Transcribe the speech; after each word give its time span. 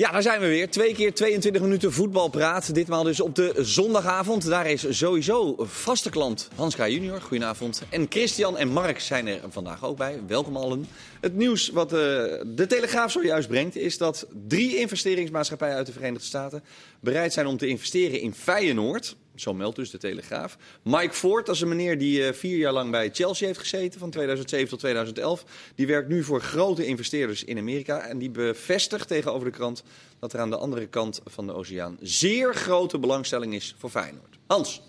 Ja, 0.00 0.10
daar 0.10 0.22
zijn 0.22 0.40
we 0.40 0.46
weer. 0.46 0.70
Twee 0.70 0.94
keer 0.94 1.14
22 1.14 1.62
minuten 1.62 1.92
voetbalpraat. 1.92 2.74
Ditmaal 2.74 3.02
dus 3.02 3.20
op 3.20 3.34
de 3.34 3.54
zondagavond. 3.56 4.48
Daar 4.48 4.66
is 4.66 4.98
sowieso 4.98 5.54
vaste 5.58 6.10
klant 6.10 6.48
Hans 6.54 6.76
K. 6.76 6.78
junior. 6.78 7.20
Goedenavond. 7.20 7.82
En 7.90 8.06
Christian 8.08 8.56
en 8.56 8.68
Mark 8.68 9.00
zijn 9.00 9.26
er 9.26 9.40
vandaag 9.48 9.84
ook 9.84 9.96
bij. 9.96 10.20
Welkom 10.26 10.56
allen. 10.56 10.86
Het 11.20 11.34
nieuws 11.34 11.68
wat 11.68 11.92
uh, 11.92 11.98
de 12.46 12.66
Telegraaf 12.68 13.12
zojuist 13.12 13.48
brengt... 13.48 13.76
is 13.76 13.98
dat 13.98 14.26
drie 14.48 14.76
investeringsmaatschappijen 14.76 15.76
uit 15.76 15.86
de 15.86 15.92
Verenigde 15.92 16.26
Staten... 16.26 16.64
bereid 17.00 17.32
zijn 17.32 17.46
om 17.46 17.56
te 17.56 17.66
investeren 17.66 18.20
in 18.20 18.34
Feyenoord... 18.34 19.16
Zo 19.40 19.54
meldt 19.54 19.76
dus 19.76 19.90
de 19.90 19.98
Telegraaf. 19.98 20.56
Mike 20.82 21.14
Ford, 21.14 21.46
dat 21.46 21.54
is 21.54 21.60
een 21.60 21.68
meneer 21.68 21.98
die 21.98 22.20
uh, 22.20 22.32
vier 22.32 22.56
jaar 22.56 22.72
lang 22.72 22.90
bij 22.90 23.10
Chelsea 23.12 23.46
heeft 23.46 23.58
gezeten, 23.58 24.00
van 24.00 24.10
2007 24.10 24.68
tot 24.68 24.78
2011. 24.78 25.44
Die 25.74 25.86
werkt 25.86 26.08
nu 26.08 26.24
voor 26.24 26.40
grote 26.40 26.86
investeerders 26.86 27.44
in 27.44 27.58
Amerika. 27.58 28.00
En 28.00 28.18
die 28.18 28.30
bevestigt 28.30 29.08
tegenover 29.08 29.44
de 29.44 29.56
krant 29.56 29.82
dat 30.18 30.32
er 30.32 30.40
aan 30.40 30.50
de 30.50 30.56
andere 30.56 30.86
kant 30.86 31.20
van 31.24 31.46
de 31.46 31.52
oceaan 31.52 31.96
zeer 32.00 32.54
grote 32.54 32.98
belangstelling 32.98 33.54
is 33.54 33.74
voor 33.78 33.90
Feyenoord. 33.90 34.38
Hans. 34.46 34.82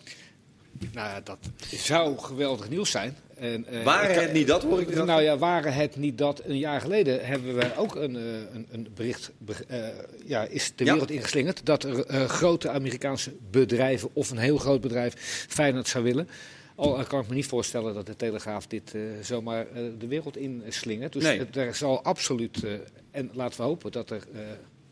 Nou 0.93 1.09
ja, 1.09 1.21
dat 1.23 1.37
zou 1.69 2.17
geweldig 2.17 2.69
nieuws 2.69 2.91
zijn. 2.91 3.15
En, 3.39 3.65
uh, 3.71 3.83
waren 3.83 4.21
het 4.21 4.33
niet 4.33 4.47
dat, 4.47 4.63
hoor 4.63 4.81
ik 4.81 4.95
Nou 4.95 5.21
ja, 5.21 5.37
waren 5.37 5.73
het 5.73 5.95
niet 5.95 6.17
dat. 6.17 6.41
Een 6.45 6.57
jaar 6.57 6.81
geleden 6.81 7.25
hebben 7.25 7.55
we 7.55 7.75
ook 7.77 7.95
een, 7.95 8.15
uh, 8.15 8.21
een, 8.53 8.67
een 8.71 8.87
bericht. 8.95 9.31
Uh, 9.47 9.87
ja, 10.25 10.43
is 10.43 10.71
de 10.75 10.83
wereld 10.83 11.09
ja. 11.09 11.15
ingeslingerd. 11.15 11.65
Dat 11.65 11.83
er 11.83 12.29
grote 12.29 12.69
Amerikaanse 12.69 13.31
bedrijven. 13.51 14.09
of 14.13 14.29
een 14.29 14.37
heel 14.37 14.57
groot 14.57 14.81
bedrijf. 14.81 15.45
Feyenoord 15.49 15.87
zou 15.87 16.03
willen. 16.03 16.29
Al 16.75 17.03
kan 17.03 17.21
ik 17.21 17.27
me 17.27 17.35
niet 17.35 17.45
voorstellen 17.45 17.93
dat 17.93 18.05
de 18.05 18.15
Telegraaf 18.15 18.67
dit 18.67 18.95
zomaar 19.21 19.65
de 19.99 20.07
wereld 20.07 20.37
inslingert. 20.37 21.13
Dus 21.13 21.23
nee. 21.23 21.45
er 21.45 21.75
zal 21.75 22.03
absoluut. 22.03 22.63
en 23.11 23.29
laten 23.33 23.57
we 23.57 23.63
hopen 23.63 23.91
dat, 23.91 24.09
er, 24.09 24.23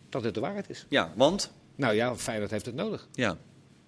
dat 0.10 0.24
het 0.24 0.34
de 0.34 0.40
waarheid 0.40 0.70
is. 0.70 0.86
Ja, 0.90 1.14
want? 1.16 1.52
Nou 1.76 1.94
ja, 1.94 2.16
Feyenoord 2.16 2.52
heeft 2.52 2.66
het 2.66 2.76
nodig. 2.76 3.08
Ja. 3.14 3.38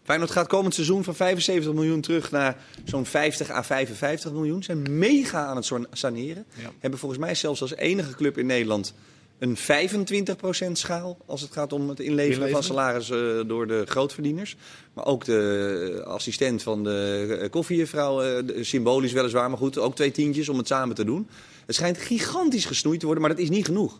Feyenoord 0.09 0.31
gaat 0.31 0.47
komend 0.47 0.73
seizoen 0.73 1.03
van 1.03 1.15
75 1.15 1.73
miljoen 1.73 2.01
terug 2.01 2.31
naar 2.31 2.57
zo'n 2.85 3.05
50 3.05 3.49
à 3.49 3.63
55 3.63 4.31
miljoen. 4.31 4.63
Zijn 4.63 4.97
mega 4.97 5.45
aan 5.45 5.55
het 5.55 5.71
saneren. 5.91 6.45
Ja. 6.55 6.71
Hebben 6.79 6.99
volgens 6.99 7.21
mij 7.21 7.35
zelfs 7.35 7.61
als 7.61 7.75
enige 7.75 8.15
club 8.15 8.37
in 8.37 8.45
Nederland 8.45 8.93
een 9.39 9.57
25% 9.57 10.71
schaal 10.71 11.17
als 11.25 11.41
het 11.41 11.51
gaat 11.51 11.73
om 11.73 11.89
het 11.89 11.99
inleveren, 11.99 12.33
Inleveren. 12.33 12.51
van 12.51 12.63
salaris 12.63 13.09
uh, 13.09 13.47
door 13.47 13.67
de 13.67 13.83
grootverdieners. 13.85 14.55
Maar 14.93 15.05
ook 15.05 15.25
de 15.25 16.03
assistent 16.05 16.63
van 16.63 16.83
de 16.83 17.47
koffiejuffrouw, 17.51 18.23
uh, 18.23 18.63
symbolisch 18.63 19.11
weliswaar, 19.11 19.49
maar 19.49 19.57
goed, 19.57 19.77
ook 19.77 19.95
twee 19.95 20.11
tientjes 20.11 20.49
om 20.49 20.57
het 20.57 20.67
samen 20.67 20.95
te 20.95 21.05
doen. 21.05 21.27
Het 21.65 21.75
schijnt 21.75 21.97
gigantisch 21.97 22.65
gesnoeid 22.65 22.99
te 22.99 23.05
worden, 23.05 23.23
maar 23.23 23.35
dat 23.35 23.43
is 23.43 23.49
niet 23.49 23.65
genoeg. 23.65 23.99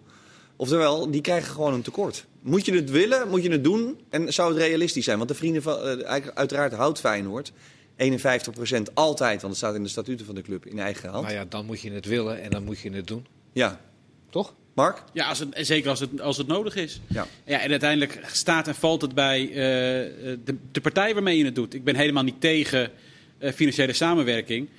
Oftewel, 0.62 1.12
die 1.12 1.22
krijgen 1.22 1.52
gewoon 1.52 1.74
een 1.74 1.82
tekort. 1.82 2.26
Moet 2.42 2.66
je 2.66 2.74
het 2.74 2.90
willen, 2.90 3.30
moet 3.30 3.44
je 3.44 3.52
het 3.52 3.64
doen 3.64 4.00
en 4.10 4.34
zou 4.34 4.54
het 4.54 4.62
realistisch 4.62 5.04
zijn? 5.04 5.18
Want 5.18 5.30
de 5.30 5.36
vrienden 5.36 5.62
van, 5.62 5.88
uh, 5.88 6.16
uiteraard 6.34 6.74
houdt 6.74 7.00
Feyenoord 7.00 7.52
51% 7.96 8.94
altijd, 8.94 9.42
want 9.42 9.54
het 9.54 9.56
staat 9.56 9.76
in 9.76 9.84
de 9.84 9.90
statuten 9.90 10.26
van 10.26 10.36
de 10.36 10.42
club, 10.42 10.66
in 10.66 10.80
eigen 10.80 11.10
hand. 11.10 11.24
Nou 11.24 11.38
ja, 11.38 11.46
dan 11.50 11.66
moet 11.66 11.82
je 11.82 11.92
het 11.92 12.06
willen 12.06 12.42
en 12.42 12.50
dan 12.50 12.64
moet 12.64 12.80
je 12.80 12.92
het 12.92 13.08
doen. 13.08 13.26
Ja. 13.52 13.82
Toch? 14.30 14.54
Mark? 14.74 15.04
Ja, 15.14 15.28
als 15.28 15.40
het, 15.40 15.50
zeker 15.54 15.90
als 15.90 16.00
het, 16.00 16.22
als 16.22 16.38
het 16.38 16.48
nodig 16.48 16.76
is. 16.76 17.02
Ja. 17.08 17.28
Ja, 17.46 17.60
en 17.60 17.70
uiteindelijk 17.70 18.20
staat 18.32 18.68
en 18.68 18.76
valt 18.76 19.02
het 19.02 19.14
bij 19.14 19.48
uh, 19.48 19.56
de, 19.56 20.56
de 20.72 20.82
partij 20.82 21.14
waarmee 21.14 21.38
je 21.38 21.46
het 21.46 21.56
doet. 21.56 21.73
Ik 21.73 21.84
ben 21.84 21.96
helemaal 21.96 22.23
niet 22.23 22.42
tegen 22.42 22.92
uh, 23.40 23.52
financiële 23.52 23.94
samenwerking. 23.94 24.70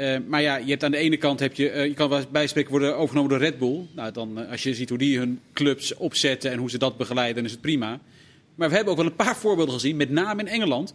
Uh, 0.00 0.16
maar 0.26 0.42
ja, 0.42 0.56
je 0.56 0.70
hebt 0.70 0.84
aan 0.84 0.90
de 0.90 0.96
ene 0.96 1.16
kant 1.16 1.40
heb 1.40 1.54
je, 1.54 1.72
uh, 1.72 1.84
je 1.84 1.94
kan 1.94 2.08
wel 2.08 2.20
bijspreken 2.30 2.70
worden 2.70 2.96
overgenomen 2.96 3.30
door 3.30 3.38
Red 3.38 3.58
Bull. 3.58 3.86
Nou, 3.94 4.12
dan, 4.12 4.40
uh, 4.40 4.50
als 4.50 4.62
je 4.62 4.74
ziet 4.74 4.88
hoe 4.88 4.98
die 4.98 5.18
hun 5.18 5.40
clubs 5.52 5.94
opzetten 5.94 6.50
en 6.50 6.58
hoe 6.58 6.70
ze 6.70 6.78
dat 6.78 6.96
begeleiden, 6.96 7.36
dan 7.36 7.44
is 7.44 7.50
het 7.50 7.60
prima. 7.60 8.00
Maar 8.54 8.68
we 8.68 8.74
hebben 8.74 8.92
ook 8.92 8.98
wel 8.98 9.08
een 9.08 9.16
paar 9.16 9.36
voorbeelden 9.36 9.74
gezien, 9.74 9.96
met 9.96 10.10
name 10.10 10.40
in 10.40 10.48
Engeland, 10.48 10.94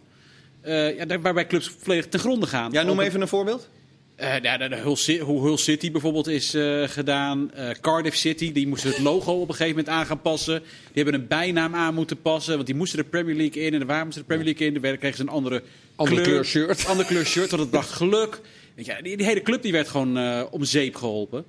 ja, 0.64 1.20
waarbij 1.20 1.46
clubs 1.46 1.74
volledig 1.78 2.08
ten 2.08 2.20
gronde 2.20 2.46
gaan. 2.46 2.72
Ja, 2.72 2.82
noem 2.82 3.00
even 3.00 3.20
een 3.20 3.28
voorbeeld. 3.28 3.68
ja, 4.16 4.56
de, 4.58 4.68
de 4.68 4.76
Hull, 4.76 5.18
hoe 5.18 5.42
Hull 5.42 5.56
City 5.56 5.90
bijvoorbeeld 5.90 6.26
is 6.26 6.56
gedaan. 6.84 7.50
Cardiff 7.80 8.16
City, 8.16 8.52
die 8.52 8.68
moesten 8.68 8.90
het 8.90 8.98
logo 8.98 9.32
op 9.32 9.48
een 9.48 9.54
gegeven 9.54 9.76
moment 9.76 9.88
aan 9.94 10.06
gaan 10.06 10.20
passen. 10.20 10.62
Die 10.92 11.02
hebben 11.02 11.14
een 11.14 11.26
bijnaam 11.26 11.74
aan 11.74 11.94
moeten 11.94 12.22
passen, 12.22 12.54
want 12.54 12.66
die 12.66 12.76
moesten 12.76 12.98
de 12.98 13.04
Premier 13.04 13.36
League 13.36 13.62
in. 13.62 13.74
En 13.74 13.86
waar 13.86 14.04
moesten 14.04 14.22
de 14.22 14.28
Premier 14.28 14.46
League 14.46 14.66
in? 14.66 14.80
Daar 14.82 14.96
kregen 14.96 15.16
ze 15.16 15.22
een 15.22 15.28
andere, 15.28 15.62
andere 15.96 16.20
kleur, 16.20 16.30
kleur 16.30 16.44
shirt. 16.44 16.86
Andere 16.86 17.08
kleur 17.08 17.26
shirt, 17.26 17.50
want 17.50 17.62
het 17.62 17.70
bracht 17.70 17.90
geluk. 17.90 18.40
Weet 18.74 18.86
je, 18.86 18.96
die, 19.02 19.16
die, 19.16 19.26
hele 19.26 19.42
club 19.42 19.62
die 19.62 19.72
werd 19.72 19.88
gewoon 19.88 20.18
uh, 20.18 20.42
om 20.50 20.64
zeep 20.64 20.94
geholpen. 20.94 21.44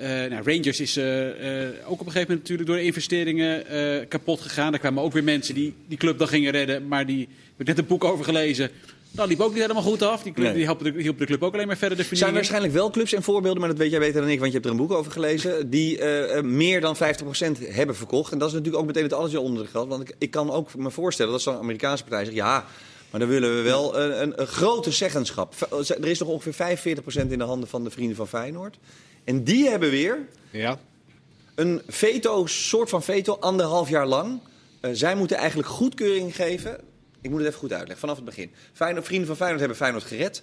Uh, 0.00 0.06
nou, 0.06 0.42
Rangers 0.44 0.80
is 0.80 0.96
uh, 0.96 1.04
ook 1.84 2.00
op 2.00 2.06
een 2.06 2.12
gegeven 2.12 2.20
moment 2.20 2.38
natuurlijk 2.38 2.68
door 2.68 2.76
de 2.76 2.84
investeringen 2.84 3.64
kapot 4.08 4.40
gegaan. 4.40 4.70
Daar 4.70 4.80
kwamen 4.80 5.02
ook 5.02 5.12
weer 5.12 5.24
mensen 5.24 5.54
die 5.54 5.74
die 5.88 5.98
club 5.98 6.18
dan 6.18 6.28
gingen 6.28 6.52
redden. 6.52 6.88
Maar 6.88 7.06
die 7.06 7.18
heb 7.20 7.60
ik 7.60 7.66
net 7.66 7.78
een 7.78 7.86
boek 7.86 8.04
over 8.04 8.24
gelezen. 8.24 8.70
Dat 9.10 9.28
liep 9.28 9.40
ook 9.40 9.52
niet 9.52 9.60
helemaal 9.60 9.82
goed 9.82 10.02
af. 10.02 10.22
Die, 10.22 10.32
club, 10.32 10.46
Nee. 10.46 10.54
die 10.54 10.62
hielp, 10.62 11.18
de, 11.18 11.24
de 11.24 11.26
club 11.26 11.42
ook 11.42 11.54
alleen 11.54 11.66
maar 11.66 11.76
verder 11.76 11.98
de 11.98 12.06
Er 12.10 12.16
zijn 12.16 12.34
waarschijnlijk 12.34 12.72
wel 12.72 12.90
clubs 12.90 13.12
en 13.12 13.22
voorbeelden, 13.22 13.60
maar 13.60 13.68
dat 13.68 13.78
weet 13.78 13.90
jij 13.90 13.98
beter 14.00 14.20
dan 14.20 14.30
ik, 14.30 14.38
want 14.38 14.52
je 14.52 14.58
hebt 14.58 14.64
er 14.64 14.72
een 14.72 14.86
boek 14.86 14.92
over 14.92 15.12
gelezen, 15.12 15.70
die 15.70 16.04
meer 16.42 16.80
dan 16.80 16.96
50% 16.96 16.98
hebben 17.68 17.96
verkocht. 17.96 18.32
En 18.32 18.38
dat 18.38 18.48
is 18.48 18.54
natuurlijk 18.54 18.82
ook 18.82 18.88
meteen 18.88 19.02
het 19.02 19.12
alletje 19.12 19.40
onder 19.40 19.62
de 19.62 19.70
geld. 19.70 19.88
Want 19.88 20.08
ik, 20.08 20.14
ik 20.18 20.30
kan 20.30 20.50
ook 20.50 20.74
me 20.74 20.90
voorstellen 20.90 21.32
dat 21.32 21.42
zo'n 21.42 21.56
Amerikaanse 21.56 22.04
partij 22.04 22.24
zegt, 22.24 22.36
ja, 22.36 22.66
maar 23.14 23.22
dan 23.22 23.32
willen 23.32 23.56
we 23.56 23.62
wel 23.62 23.98
een, 23.98 24.22
een, 24.22 24.40
een 24.40 24.46
grote 24.46 24.90
zeggenschap. 24.92 25.54
Er 25.88 26.06
is 26.06 26.18
nog 26.18 26.28
ongeveer 26.28 26.78
45% 26.78 27.28
in 27.28 27.38
de 27.38 27.44
handen 27.44 27.68
van 27.68 27.84
de 27.84 27.90
vrienden 27.90 28.16
van 28.16 28.28
Feyenoord. 28.28 28.78
En 29.24 29.44
die 29.44 29.68
hebben 29.68 29.90
weer 29.90 30.18
Ja. 30.50 30.78
een 31.54 31.82
veto, 31.86 32.46
soort 32.46 32.88
van 32.90 33.02
veto, 33.02 33.36
anderhalf 33.40 33.88
jaar 33.88 34.06
lang. 34.06 34.40
Uh, 34.80 34.90
zij 34.94 35.14
moeten 35.16 35.36
eigenlijk 35.36 35.68
goedkeuring 35.68 36.34
geven. 36.36 36.80
Ik 37.20 37.30
moet 37.30 37.38
het 37.38 37.48
even 37.48 37.58
goed 37.60 37.70
uitleggen, 37.72 37.98
vanaf 37.98 38.16
het 38.16 38.24
begin. 38.24 38.50
Feyenoord, 38.72 39.06
vrienden 39.06 39.26
van 39.26 39.36
Feyenoord 39.36 39.60
hebben 39.60 39.78
Feyenoord 39.78 40.04
gered. 40.04 40.42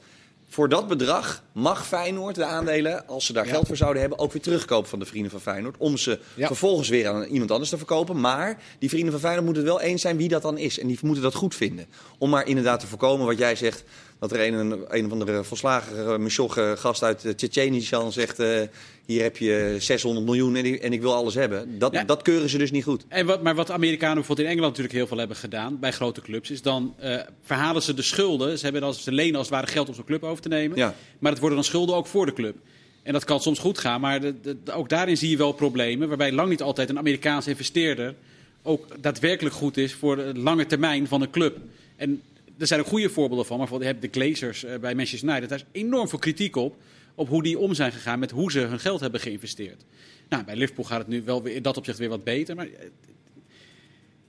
Voor 0.52 0.70
dat 0.70 0.88
bedrag 0.88 1.44
mag 1.52 1.88
Feyenoord 1.88 2.36
de 2.36 2.46
aandelen, 2.46 3.08
als 3.08 3.26
ze 3.26 3.34
daar 3.34 3.46
Ja. 3.46 3.52
geld 3.52 3.68
voor 3.68 3.76
zouden 3.76 4.02
hebben, 4.02 4.20
ook 4.20 4.32
weer 4.34 4.42
terugkopen 4.42 4.90
van 4.90 5.00
de 5.00 5.06
vrienden 5.06 5.32
van 5.32 5.40
Feyenoord. 5.42 5.76
Om 5.78 5.98
ze 5.98 6.20
Ja. 6.36 6.48
vervolgens 6.48 6.90
weer 6.90 7.08
aan 7.08 7.24
iemand 7.24 7.52
anders 7.52 7.70
te 7.70 7.78
verkopen. 7.78 8.20
Maar 8.20 8.62
die 8.80 8.90
vrienden 8.90 9.12
van 9.12 9.20
Feyenoord 9.22 9.46
moeten 9.46 9.64
het 9.64 9.72
wel 9.74 9.82
eens 9.82 10.02
zijn 10.02 10.18
wie 10.18 10.28
dat 10.28 10.42
dan 10.42 10.58
is. 10.58 10.80
En 10.80 10.88
die 10.88 11.00
moeten 11.02 11.24
dat 11.24 11.34
goed 11.34 11.56
vinden. 11.56 11.86
Om 12.18 12.30
maar 12.30 12.48
inderdaad 12.48 12.80
te 12.80 12.88
voorkomen 12.88 13.26
wat 13.26 13.38
jij 13.38 13.56
zegt. 13.56 13.84
Dat 14.22 14.32
er 14.32 14.48
een, 14.54 14.84
een, 14.88 15.09
van 15.09 15.20
de 15.20 15.44
volslagen 15.44 16.22
uh, 16.58 16.72
gast 16.76 17.04
uit 17.04 17.26
uh, 17.26 17.32
Tsjetsjenistan 17.32 18.12
zegt... 18.12 18.40
Uh, 18.40 18.62
hier 19.06 19.22
heb 19.22 19.38
je 19.38 19.76
600 19.80 20.26
miljoen 20.26 20.56
en 20.56 20.66
ik, 20.66 20.82
en 20.82 20.94
ik 20.94 21.02
wil 21.02 21.14
alles 21.14 21.34
hebben. 21.34 21.80
Dat, 21.80 21.94
Ja. 21.94 22.04
dat 22.04 22.22
keuren 22.22 22.50
ze 22.50 22.58
dus 22.58 22.72
niet 22.72 22.84
goed. 22.84 23.06
En 23.08 23.26
wat, 23.26 23.42
maar 23.44 23.56
wat 23.56 23.72
Amerikanen 23.72 24.16
bijvoorbeeld 24.16 24.48
in 24.48 24.54
Engeland 24.54 24.72
natuurlijk 24.78 25.00
heel 25.00 25.08
veel 25.08 25.18
hebben 25.18 25.38
gedaan, 25.38 25.80
bij 25.80 25.92
grote 25.92 26.22
clubs, 26.22 26.52
is 26.52 26.62
dan 26.62 26.94
eh, 27.00 27.20
verhalen 27.44 27.82
ze 27.82 27.94
de 27.94 28.02
schulden. 28.02 28.58
Ze, 28.58 28.64
hebben 28.64 28.84
als, 28.84 29.04
ze 29.04 29.12
lenen 29.12 29.36
als 29.36 29.46
het 29.48 29.56
ware 29.56 29.68
geld 29.72 29.88
om 29.90 29.94
zo'n 29.96 30.04
club 30.06 30.24
over 30.24 30.42
te 30.42 30.48
nemen. 30.50 30.78
Ja. 30.78 30.96
Maar 31.20 31.32
het 31.32 31.40
worden 31.40 31.58
dan 31.58 31.68
schulden 31.68 31.96
ook 31.96 32.08
voor 32.08 32.26
de 32.26 32.34
club. 32.34 32.56
En 33.03 33.14
dat 33.14 33.24
kan 33.24 33.40
soms 33.42 33.59
goed 33.59 33.78
gaan, 33.78 34.02
maar 34.02 34.22
de, 34.22 34.34
de- 34.42 34.58
de- 34.64 34.72
ook 34.72 34.90
daarin 34.90 35.18
zie 35.18 35.30
je 35.30 35.38
wel 35.38 35.52
problemen. 35.52 36.08
Waarbij 36.08 36.32
lang 36.32 36.50
niet 36.50 36.62
altijd 36.62 36.90
een 36.90 36.98
Amerikaanse 36.98 37.50
investeerder 37.50 38.16
ook 38.64 38.88
daadwerkelijk 39.02 39.56
goed 39.56 39.78
is 39.78 39.94
voor 39.94 40.16
de 40.16 40.32
lange 40.36 40.66
termijn 40.66 41.08
van 41.08 41.22
een 41.22 41.30
club. 41.32 41.58
En 41.96 42.22
er 42.62 42.68
zijn 42.68 42.80
ook 42.80 42.88
goede 42.88 43.10
voorbeelden 43.10 43.46
van. 43.46 43.58
Maar 43.58 43.70
je 43.80 43.86
hebt 43.86 44.02
de 44.02 44.08
Glazers 44.12 44.64
eh, 44.64 44.80
bij 44.80 44.96
Manchester 44.96 45.30
United. 45.30 45.50
Daar 45.50 45.58
is 45.58 45.82
enorm 45.82 46.08
veel 46.08 46.20
kritiek 46.20 46.56
op. 46.56 46.76
Op 47.16 47.28
hoe 47.28 47.44
die 47.44 47.60
om 47.60 47.74
zijn 47.74 47.92
gegaan 47.92 48.20
met 48.20 48.32
hoe 48.32 48.52
ze 48.52 48.60
hun 48.60 48.80
geld 48.80 49.00
hebben 49.00 49.20
geïnvesteerd. 49.20 49.86
Nou, 50.30 50.44
bij 50.44 50.56
Liverpool 50.56 50.86
gaat 50.86 50.98
het 50.98 51.08
nu 51.08 51.24
wel 51.24 51.44
weer, 51.44 51.56
in 51.56 51.62
dat 51.62 51.78
opzicht 51.78 51.98
weer 51.98 52.10
wat 52.10 52.24
beter. 52.24 52.56
Maar 52.56 52.66
eh, 52.66 52.90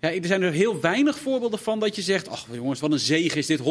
ja, 0.02 0.14
er 0.14 0.26
zijn 0.26 0.42
er 0.42 0.52
heel 0.52 0.80
weinig 0.80 1.18
voorbeelden 1.18 1.58
van 1.58 1.80
dat 1.80 1.96
je 1.96 2.02
zegt... 2.02 2.28
ach 2.28 2.46
jongens, 2.52 2.80
wat 2.80 2.92
een 2.92 2.98
zegen 2.98 3.38
is 3.38 3.46
dit, 3.46 3.60
100% 3.60 3.62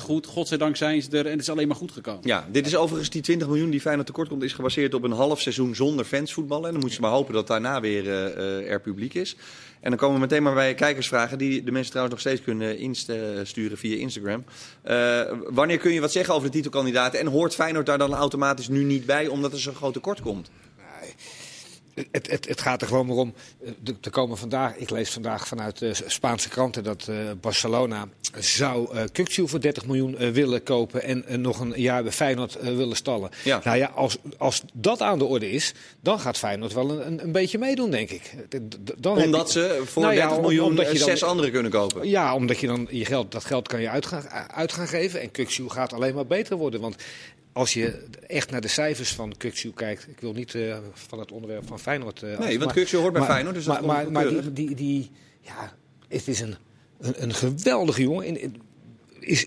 goed. 0.00 0.26
Godzijdank 0.26 0.76
zijn 0.76 1.02
ze 1.02 1.10
er 1.10 1.24
en 1.24 1.30
het 1.30 1.40
is 1.40 1.50
alleen 1.50 1.68
maar 1.68 1.76
goed 1.76 1.92
gekomen. 1.92 2.20
Ja, 2.22 2.48
dit 2.52 2.66
is 2.66 2.76
overigens 2.76 3.10
die 3.10 3.22
20 3.22 3.48
miljoen 3.48 3.70
die 3.70 3.80
Feyenoord 3.80 4.06
tekort 4.06 4.28
komt... 4.28 4.42
is 4.42 4.52
gebaseerd 4.52 4.94
op 4.94 5.02
een 5.02 5.12
half 5.12 5.40
seizoen 5.40 5.74
zonder 5.74 6.04
fans 6.04 6.32
voetballen. 6.32 6.66
En 6.66 6.72
dan 6.72 6.80
moet 6.80 6.94
je 6.94 7.00
maar 7.00 7.10
hopen 7.10 7.34
dat 7.34 7.46
daarna 7.46 7.80
weer 7.80 8.08
eh, 8.08 8.26
eh, 8.26 8.70
er 8.70 8.80
publiek 8.80 9.14
is. 9.14 9.36
En 9.80 9.90
dan 9.90 9.98
komen 9.98 10.14
we 10.14 10.20
meteen 10.20 10.42
maar 10.42 10.54
bij 10.54 10.74
kijkersvragen... 10.74 11.38
die 11.38 11.62
de 11.62 11.70
mensen 11.70 11.90
trouwens 11.90 12.16
nog 12.16 12.24
steeds 12.26 12.44
kunnen 12.44 12.78
insturen 12.78 13.78
via 13.78 13.96
Instagram. 13.96 14.44
Eh, 14.82 15.20
wanneer 15.46 15.78
kun 15.78 15.92
je 15.92 16.00
wat 16.00 16.12
zeggen 16.12 16.34
over 16.34 16.46
de 16.46 16.54
titelkandidaten? 16.54 17.20
En 17.20 17.26
hoort 17.26 17.54
Feyenoord 17.54 17.86
daar 17.86 17.98
dan 17.98 18.14
automatisch 18.14 18.68
nu 18.68 18.82
niet 18.82 19.06
bij... 19.06 19.26
omdat 19.26 19.52
er 19.52 19.60
zo'n 19.60 19.74
groot 19.74 19.92
tekort 19.92 20.20
komt? 20.20 20.50
Het, 22.10 22.30
het, 22.30 22.48
het 22.48 22.60
gaat 22.60 22.82
er 22.82 22.88
gewoon 22.88 23.06
maar 23.06 23.16
om. 23.16 23.34
eh, 23.64 23.70
Er 24.00 24.10
komen 24.10 24.36
vandaag, 24.36 24.76
ik 24.76 24.90
lees 24.90 25.10
vandaag 25.10 25.46
vanuit 25.48 25.78
de 25.78 25.92
Spaanse 26.06 26.48
kranten 26.48 26.84
dat 26.84 27.06
eh, 27.08 27.16
Barcelona 27.40 28.08
zou 28.38 28.96
Kukçu 29.12 29.42
voor 29.44 29.60
30 29.60 29.86
miljoen 29.86 30.16
willen 30.32 30.62
kopen 30.62 31.02
en 31.02 31.40
nog 31.40 31.60
een 31.60 31.72
jaar 31.76 32.02
bij 32.02 32.12
Feyenoord 32.12 32.60
willen 32.60 32.96
stallen. 32.96 33.30
Ja. 33.44 33.60
Nou 33.64 33.76
ja, 33.76 33.86
als, 33.94 34.16
als 34.38 34.62
dat 34.72 35.00
aan 35.00 35.18
de 35.18 35.24
orde 35.24 35.50
is, 35.50 35.72
dan 36.00 36.20
gaat 36.20 36.38
Feyenoord 36.38 36.72
wel 36.72 36.90
een, 37.02 37.22
een, 37.22 37.32
beetje 37.32 37.58
meedoen, 37.58 37.90
denk 37.90 38.10
ik. 38.10 38.34
Dan 38.98 39.22
Omdat 39.22 39.52
je- 39.52 39.58
ze 39.60 39.82
voor 39.86 40.02
Nou 40.02 40.14
ja, 40.14 40.20
30 40.20 40.36
om- 40.36 40.42
miljoen 40.42 40.66
omdat 40.66 40.92
je 40.92 40.98
dan- 40.98 41.08
zes 41.08 41.22
anderen 41.22 41.50
kunnen 41.52 41.70
kopen. 41.70 42.08
Ja, 42.08 42.34
omdat 42.34 42.58
je 42.60 42.66
dan 42.66 42.86
je 42.90 43.04
geld, 43.04 43.32
dat 43.32 43.44
geld 43.44 43.68
kan 43.68 43.80
je 43.80 43.88
uit 43.88 44.06
gaan, 44.06 44.28
uit 44.50 44.72
gaan 44.72 44.88
geven. 44.88 45.20
En 45.20 45.30
Kukçu 45.30 45.64
gaat 45.66 45.92
alleen 45.92 46.14
maar 46.14 46.26
beter 46.26 46.56
worden. 46.56 46.80
Want 46.80 46.96
als 47.52 47.72
je 47.72 48.04
echt 48.26 48.50
naar 48.50 48.60
de 48.60 48.68
cijfers 48.68 49.14
van 49.14 49.36
Kuksu 49.36 49.72
kijkt, 49.72 50.08
ik 50.08 50.20
wil 50.20 50.32
niet 50.32 50.54
uh, 50.54 50.78
van 50.92 51.18
het 51.18 51.32
onderwerp 51.32 51.66
van 51.66 51.80
Feyenoord. 51.80 52.22
Uh, 52.22 52.38
nee, 52.38 52.58
want 52.58 52.72
Kuksu 52.72 52.96
hoort 52.96 53.12
bij 53.12 53.20
maar, 53.20 53.30
Feyenoord, 53.30 53.54
dus 53.54 53.64
maar, 53.64 53.76
dat 53.76 53.86
maar, 53.86 54.12
maar 54.12 54.28
die, 54.28 54.52
die, 54.52 54.74
die, 54.74 55.10
ja, 55.40 55.76
het 56.08 56.28
is 56.28 56.40
een, 56.40 56.54
een, 57.00 57.22
een 57.22 57.34
geweldige 57.34 58.02
jongen. 58.02 58.40
In, 58.40 58.62
is, 59.20 59.46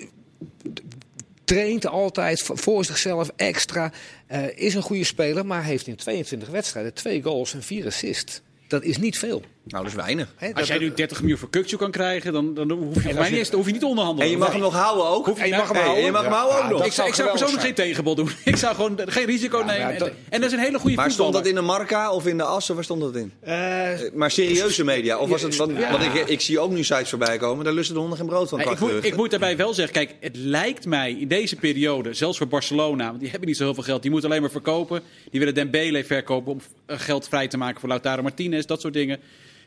traint 1.43 1.87
altijd 1.87 2.41
voor 2.43 2.85
zichzelf 2.85 3.31
extra. 3.35 3.91
Uh, 4.31 4.57
is 4.57 4.73
een 4.73 4.81
goede 4.81 5.03
speler, 5.03 5.45
maar 5.45 5.63
heeft 5.63 5.87
in 5.87 5.95
22 5.95 6.49
wedstrijden 6.49 6.93
twee 6.93 7.23
goals 7.23 7.53
en 7.53 7.63
vier 7.63 7.85
assists. 7.85 8.41
Dat 8.67 8.83
is 8.83 8.97
niet 8.97 9.17
veel. 9.17 9.43
Nou, 9.65 9.83
dat 9.83 9.93
is 9.93 9.99
weinig. 9.99 10.33
He, 10.35 10.53
Als 10.53 10.67
jij 10.67 10.77
nu 10.77 10.93
30 10.93 11.19
miljoen 11.19 11.37
voor 11.37 11.49
Kukcu 11.49 11.77
kan 11.77 11.91
krijgen, 11.91 12.33
dan, 12.33 12.53
dan 12.53 12.71
hoef, 12.71 13.03
je, 13.03 13.13
mij 13.13 13.29
niet, 13.29 13.51
hoef 13.51 13.65
je 13.65 13.71
niet 13.71 13.81
te 13.81 13.87
onderhandelen. 13.87 14.25
En 14.25 14.37
je 14.37 14.43
mag 14.43 14.51
hem 14.51 14.61
nog 14.61 14.73
houden 14.73 15.05
ook. 15.05 15.25
Hoef 15.25 15.37
je, 15.37 15.43
en 15.43 15.49
je 15.49 15.55
mag 15.55 15.67
hem 15.67 15.81
houden. 15.81 16.03
je 16.03 16.11
mag 16.11 16.23
hem 16.23 16.31
houden 16.31 16.63
ook 16.63 16.69
nog. 16.69 16.85
Ik 16.85 16.91
zou, 16.91 17.07
ik 17.07 17.13
zou 17.13 17.29
persoonlijk 17.29 17.61
geen 17.61 17.73
tegenbod 17.73 18.17
doen. 18.17 18.29
ik 18.45 18.55
zou 18.55 18.75
gewoon 18.75 18.99
geen 19.05 19.25
risico 19.25 19.57
ja, 19.59 19.65
nemen. 19.65 19.97
Dat, 19.97 20.11
en 20.29 20.41
dat 20.41 20.51
is 20.51 20.57
een 20.57 20.63
hele 20.63 20.79
goede 20.79 20.95
Maar 20.95 21.11
stond 21.11 21.33
dat 21.33 21.47
in 21.47 21.55
de 21.55 21.61
Marca 21.61 22.11
of 22.11 22.27
in 22.27 22.37
de 22.37 22.43
As? 22.43 22.69
Of 22.69 22.75
waar 22.75 22.83
stond 22.83 23.01
dat 23.01 23.15
in? 23.15 23.33
Uh, 23.47 23.89
maar 24.13 24.31
serieuze 24.31 24.83
media? 24.83 25.17
Of 25.17 25.29
was 25.29 25.41
het, 25.41 25.55
want, 25.55 25.77
ja. 25.77 25.91
want 25.91 26.03
ik, 26.03 26.27
ik, 26.27 26.41
zie 26.41 26.59
ook 26.59 26.71
nu 26.71 26.83
sites 26.83 27.09
voorbij 27.09 27.37
komen. 27.37 27.65
Daar 27.65 27.73
lusten 27.73 27.93
de 27.93 27.99
honden 27.99 28.17
geen 28.17 28.27
brood 28.27 28.49
van. 28.49 28.59
ik, 28.59 28.79
moet, 28.79 29.05
ik 29.05 29.15
moet 29.15 29.29
daarbij 29.29 29.57
wel 29.57 29.73
zeggen, 29.73 29.93
kijk, 29.93 30.15
het 30.19 30.35
lijkt 30.35 30.85
mij 30.85 31.11
in 31.11 31.27
deze 31.27 31.55
periode, 31.55 32.13
zelfs 32.13 32.37
voor 32.37 32.47
Barcelona, 32.47 33.07
want 33.07 33.19
die 33.19 33.29
hebben 33.29 33.47
niet 33.47 33.57
zo 33.57 33.63
heel 33.63 33.73
veel 33.73 33.83
geld. 33.83 34.01
Die 34.01 34.11
moeten 34.11 34.29
alleen 34.29 34.41
maar 34.41 34.51
verkopen. 34.51 35.01
Die 35.29 35.39
willen 35.39 35.55
Dembele 35.55 36.03
verkopen 36.03 36.51
om 36.51 36.61
geld 36.87 37.27
vrij 37.27 37.47
te 37.47 37.57
maken 37.57 37.79
voor 37.79 37.89
Lautaro 37.89 38.21
Martinez, 38.21 38.65
dat 38.65 38.81
soort 38.81 38.93
dingen. 38.93 39.19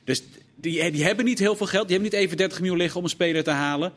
Dus 0.07 0.23
die, 0.55 0.91
die 0.91 1.05
hebben 1.05 1.25
niet 1.25 1.39
heel 1.39 1.57
veel 1.57 1.67
geld. 1.67 1.89
Die 1.89 1.97
hebben 1.97 2.13
niet 2.13 2.23
even 2.23 2.37
30 2.37 2.59
miljoen 2.59 2.79
liggen 2.79 2.99
om 2.99 3.05
een 3.05 3.11
speler 3.11 3.45
te 3.45 3.51
halen. 3.51 3.93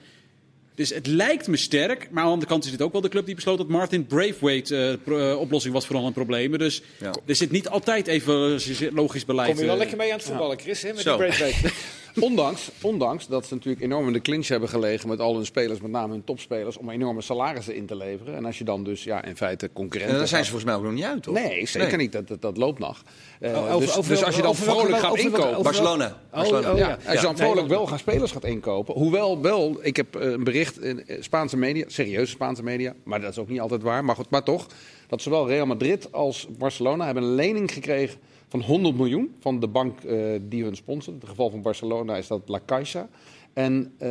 Dus 0.76 0.90
het 0.90 1.08
lijkt 1.08 1.48
me 1.48 1.58
sterk. 1.58 2.00
Maar 2.00 2.20
aan 2.20 2.26
de 2.26 2.34
andere 2.34 2.52
kant 2.52 2.66
is 2.66 2.72
het 2.72 2.82
ook 2.82 2.92
wel 2.92 3.02
de 3.02 3.10
club 3.10 3.26
die 3.26 3.36
besloot 3.36 3.58
dat 3.58 3.68
Martin 3.68 4.06
Braithwaite 4.06 5.00
uh, 5.06 5.40
oplossing 5.40 5.74
was 5.74 5.86
voor 5.86 5.96
al 5.96 6.06
een 6.06 6.14
problemen. 6.14 6.60
Dus 6.60 6.82
ja. 7.00 7.14
er 7.26 7.36
zit 7.36 7.52
niet 7.52 7.70
altijd 7.70 8.08
even 8.08 8.60
logisch 8.94 9.26
beleid. 9.26 9.50
Kom 9.50 9.60
je 9.60 9.66
wel 9.66 9.78
lekker 9.78 9.98
mee 9.98 10.12
aan 10.12 10.18
het 10.18 10.28
voetballen, 10.28 10.60
Chris, 10.60 10.82
hè, 10.82 10.94
met 10.94 11.02
Zo. 11.02 11.18
die 11.18 11.28
Braithwaite. 11.28 11.70
ondanks, 12.20 12.72
ondanks 12.82 13.28
dat 13.28 13.46
ze 13.46 13.54
natuurlijk 13.54 13.84
enorm 13.84 14.08
in 14.08 14.14
de 14.14 14.22
clinch 14.22 14.48
hebben 14.48 14.70
gelegen 14.70 15.10
met 15.10 15.20
al 15.20 15.36
hun 15.36 15.46
spelers, 15.46 15.82
met 15.82 15.92
name 15.92 16.14
hun 16.14 16.24
topspelers, 16.24 16.78
om 16.78 16.90
enorme 16.90 17.22
salarissen 17.22 17.76
in 17.76 17.86
te 17.86 17.96
leveren. 17.96 18.36
En 18.36 18.46
als 18.46 18.58
je 18.58 18.64
dan 18.64 18.84
dus 18.84 19.04
ja, 19.04 19.24
in 19.24 19.38
feite 19.38 19.70
concurrent. 19.74 20.12
En 20.12 20.18
dan 20.18 20.28
zijn 20.28 20.44
ze 20.44 20.50
volgens 20.50 20.72
mij 20.72 20.80
ook 20.80 20.86
nog 20.86 20.94
niet 20.94 21.04
uit, 21.04 21.24
toch? 21.24 21.34
Nee, 21.34 21.68
zeker 21.68 21.98
niet. 21.98 22.12
Dat, 22.12 22.28
dat, 22.28 22.42
dat, 22.42 22.58
loopt 22.58 22.80
nog. 22.80 23.04
Uh, 23.40 23.74
over, 23.74 23.80
dus, 23.80 23.98
over, 23.98 24.12
dus, 24.12 24.24
als 24.24 24.36
je 24.36 24.42
dan 24.42 24.56
vrolijk 24.56 24.98
gaat 24.98 25.18
inkopen. 25.18 25.64
Barcelona. 25.64 26.18
Barcelona. 26.32 26.72
Oh, 26.72 26.78
ja. 26.78 26.98
Als 27.06 27.16
je 27.16 27.26
dan 27.26 27.38
vrolijk 27.38 27.68
wel 27.68 27.88
gaan 27.88 28.00
spelers 28.00 28.32
gaat 28.32 28.46
inkopen. 28.46 28.94
Hoewel 28.94 29.42
wel, 29.42 29.78
ik 29.82 29.96
heb 29.96 30.16
een 30.16 30.44
bericht 30.44 30.82
in 30.82 31.06
Spaanse 31.20 31.58
media, 31.58 31.84
serieuze 31.88 32.32
Spaanse 32.32 32.64
media, 32.64 32.94
maar 33.04 33.22
dat 33.22 33.32
is 33.32 33.38
ook 33.38 33.50
niet 33.50 33.60
altijd 33.60 33.82
waar. 33.82 34.06
Maar 34.06 34.16
goed, 34.16 34.30
maar 34.30 34.44
toch, 34.44 34.68
dat 35.08 35.22
zowel 35.22 35.48
Real 35.48 35.66
Madrid 35.66 36.12
als 36.12 36.48
Barcelona 36.58 37.06
hebben 37.06 37.24
een 37.24 37.36
lening 37.36 37.74
gekregen 37.74 38.20
van 38.50 38.62
100 38.62 38.96
miljoen 38.96 39.36
van 39.40 39.60
de 39.60 39.68
bank 39.68 40.04
uh, 40.04 40.40
die 40.42 40.64
hun 40.64 40.76
sponsort. 40.76 41.16
In 41.16 41.22
het 41.22 41.30
geval 41.30 41.50
van 41.50 41.62
Barcelona 41.62 42.18
is 42.18 42.28
dat 42.28 42.42
La 42.50 42.60
Caixa. 42.66 43.10
En 43.60 43.94
uh, 43.94 44.10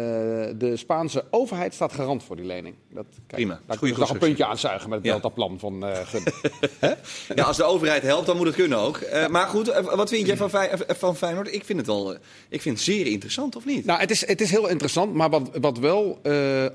de 0.58 0.72
Spaanse 0.74 1.24
overheid 1.30 1.74
staat 1.74 1.92
garant 1.92 2.24
voor 2.24 2.36
die 2.36 2.44
lening. 2.44 2.74
Dat, 2.90 3.06
kijk, 3.10 3.26
Prima. 3.26 3.60
Daar 3.66 3.78
kun 3.78 3.88
je 3.88 3.98
nog 3.98 4.10
een 4.10 4.18
puntje 4.18 4.44
aanzuigen 4.44 4.88
met 4.88 4.98
het 4.98 5.06
ja. 5.06 5.12
Delta-plan 5.12 5.58
van 5.58 5.88
uh, 5.88 5.96
Ja, 7.34 7.44
als 7.44 7.56
de 7.56 7.64
overheid 7.64 8.02
helpt, 8.02 8.26
dan 8.26 8.36
moet 8.36 8.46
het 8.46 8.54
kunnen 8.54 8.78
ook. 8.78 9.00
Uh, 9.00 9.26
maar 9.26 9.46
goed, 9.46 9.66
wat 9.94 10.08
vind 10.08 10.26
jij 10.26 10.36
van, 10.36 10.50
van 10.88 11.16
Feyenoord? 11.16 11.54
Ik 11.54 11.64
vind 11.64 11.78
het 11.78 11.86
wel 11.86 12.16
ik 12.48 12.62
vind 12.62 12.76
het 12.76 12.84
zeer 12.84 13.06
interessant, 13.06 13.56
of 13.56 13.64
niet? 13.64 13.84
Nou, 13.84 14.00
het 14.00 14.10
is, 14.10 14.26
het 14.26 14.40
is 14.40 14.50
heel 14.50 14.68
interessant. 14.68 15.14
Maar 15.14 15.30
wat, 15.30 15.50
wat 15.60 15.78
wel, 15.78 16.20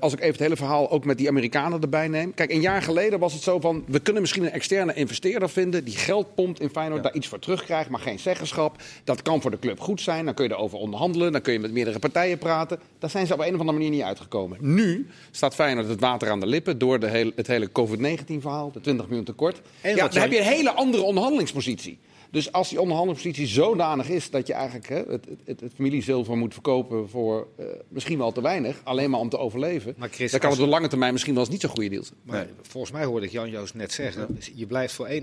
als 0.00 0.12
ik 0.12 0.18
even 0.18 0.32
het 0.32 0.40
hele 0.40 0.56
verhaal 0.56 0.90
ook 0.90 1.04
met 1.04 1.18
die 1.18 1.28
Amerikanen 1.28 1.80
erbij 1.80 2.08
neem. 2.08 2.34
Kijk, 2.34 2.52
een 2.52 2.60
jaar 2.60 2.82
geleden 2.82 3.18
was 3.18 3.32
het 3.32 3.42
zo 3.42 3.60
van... 3.60 3.84
we 3.86 4.00
kunnen 4.00 4.22
misschien 4.22 4.44
een 4.44 4.52
externe 4.52 4.94
investeerder 4.94 5.50
vinden... 5.50 5.84
die 5.84 5.96
geld 5.96 6.34
pompt 6.34 6.60
in 6.60 6.70
Feyenoord, 6.70 7.02
ja. 7.02 7.08
daar 7.08 7.16
iets 7.16 7.28
voor 7.28 7.38
terugkrijgt... 7.38 7.90
maar 7.90 8.00
geen 8.00 8.18
zeggenschap. 8.18 8.76
Dat 9.04 9.22
kan 9.22 9.40
voor 9.40 9.50
de 9.50 9.58
club 9.58 9.80
goed 9.80 10.00
zijn. 10.00 10.24
Dan 10.24 10.34
kun 10.34 10.44
je 10.44 10.54
erover 10.54 10.78
onderhandelen. 10.78 11.32
Dan 11.32 11.40
kun 11.40 11.52
je 11.52 11.58
met 11.58 11.72
meerdere 11.72 11.98
partijen 11.98 12.38
praten. 12.38 12.62
Daar 12.98 13.10
zijn 13.10 13.26
ze 13.26 13.32
op 13.32 13.40
een 13.40 13.54
of 13.54 13.60
andere 13.60 13.72
manier 13.72 13.90
niet 13.90 14.02
uitgekomen. 14.02 14.58
Nu 14.60 15.06
staat 15.30 15.54
Feyenoord 15.54 15.88
het 15.88 16.00
water 16.00 16.30
aan 16.30 16.40
de 16.40 16.46
lippen 16.46 16.78
door 16.78 17.00
de 17.00 17.08
hele, 17.08 17.32
het 17.36 17.46
hele 17.46 17.72
COVID-19-verhaal, 17.72 18.70
de 18.72 18.80
20 18.80 19.06
miljoen 19.06 19.24
tekort. 19.24 19.60
En 19.80 19.96
ja, 19.96 20.08
dan 20.08 20.22
heb 20.22 20.32
je 20.32 20.38
een 20.38 20.44
hele 20.44 20.72
andere 20.72 21.02
onderhandelingspositie. 21.02 21.98
Dus 22.34 22.52
als 22.52 22.68
die 22.68 22.80
onderhandelingspositie 22.80 23.46
zodanig 23.46 24.08
is 24.08 24.30
dat 24.30 24.46
je 24.46 24.52
eigenlijk 24.52 24.88
hè, 24.88 24.96
het, 24.96 25.26
het, 25.44 25.60
het, 25.60 25.72
familiezilver 25.74 26.36
moet 26.36 26.52
verkopen 26.52 27.08
voor 27.08 27.46
uh, 27.60 27.66
misschien 27.88 28.18
wel 28.18 28.32
te 28.32 28.42
weinig, 28.42 28.80
alleen 28.84 29.10
maar 29.10 29.20
om 29.20 29.28
te 29.28 29.38
overleven, 29.38 29.94
maar 29.96 30.08
Chris, 30.08 30.30
dan 30.30 30.40
kan 30.40 30.50
het 30.50 30.60
op 30.60 30.68
lange 30.68 30.88
termijn 30.88 31.12
misschien 31.12 31.34
wel 31.34 31.42
eens 31.42 31.52
niet 31.52 31.60
zo'n 31.60 31.70
goede 31.70 31.88
deal 31.88 32.04
zijn. 32.04 32.18
Maar 32.22 32.46
volgens 32.62 32.92
mij 32.92 33.04
hoorde 33.04 33.26
ik 33.26 33.32
Jan-Joost 33.32 33.74
net 33.74 33.92
zeggen, 33.92 34.38
je 34.54 34.66
blijft 34.66 34.94
voor 34.94 35.08
51% 35.08 35.18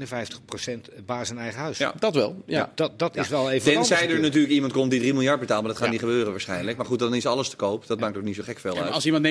baas 1.05 1.29
in 1.29 1.37
eigen 1.37 1.59
huis. 1.59 1.77
Ja, 1.77 1.93
dat 1.99 2.15
wel. 2.15 2.35
Ja. 2.45 2.57
ja 2.57 2.71
dat 2.75 2.99
dat 2.99 3.15
is 3.15 3.27
wel 3.27 3.51
even 3.51 3.73
Tenzij 3.73 4.09
er 4.09 4.19
natuurlijk 4.19 4.53
iemand 4.53 4.73
komt 4.73 4.91
die 4.91 4.99
3 4.99 5.13
miljard 5.13 5.39
betaalt, 5.39 5.61
maar 5.61 5.71
dat 5.71 5.81
gaat 5.81 5.91
niet 5.91 5.99
gebeuren 5.99 6.31
waarschijnlijk. 6.31 6.77
Maar 6.77 6.85
goed, 6.85 6.99
dan 6.99 7.15
is 7.15 7.25
alles 7.25 7.49
te 7.49 7.55
koop. 7.55 7.87
Dat 7.87 7.99
maakt 7.99 8.17
ook 8.17 8.23
niet 8.23 8.35
zo 8.35 8.43
gek 8.43 8.59
veel 8.59 8.77
uit. 8.77 8.91
Als 8.91 9.05
iemand 9.05 9.27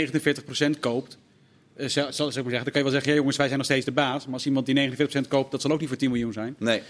49% 0.77 0.81
koopt, 0.81 1.19
uh, 1.77 1.89
zal, 1.89 2.13
zal, 2.13 2.27
ik 2.27 2.33
zeggen, 2.33 2.51
dan 2.51 2.65
kan 2.65 2.73
je 2.75 2.83
wel 2.83 2.91
zeggen, 2.91 3.11
ja, 3.11 3.17
jongens, 3.17 3.37
wij 3.37 3.47
zijn 3.47 3.59
nog 3.59 3.67
steeds 3.67 3.85
de 3.85 3.93
baas. 3.93 4.25
Maar 4.25 4.35
als 4.35 4.47
iemand 4.47 4.67
die 4.67 4.91
49% 5.25 5.29
koopt, 5.29 5.51
dat 5.51 5.61
zal 5.61 5.71
ook 5.71 5.81
niet 5.81 5.89
voor 5.89 5.99
10 5.99 6.11
miljoen 6.11 6.33
zijn. 6.33 6.57
Nee 6.59 6.83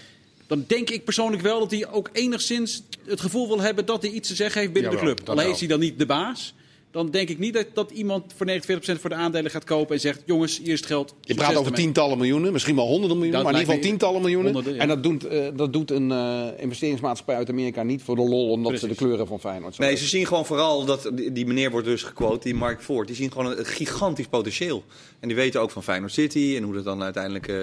dan 0.51 0.63
denk 0.67 0.89
ik 0.89 1.03
persoonlijk 1.03 1.41
wel 1.41 1.59
dat 1.59 1.71
hij 1.71 1.87
ook 1.87 2.09
enigszins 2.11 2.83
het 3.05 3.21
gevoel 3.21 3.47
wil 3.47 3.59
hebben 3.59 3.85
dat 3.85 4.01
hij 4.01 4.11
iets 4.11 4.27
te 4.27 4.35
zeggen 4.35 4.61
heeft 4.61 4.73
binnen 4.73 4.91
de 4.91 4.97
club. 4.97 5.29
Alleen 5.29 5.49
is 5.49 5.59
hij 5.59 5.67
dan 5.67 5.79
niet 5.79 5.99
de 5.99 6.05
baas 6.05 6.53
dan 6.91 7.09
denk 7.09 7.29
ik 7.29 7.39
niet 7.39 7.53
dat, 7.53 7.65
dat 7.73 7.91
iemand 7.91 8.33
voor 8.35 8.47
49% 8.47 8.99
voor 8.99 9.09
de 9.09 9.15
aandelen 9.15 9.51
gaat 9.51 9.63
kopen 9.63 9.95
en 9.95 10.01
zegt: 10.01 10.21
jongens, 10.25 10.57
hier 10.57 10.73
is 10.73 10.79
het 10.79 10.87
geld. 10.87 11.15
Je 11.21 11.33
praat 11.33 11.55
over 11.55 11.71
tientallen 11.71 12.17
miljoenen, 12.17 12.51
misschien 12.51 12.75
wel 12.75 12.87
honderden 12.87 13.17
miljoenen, 13.17 13.43
maar 13.43 13.53
in 13.53 13.59
ieder 13.59 13.73
geval 13.73 13.89
tientallen 13.89 14.21
miljoenen. 14.21 14.79
En 14.79 14.87
dat 14.87 15.03
doet, 15.03 15.31
uh, 15.31 15.47
dat 15.55 15.73
doet 15.73 15.91
een 15.91 16.09
uh, 16.09 16.47
investeringsmaatschappij 16.57 17.35
uit 17.35 17.49
Amerika 17.49 17.83
niet 17.83 18.01
voor 18.01 18.15
de 18.15 18.21
lol, 18.21 18.49
omdat 18.49 18.71
Precies. 18.71 18.87
ze 18.89 18.93
de 18.93 19.05
kleuren 19.05 19.27
van 19.27 19.39
Feyenoord 19.39 19.77
Nee, 19.77 19.95
ze 19.95 20.07
zien 20.07 20.27
gewoon 20.27 20.45
vooral 20.45 20.85
dat 20.85 21.11
die, 21.13 21.31
die 21.31 21.45
meneer 21.45 21.71
wordt 21.71 21.87
dus 21.87 22.03
gequote, 22.03 22.43
die 22.43 22.55
Mark 22.55 22.81
Ford, 22.81 23.07
die 23.07 23.15
zien 23.15 23.31
gewoon 23.31 23.57
een, 23.57 23.65
gigantisch 23.65 24.27
potentieel. 24.27 24.83
En 25.19 25.27
die 25.27 25.37
weten 25.37 25.61
ook 25.61 25.71
van 25.71 25.83
Feyenoord 25.83 26.11
City 26.11 26.53
en 26.57 26.63
hoe 26.63 26.73
dat 26.73 26.83
dan 26.83 27.03
uiteindelijk 27.03 27.47
uh, 27.47 27.61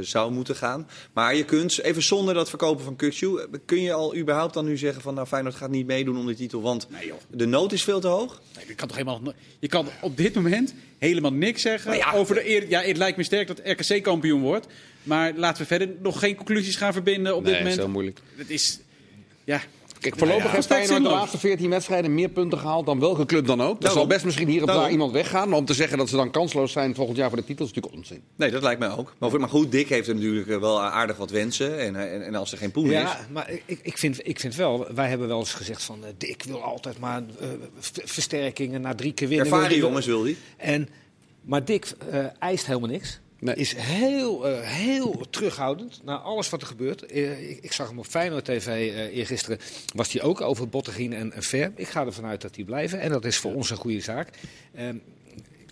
zou 0.00 0.32
moeten 0.32 0.56
gaan. 0.56 0.88
Maar 1.12 1.34
je 1.34 1.44
kunt, 1.44 1.82
even 1.82 2.02
zonder 2.02 2.34
dat 2.34 2.48
verkopen 2.48 2.84
van 2.84 2.96
Kutsu, 2.96 3.38
kun 3.64 3.82
je 3.82 3.92
al 3.92 4.16
überhaupt 4.16 4.54
dan 4.54 4.64
nu 4.64 4.76
zeggen 4.76 5.02
van 5.02 5.14
nou 5.14 5.26
Feyenoord 5.26 5.54
gaat 5.54 5.70
niet 5.70 5.86
meedoen 5.86 6.18
om 6.18 6.26
die 6.26 6.36
titel, 6.36 6.60
want 6.60 6.86
nee, 6.90 7.12
de 7.30 7.46
nood 7.46 7.72
is 7.72 7.84
veel 7.84 8.00
te 8.00 8.06
hoog? 8.06 8.40
Je 8.66 8.74
kan 8.74 8.88
toch 8.88 8.96
helemaal. 8.96 9.34
Je 9.58 9.68
kan 9.68 9.88
op 10.00 10.16
dit 10.16 10.34
moment 10.34 10.74
helemaal 10.98 11.32
niks 11.32 11.62
zeggen 11.62 12.12
over 12.14 12.34
de 12.34 12.48
eer. 12.48 12.68
Ja, 12.68 12.80
het 12.80 12.96
lijkt 12.96 13.16
me 13.16 13.22
sterk 13.22 13.46
dat 13.46 13.60
RKC 13.64 14.02
kampioen 14.02 14.40
wordt. 14.40 14.66
Maar 15.02 15.32
laten 15.36 15.62
we 15.62 15.68
verder 15.68 15.88
nog 16.02 16.18
geen 16.18 16.34
conclusies 16.34 16.76
gaan 16.76 16.92
verbinden 16.92 17.36
op 17.36 17.44
dit 17.44 17.52
moment. 17.52 17.68
Dat 17.68 17.78
is 17.78 17.84
heel 17.84 17.92
moeilijk. 17.92 18.20
Het 18.36 18.50
is. 18.50 18.78
Ja, 19.44 19.60
Kijk, 20.00 20.18
voorlopig 20.18 20.44
ja, 20.44 20.50
heeft 20.50 20.66
Feyenoord 20.66 21.02
de 21.02 21.08
laatste 21.08 21.38
14 21.38 21.70
wedstrijden 21.70 22.14
meer 22.14 22.28
punten 22.28 22.58
gehaald 22.58 22.86
dan 22.86 23.00
welke 23.00 23.26
club 23.26 23.46
dan 23.46 23.62
ook. 23.62 23.82
Er 23.82 23.90
zal 23.90 24.06
best 24.06 24.24
misschien 24.24 24.48
hier 24.48 24.62
of 24.62 24.68
daar 24.68 24.90
iemand 24.90 25.12
weggaan. 25.12 25.48
Maar 25.48 25.58
om 25.58 25.64
te 25.64 25.74
zeggen 25.74 25.98
dat 25.98 26.08
ze 26.08 26.16
dan 26.16 26.30
kansloos 26.30 26.72
zijn 26.72 26.94
volgend 26.94 27.16
jaar 27.16 27.28
voor 27.28 27.38
de 27.38 27.44
titel 27.44 27.64
is 27.64 27.72
natuurlijk 27.72 28.02
onzin. 28.02 28.22
Nee, 28.36 28.50
dat 28.50 28.62
lijkt 28.62 28.80
mij 28.80 28.90
ook. 28.90 29.14
Maar 29.18 29.48
goed, 29.48 29.72
Dick 29.72 29.88
heeft 29.88 30.08
er 30.08 30.14
natuurlijk 30.14 30.48
eh, 30.48 30.58
wel 30.58 30.82
aardig 30.82 31.16
wat 31.16 31.30
wensen. 31.30 31.78
En, 31.78 31.96
en, 31.96 32.22
en 32.22 32.34
als 32.34 32.52
er 32.52 32.58
geen 32.58 32.70
poen 32.70 32.90
ja, 32.90 33.02
is... 33.02 33.10
Ja, 33.10 33.26
maar 33.30 33.50
ik, 33.64 33.78
ik, 33.82 33.98
vind, 33.98 34.28
ik 34.28 34.40
vind 34.40 34.54
wel... 34.54 34.86
Wij 34.94 35.08
hebben 35.08 35.28
wel 35.28 35.38
eens 35.38 35.54
gezegd 35.54 35.82
van... 35.82 35.98
Uh, 36.02 36.08
Dick 36.18 36.42
wil 36.42 36.62
altijd 36.62 36.98
maar 36.98 37.22
uh, 37.22 37.48
versterkingen 38.04 38.80
na 38.80 38.94
drie 38.94 39.12
keer 39.12 39.28
winnen. 39.28 39.46
Ervaren 39.46 39.76
jongens 39.76 40.06
wil 40.06 40.22
hij. 40.22 40.36
En, 40.56 40.88
maar 41.42 41.64
Dick 41.64 41.92
uh, 42.12 42.24
eist 42.38 42.66
helemaal 42.66 42.88
niks. 42.88 43.20
Nee. 43.40 43.54
Is 43.54 43.74
heel, 43.76 44.50
uh, 44.50 44.60
heel 44.60 45.24
terughoudend 45.30 46.00
naar 46.04 46.16
alles 46.16 46.50
wat 46.50 46.60
er 46.60 46.66
gebeurt. 46.66 47.12
Uh, 47.12 47.50
ik, 47.50 47.58
ik, 47.60 47.72
zag 47.72 47.88
hem 47.88 47.98
op 47.98 48.06
Feyenoord 48.06 48.44
TV 48.44 48.66
uh, 48.66 49.16
eergisteren. 49.16 49.58
Was 49.94 50.12
hij 50.12 50.22
ook 50.22 50.40
over 50.40 50.68
Bottegien 50.68 51.12
en, 51.12 51.32
en 51.32 51.42
Ver. 51.42 51.72
Ik 51.74 51.88
ga 51.88 52.06
ervan 52.06 52.24
uit 52.24 52.40
dat 52.40 52.54
die 52.54 52.64
blijven. 52.64 53.00
En 53.00 53.10
dat 53.10 53.24
is 53.24 53.36
voor 53.36 53.54
ons 53.54 53.70
een 53.70 53.76
goede 53.76 54.00
zaak. 54.00 54.30
Ehm, 54.74 54.96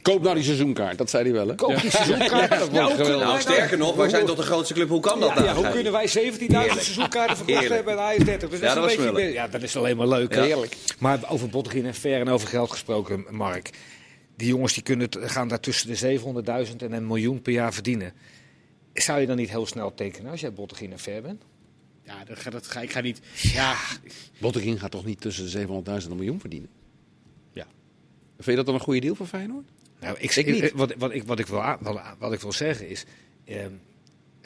Koop 0.03 0.23
nou 0.23 0.35
die 0.35 0.45
seizoenkaart, 0.45 0.99
dat 0.99 1.11
zei 1.11 1.25
hij 1.25 1.33
wel. 1.33 1.49
Hè? 1.49 1.55
Koop 1.55 1.81
die 1.81 1.91
seizoenkaart. 1.91 2.51
Ja, 2.51 2.59
dat 2.59 2.71
wordt 2.71 2.95
geweldig. 2.95 3.27
Nou, 3.27 3.41
sterker 3.41 3.79
nog, 3.79 3.97
wij 3.97 4.09
zijn 4.09 4.27
tot 4.27 4.37
de 4.37 4.43
grootste 4.43 4.75
club. 4.75 4.89
Hoe 4.89 5.01
kan 5.01 5.21
dat 5.21 5.35
nou? 5.35 5.47
Ja, 5.47 5.55
hoe 5.55 5.71
kunnen 5.71 5.93
wij 5.93 6.09
17.000 6.09 6.15
seizoenkaarten 6.49 7.37
verkocht 7.37 7.69
hebben 7.69 7.99
en 7.99 8.05
hij 8.05 8.17
is 8.17 8.25
30? 8.25 8.51
Dus 8.51 8.61
ja, 8.61 8.75
dat, 8.75 8.91
is 8.91 8.97
een 8.97 9.13
beetje, 9.13 9.33
ja, 9.33 9.49
dat 9.49 9.63
is 9.63 9.77
alleen 9.77 9.97
maar 9.97 10.09
leuk. 10.09 10.35
Heerlijk. 10.35 10.77
Maar 10.99 11.19
over 11.29 11.49
Bottegien 11.49 11.87
en 11.87 11.95
Ver 11.95 12.21
en 12.21 12.29
over 12.29 12.49
geld 12.49 12.71
gesproken, 12.71 13.25
Mark. 13.31 13.71
Die 14.37 14.49
jongens 14.49 14.75
die 14.75 14.83
kunnen, 14.83 15.09
gaan 15.12 15.49
daar 15.49 15.61
tussen 15.61 15.88
de 15.88 16.19
700.000 16.69 16.76
en 16.76 16.93
een 16.93 17.07
miljoen 17.07 17.43
per 17.43 17.52
jaar 17.52 17.75
verdienen. 17.75 18.12
Zou 18.93 19.21
je 19.21 19.26
dan 19.26 19.37
niet 19.37 19.50
heel 19.50 19.66
snel 19.66 19.95
tekenen 19.95 20.31
als 20.31 20.40
jij 20.40 20.52
Bottegien 20.52 20.93
en 20.93 20.99
Ver 20.99 21.23
bent? 21.23 21.43
Ja, 22.02 22.25
dat 22.25 22.38
ga, 22.38 22.50
dat 22.50 22.66
ga, 22.66 22.81
ik 22.81 22.90
ga 22.90 23.00
niet. 23.00 23.21
Ja. 23.35 23.76
Bottegien 24.38 24.78
gaat 24.78 24.90
toch 24.90 25.05
niet 25.05 25.21
tussen 25.21 25.50
de 25.50 25.66
700.000 25.66 25.85
en 25.85 26.11
een 26.11 26.16
miljoen 26.16 26.40
verdienen? 26.40 26.69
Ja. 27.52 27.66
Vind 28.35 28.47
je 28.47 28.57
dat 28.57 28.66
dan 28.66 28.75
een 28.75 28.81
goede 28.81 29.00
deal 29.00 29.14
voor 29.14 29.26
Feyenoord? 29.26 29.69
Nou, 30.00 30.16
ik, 30.19 30.35
ik 30.35 30.47
niet. 30.47 30.73
Wat, 30.73 30.95
wat, 30.99 31.12
ik, 31.12 31.23
wat, 31.23 31.38
ik 31.38 31.47
wil, 31.47 31.62
wat 32.19 32.33
ik 32.33 32.40
wil 32.40 32.52
zeggen 32.52 32.88
is. 32.88 33.05
Eh, 33.45 33.66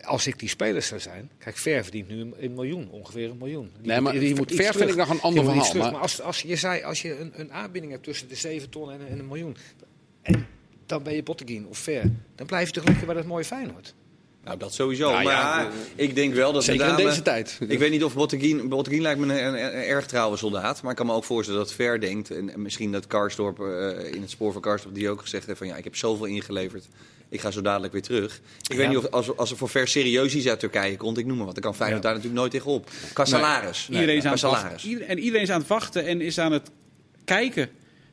als 0.04 0.26
ik 0.26 0.38
die 0.38 0.48
spelers 0.48 0.86
zou 0.86 1.00
zijn. 1.00 1.30
Kijk, 1.38 1.56
Ver 1.56 1.82
verdient 1.82 2.08
nu 2.08 2.32
een, 2.38 2.54
miljoen, 2.54 2.90
ongeveer 2.90 3.30
een 3.30 3.38
miljoen. 3.38 3.70
Die 3.78 3.92
nee, 3.92 4.00
maar 4.00 4.12
die 4.12 4.34
moet 4.34 4.52
Ver 4.54 4.74
vind 4.74 4.90
ik 4.90 4.96
nog 4.96 5.10
een 5.10 5.20
ander 5.20 5.44
verhaal. 5.44 5.90
Maar, 5.90 6.00
als, 6.00 6.20
als 6.20 6.42
je 6.42 6.56
zei, 6.56 6.82
als 6.82 7.02
je 7.02 7.18
een, 7.18 7.32
een 7.34 7.52
aanbinding 7.52 7.92
hebt 7.92 8.04
tussen 8.04 8.28
de 8.28 8.34
7 8.34 8.70
ton 8.70 8.90
en, 8.90 9.08
en 9.08 9.18
een 9.18 9.28
miljoen. 9.28 9.56
En 10.22 10.46
dan 10.86 11.02
ben 11.02 11.14
je 11.14 11.22
Botteguin 11.22 11.66
of 11.66 11.78
Ver. 11.78 12.10
Dan 12.34 12.46
blijf 12.46 12.66
je 12.66 12.72
toch 12.72 12.84
lekker 12.84 13.06
bij 13.06 13.14
dat 13.14 13.26
mooie 13.26 13.44
Feyenoord. 13.44 13.94
Nou, 14.44 14.58
dat 14.58 14.74
sowieso. 14.74 15.10
Nou 15.10 15.24
maar 15.24 15.32
ja, 15.32 15.60
ja, 15.60 15.70
ik 15.94 16.14
denk 16.14 16.34
wel 16.34 16.52
dat 16.52 16.64
Zeker 16.64 16.86
met 16.90 16.98
in 16.98 17.06
deze 17.06 17.22
tijd. 17.22 17.58
Ik 17.68 17.78
weet 17.78 17.90
niet 17.90 18.04
of 18.04 18.14
Botteguin... 18.14 18.68
Botteguin 18.68 19.02
lijkt 19.02 19.20
me 19.20 19.26
een, 19.40 19.46
een- 19.46 19.64
een 19.64 19.72
erg 19.84 20.06
trouwe 20.06 20.36
soldaat. 20.36 20.82
Maar 20.82 20.90
ik 20.90 20.96
kan 20.96 21.06
me 21.06 21.12
ook 21.12 21.24
voorstellen 21.24 21.60
dat 21.60 21.72
Ver 21.72 22.00
denkt... 22.00 22.30
En, 22.30 22.52
en 22.52 22.62
misschien 22.62 22.92
dat 22.92 23.06
Karsdorp 23.06 23.60
eh, 23.60 24.12
in 24.14 24.20
het 24.20 24.30
spoor 24.30 24.52
van 24.52 24.60
Karsdorp... 24.60 24.94
die 24.94 25.08
ook 25.10 25.20
gezegd 25.20 25.46
heeft 25.46 25.58
van... 25.58 25.66
Ja, 25.66 25.76
ik 25.76 25.84
heb 25.84 25.96
zoveel 25.96 26.24
ingeleverd. 26.26 26.84
Ik 27.28 27.40
ga 27.40 27.50
zo 27.50 27.60
dadelijk 27.60 27.92
weer 27.92 28.02
terug. 28.02 28.40
Ik 28.68 28.76
weet 28.76 28.88
niet 28.88 28.96
of 28.96 29.10
als, 29.10 29.36
als 29.36 29.50
er 29.50 29.56
voor 29.56 29.68
Ver 29.68 29.88
serieus 29.88 30.34
iets 30.34 30.46
uit 30.48 30.60
Turkije 30.60 30.96
komt... 30.96 31.18
Ik 31.18 31.26
noem 31.26 31.36
maar 31.36 31.46
wat. 31.46 31.54
Dan 31.54 31.62
kan 31.64 31.74
Feyenoord 31.74 32.02
Ja. 32.02 32.08
daar 32.08 32.16
natuurlijk 32.18 32.40
nooit 32.40 32.52
tegenop. 32.52 32.90
Qua 33.12 33.24
salaris. 33.24 33.88
Iedereen 33.90 34.16
is 34.16 34.20
Qua 34.22 34.30
aan 34.30 34.38
salaris. 34.38 34.84
En 35.06 35.18
iedereen 35.18 35.42
is 35.42 35.50
aan 35.50 35.58
het 35.60 35.68
wachten 35.68 36.06
en 36.06 36.20
is 36.20 36.38
aan 36.38 36.52
het 36.52 36.70
kijken. 37.24 37.68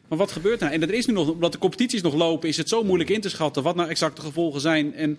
Maar 0.08 0.18
wat 0.18 0.32
gebeurt 0.32 0.60
nou? 0.60 0.72
En 0.74 0.82
er 0.82 0.94
is 0.94 1.06
nu 1.06 1.14
nog, 1.14 1.30
omdat 1.30 1.52
de 1.52 1.58
competities 1.58 2.02
nog 2.02 2.14
lopen, 2.14 2.50
is 2.50 2.58
het 2.58 2.70
zo 2.70 2.84
moeilijk 2.84 3.10
in 3.10 3.22
te 3.22 3.30
schatten 3.30 3.64
wat 3.64 3.76
nou 3.76 3.90
exact 3.90 4.16
de 4.16 4.22
gevolgen 4.22 4.62
zijn. 4.62 4.96
En 4.96 5.18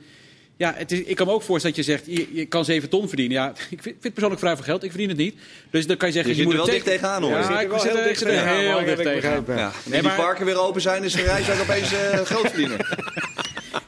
ja, 0.59 0.75
het 0.77 0.93
is, 0.93 1.03
ik 1.03 1.17
kan 1.17 1.27
me 1.27 1.33
ook 1.33 1.43
voorstellen 1.43 1.77
dat 1.77 1.87
je 1.87 1.93
zegt, 1.93 2.07
je, 2.07 2.29
je 2.33 2.47
kan 2.47 2.65
7 2.65 2.89
ton 2.89 3.09
verdienen. 3.09 3.37
Ja, 3.37 3.49
ik 3.55 3.57
vind, 3.69 3.83
vind 3.83 4.03
het 4.03 4.13
persoonlijk 4.13 4.41
vrij 4.41 4.55
veel 4.55 4.65
geld. 4.65 4.83
Ik 4.83 4.91
verdien 4.91 5.09
het 5.09 5.19
niet. 5.19 5.35
Dus 5.71 5.87
dan 5.87 5.97
kan 5.97 6.09
je 6.09 6.15
zeggen, 6.15 6.37
Je 6.37 6.43
moet 6.43 6.53
er 6.53 6.57
wel 6.59 6.67
het 6.67 6.75
dicht 6.75 6.87
tegenaan 6.87 7.23
hoor. 7.23 7.31
Ja, 7.31 7.43
zit 7.43 7.51
er 7.57 7.63
ik 7.63 7.71
zit 7.79 7.83
heel 7.91 7.97
er- 8.01 8.05
dicht 8.09 8.21
tegenaan, 8.23 8.57
heel 8.59 8.85
dicht 8.85 9.03
tegenaan. 9.03 9.45
Ja, 9.47 9.73
Nee, 9.85 10.03
die 10.03 10.11
parken 10.11 10.45
weer 10.47 10.61
open 10.61 10.81
zijn, 10.81 11.03
is 11.05 11.15
Rijswijk 11.17 11.61
opeens 11.61 11.93
eh 11.93 12.19
grootverdiener. 12.31 12.99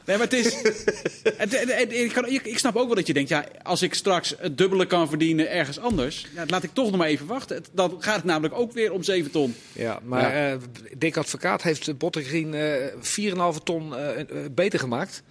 Nee, 0.05 0.19
maar 0.19 0.29
het 0.29 0.37
is. 0.47 0.55
het- 0.55 1.35
het- 1.37 1.75
het- 1.75 1.93
ik, 1.93 2.13
kan, 2.13 2.27
ik, 2.27 2.45
ik 2.45 2.59
snap 2.59 2.77
ook 2.77 2.87
wel 2.87 2.95
dat 2.95 3.07
je 3.07 3.13
denkt, 3.13 3.29
ja, 3.29 3.45
als 3.63 3.83
ik 3.83 3.95
straks 3.95 4.35
het 4.39 4.59
dubbele 4.59 4.87
kan 4.87 5.09
verdienen 5.09 5.51
ergens 5.51 5.79
anders, 5.79 6.27
ja, 6.35 6.45
laat 6.47 6.63
ik 6.63 6.71
toch 6.73 6.89
nog 6.91 6.97
maar 6.97 7.09
even 7.09 7.27
wachten. 7.27 7.57
Het- 7.57 7.69
dan 7.73 7.97
gaat 7.99 8.17
het 8.17 8.25
namelijk 8.25 8.55
ook 8.55 8.73
weer 8.73 8.93
om 8.93 9.03
7 9.03 9.31
ton. 9.31 9.55
Ja, 9.73 9.99
maar 10.05 10.35
eh 10.51 10.57
Dick 10.99 11.17
Advocaat 11.17 11.63
heeft 11.63 11.99
Bottegreen 11.99 12.55
eh 12.55 12.75
4,5 13.01 13.59
ton 13.65 13.97
eh, 13.97 14.21
eh, 14.21 14.27
beter 14.51 14.79
gemaakt. 14.79 15.23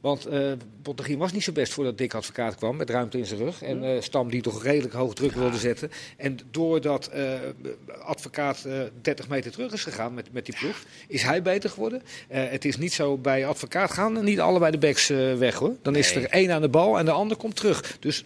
Want 0.00 0.26
eh 0.26 0.52
Bottegreen 0.82 1.18
was 1.18 1.32
niet 1.32 1.42
zo 1.42 1.52
best 1.52 1.72
voordat 1.72 1.98
Dick 1.98 2.14
Advocaat 2.14 2.54
kwam, 2.54 2.76
met 2.76 2.90
ruimte 2.90 3.18
in 3.18 3.26
zijn 3.26 3.40
rug. 3.40 3.62
En 3.62 3.84
eh, 3.84 4.00
Stam 4.00 4.30
die 4.30 4.42
toch 4.42 4.62
redelijk 4.62 4.94
hoog 4.94 5.14
druk 5.14 5.32
wilde 5.32 5.56
zetten. 5.56 5.90
En 6.16 6.38
doordat 6.50 7.06
eh, 7.06 7.32
Advocaat 8.02 8.64
eh 8.64 8.80
30 9.02 9.28
meter 9.28 9.50
terug 9.50 9.72
is 9.72 9.82
gegaan 9.82 10.14
met, 10.14 10.32
met 10.32 10.46
die 10.46 10.56
ploeg, 10.58 10.82
is 11.08 11.22
hij 11.22 11.42
beter 11.42 11.70
geworden. 11.70 12.02
Het 12.28 12.64
is 12.64 12.76
niet 12.76 12.92
zo 12.92 13.16
bij 13.16 13.46
Advocaat 13.46 13.90
gaan 13.90 14.24
niet 14.24 14.40
allebei 14.40 14.70
de 14.70 14.78
backs 14.78 15.08
weg 15.38 15.54
hoor. 15.54 15.76
Dan 15.82 15.96
is 15.96 16.14
er 16.14 16.24
één 16.24 16.50
aan 16.50 16.60
de 16.60 16.68
bal 16.68 16.98
en 16.98 17.04
de 17.04 17.10
ander 17.10 17.36
komt 17.36 17.56
terug. 17.56 17.96
Dus 18.00 18.24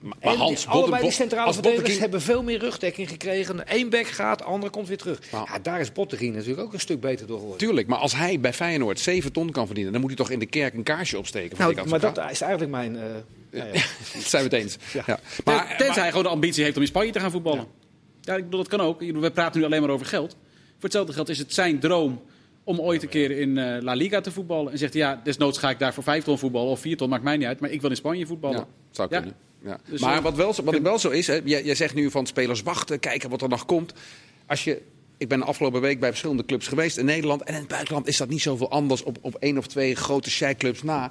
Maar 0.00 0.16
en 0.20 0.36
Hans, 0.36 0.66
allebei 0.66 1.02
die 1.02 1.10
centrale 1.10 1.46
als 1.46 1.54
verdedigers 1.54 1.98
hebben 1.98 2.20
veel 2.20 2.42
meer 2.42 2.58
rugdekking 2.58 3.08
gekregen. 3.08 3.62
Eén 3.64 3.90
back 3.90 4.06
gaat, 4.06 4.38
de 4.38 4.44
andere 4.44 4.72
komt 4.72 4.88
weer 4.88 4.96
terug. 4.96 5.20
Nou. 5.32 5.48
Ja, 5.52 5.58
daar 5.58 5.80
is 5.80 5.92
Botteguin 5.92 6.32
natuurlijk 6.32 6.60
ook 6.60 6.72
een 6.72 6.80
stuk 6.80 7.00
beter 7.00 7.26
door 7.26 7.38
geworden. 7.38 7.66
Tuurlijk, 7.66 7.86
maar 7.86 7.98
als 7.98 8.14
hij 8.14 8.40
bij 8.40 8.52
Feyenoord 8.52 9.00
7 9.00 9.32
ton 9.32 9.50
kan 9.50 9.66
verdienen, 9.66 9.92
dan 9.92 10.00
moet 10.00 10.10
hij 10.10 10.18
toch 10.18 10.30
in 10.30 10.38
de 10.38 10.46
kerk 10.46 10.74
een 10.74 10.82
kaarsje 10.82 11.18
opsteken. 11.18 11.50
ik 11.50 11.76
Nou, 11.76 11.88
maar 11.88 12.00
dat 12.00 12.18
is 12.30 12.40
eigenlijk 12.40 12.70
mijn... 12.70 12.98
ja. 13.50 13.64
Dat 14.14 14.22
zijn 14.22 14.48
we 14.48 14.56
het 14.56 14.62
eens. 14.64 14.76
Ja. 14.92 15.02
Ja. 15.06 15.18
Maar, 15.44 15.54
Maar, 15.54 15.76
Tenzij 15.76 16.02
hij 16.02 16.08
gewoon 16.08 16.24
de 16.24 16.30
ambitie 16.30 16.62
heeft 16.64 16.76
om 16.76 16.82
in 16.82 16.88
Spanje 16.88 17.12
te 17.12 17.20
gaan 17.20 17.30
voetballen. 17.30 17.66
Ja, 18.20 18.34
ik 18.36 18.44
bedoel, 18.44 18.60
dat 18.60 18.68
kan 18.68 18.80
ook. 18.80 19.00
We 19.00 19.30
praten 19.30 19.60
nu 19.60 19.66
alleen 19.66 19.80
maar 19.80 19.90
over 19.90 20.06
geld. 20.06 20.30
Voor 20.30 20.82
hetzelfde 20.82 21.12
geld 21.12 21.28
is 21.28 21.38
het 21.38 21.54
zijn 21.54 21.80
droom 21.80 22.22
om 22.64 22.80
ooit 22.80 23.02
een 23.02 23.08
keer 23.08 23.30
in 23.30 23.58
eh, 23.58 23.82
La 23.82 23.92
Liga 23.94 24.20
te 24.20 24.30
voetballen. 24.30 24.72
En 24.72 24.78
zegt 24.78 24.92
hij, 24.92 25.02
ja, 25.02 25.20
desnoods 25.24 25.58
ga 25.58 25.70
ik 25.70 25.78
daar 25.78 25.94
voor 25.94 26.02
5 26.02 26.24
ton 26.24 26.38
voetballen 26.38 26.70
of 26.70 26.80
4 26.80 26.96
ton, 26.96 27.08
maakt 27.08 27.22
mij 27.22 27.36
niet 27.36 27.46
uit. 27.46 27.60
Maar 27.60 27.70
ik 27.70 27.80
wil 27.80 27.90
in 27.90 27.96
Spanje 27.96 28.26
voetballen. 28.26 28.58
Ja, 28.58 28.66
zou 28.90 29.08
Ja. 29.10 29.18
kunnen. 29.18 29.36
Ja. 29.64 29.78
Dus, 29.86 30.00
maar 30.00 30.16
eh, 30.16 30.22
wat, 30.22 30.34
wel, 30.36 30.54
zo- 30.54 30.62
wat 30.62 30.74
ik 30.74 30.82
wel 30.82 30.98
zo 30.98 31.08
is, 31.10 31.26
hè, 31.26 31.40
jij, 31.44 31.62
jij 31.64 31.74
zegt 31.74 31.94
nu 31.94 32.10
van 32.10 32.26
spelers 32.26 32.62
wachten, 32.62 33.00
kijken 33.00 33.30
wat 33.30 33.42
er 33.42 33.48
nog 33.48 33.64
komt. 33.66 33.92
Als 34.46 34.64
je, 34.64 34.82
ik 35.16 35.28
ben 35.28 35.38
de 35.38 35.44
afgelopen 35.44 35.80
week 35.80 36.00
bij 36.00 36.08
verschillende 36.08 36.44
clubs 36.44 36.66
geweest 36.68 36.96
in 36.98 37.04
Nederland. 37.04 37.42
En 37.42 37.54
in 37.54 37.60
het 37.60 37.68
buitenland 37.68 38.06
is 38.06 38.16
dat 38.16 38.28
niet 38.28 38.42
zoveel 38.42 38.70
anders 38.70 39.02
op, 39.02 39.18
op 39.20 39.34
één 39.34 39.58
of 39.58 39.66
twee 39.66 39.94
grote 39.94 40.30
sheikclubs 40.30 40.82
na. 40.82 41.10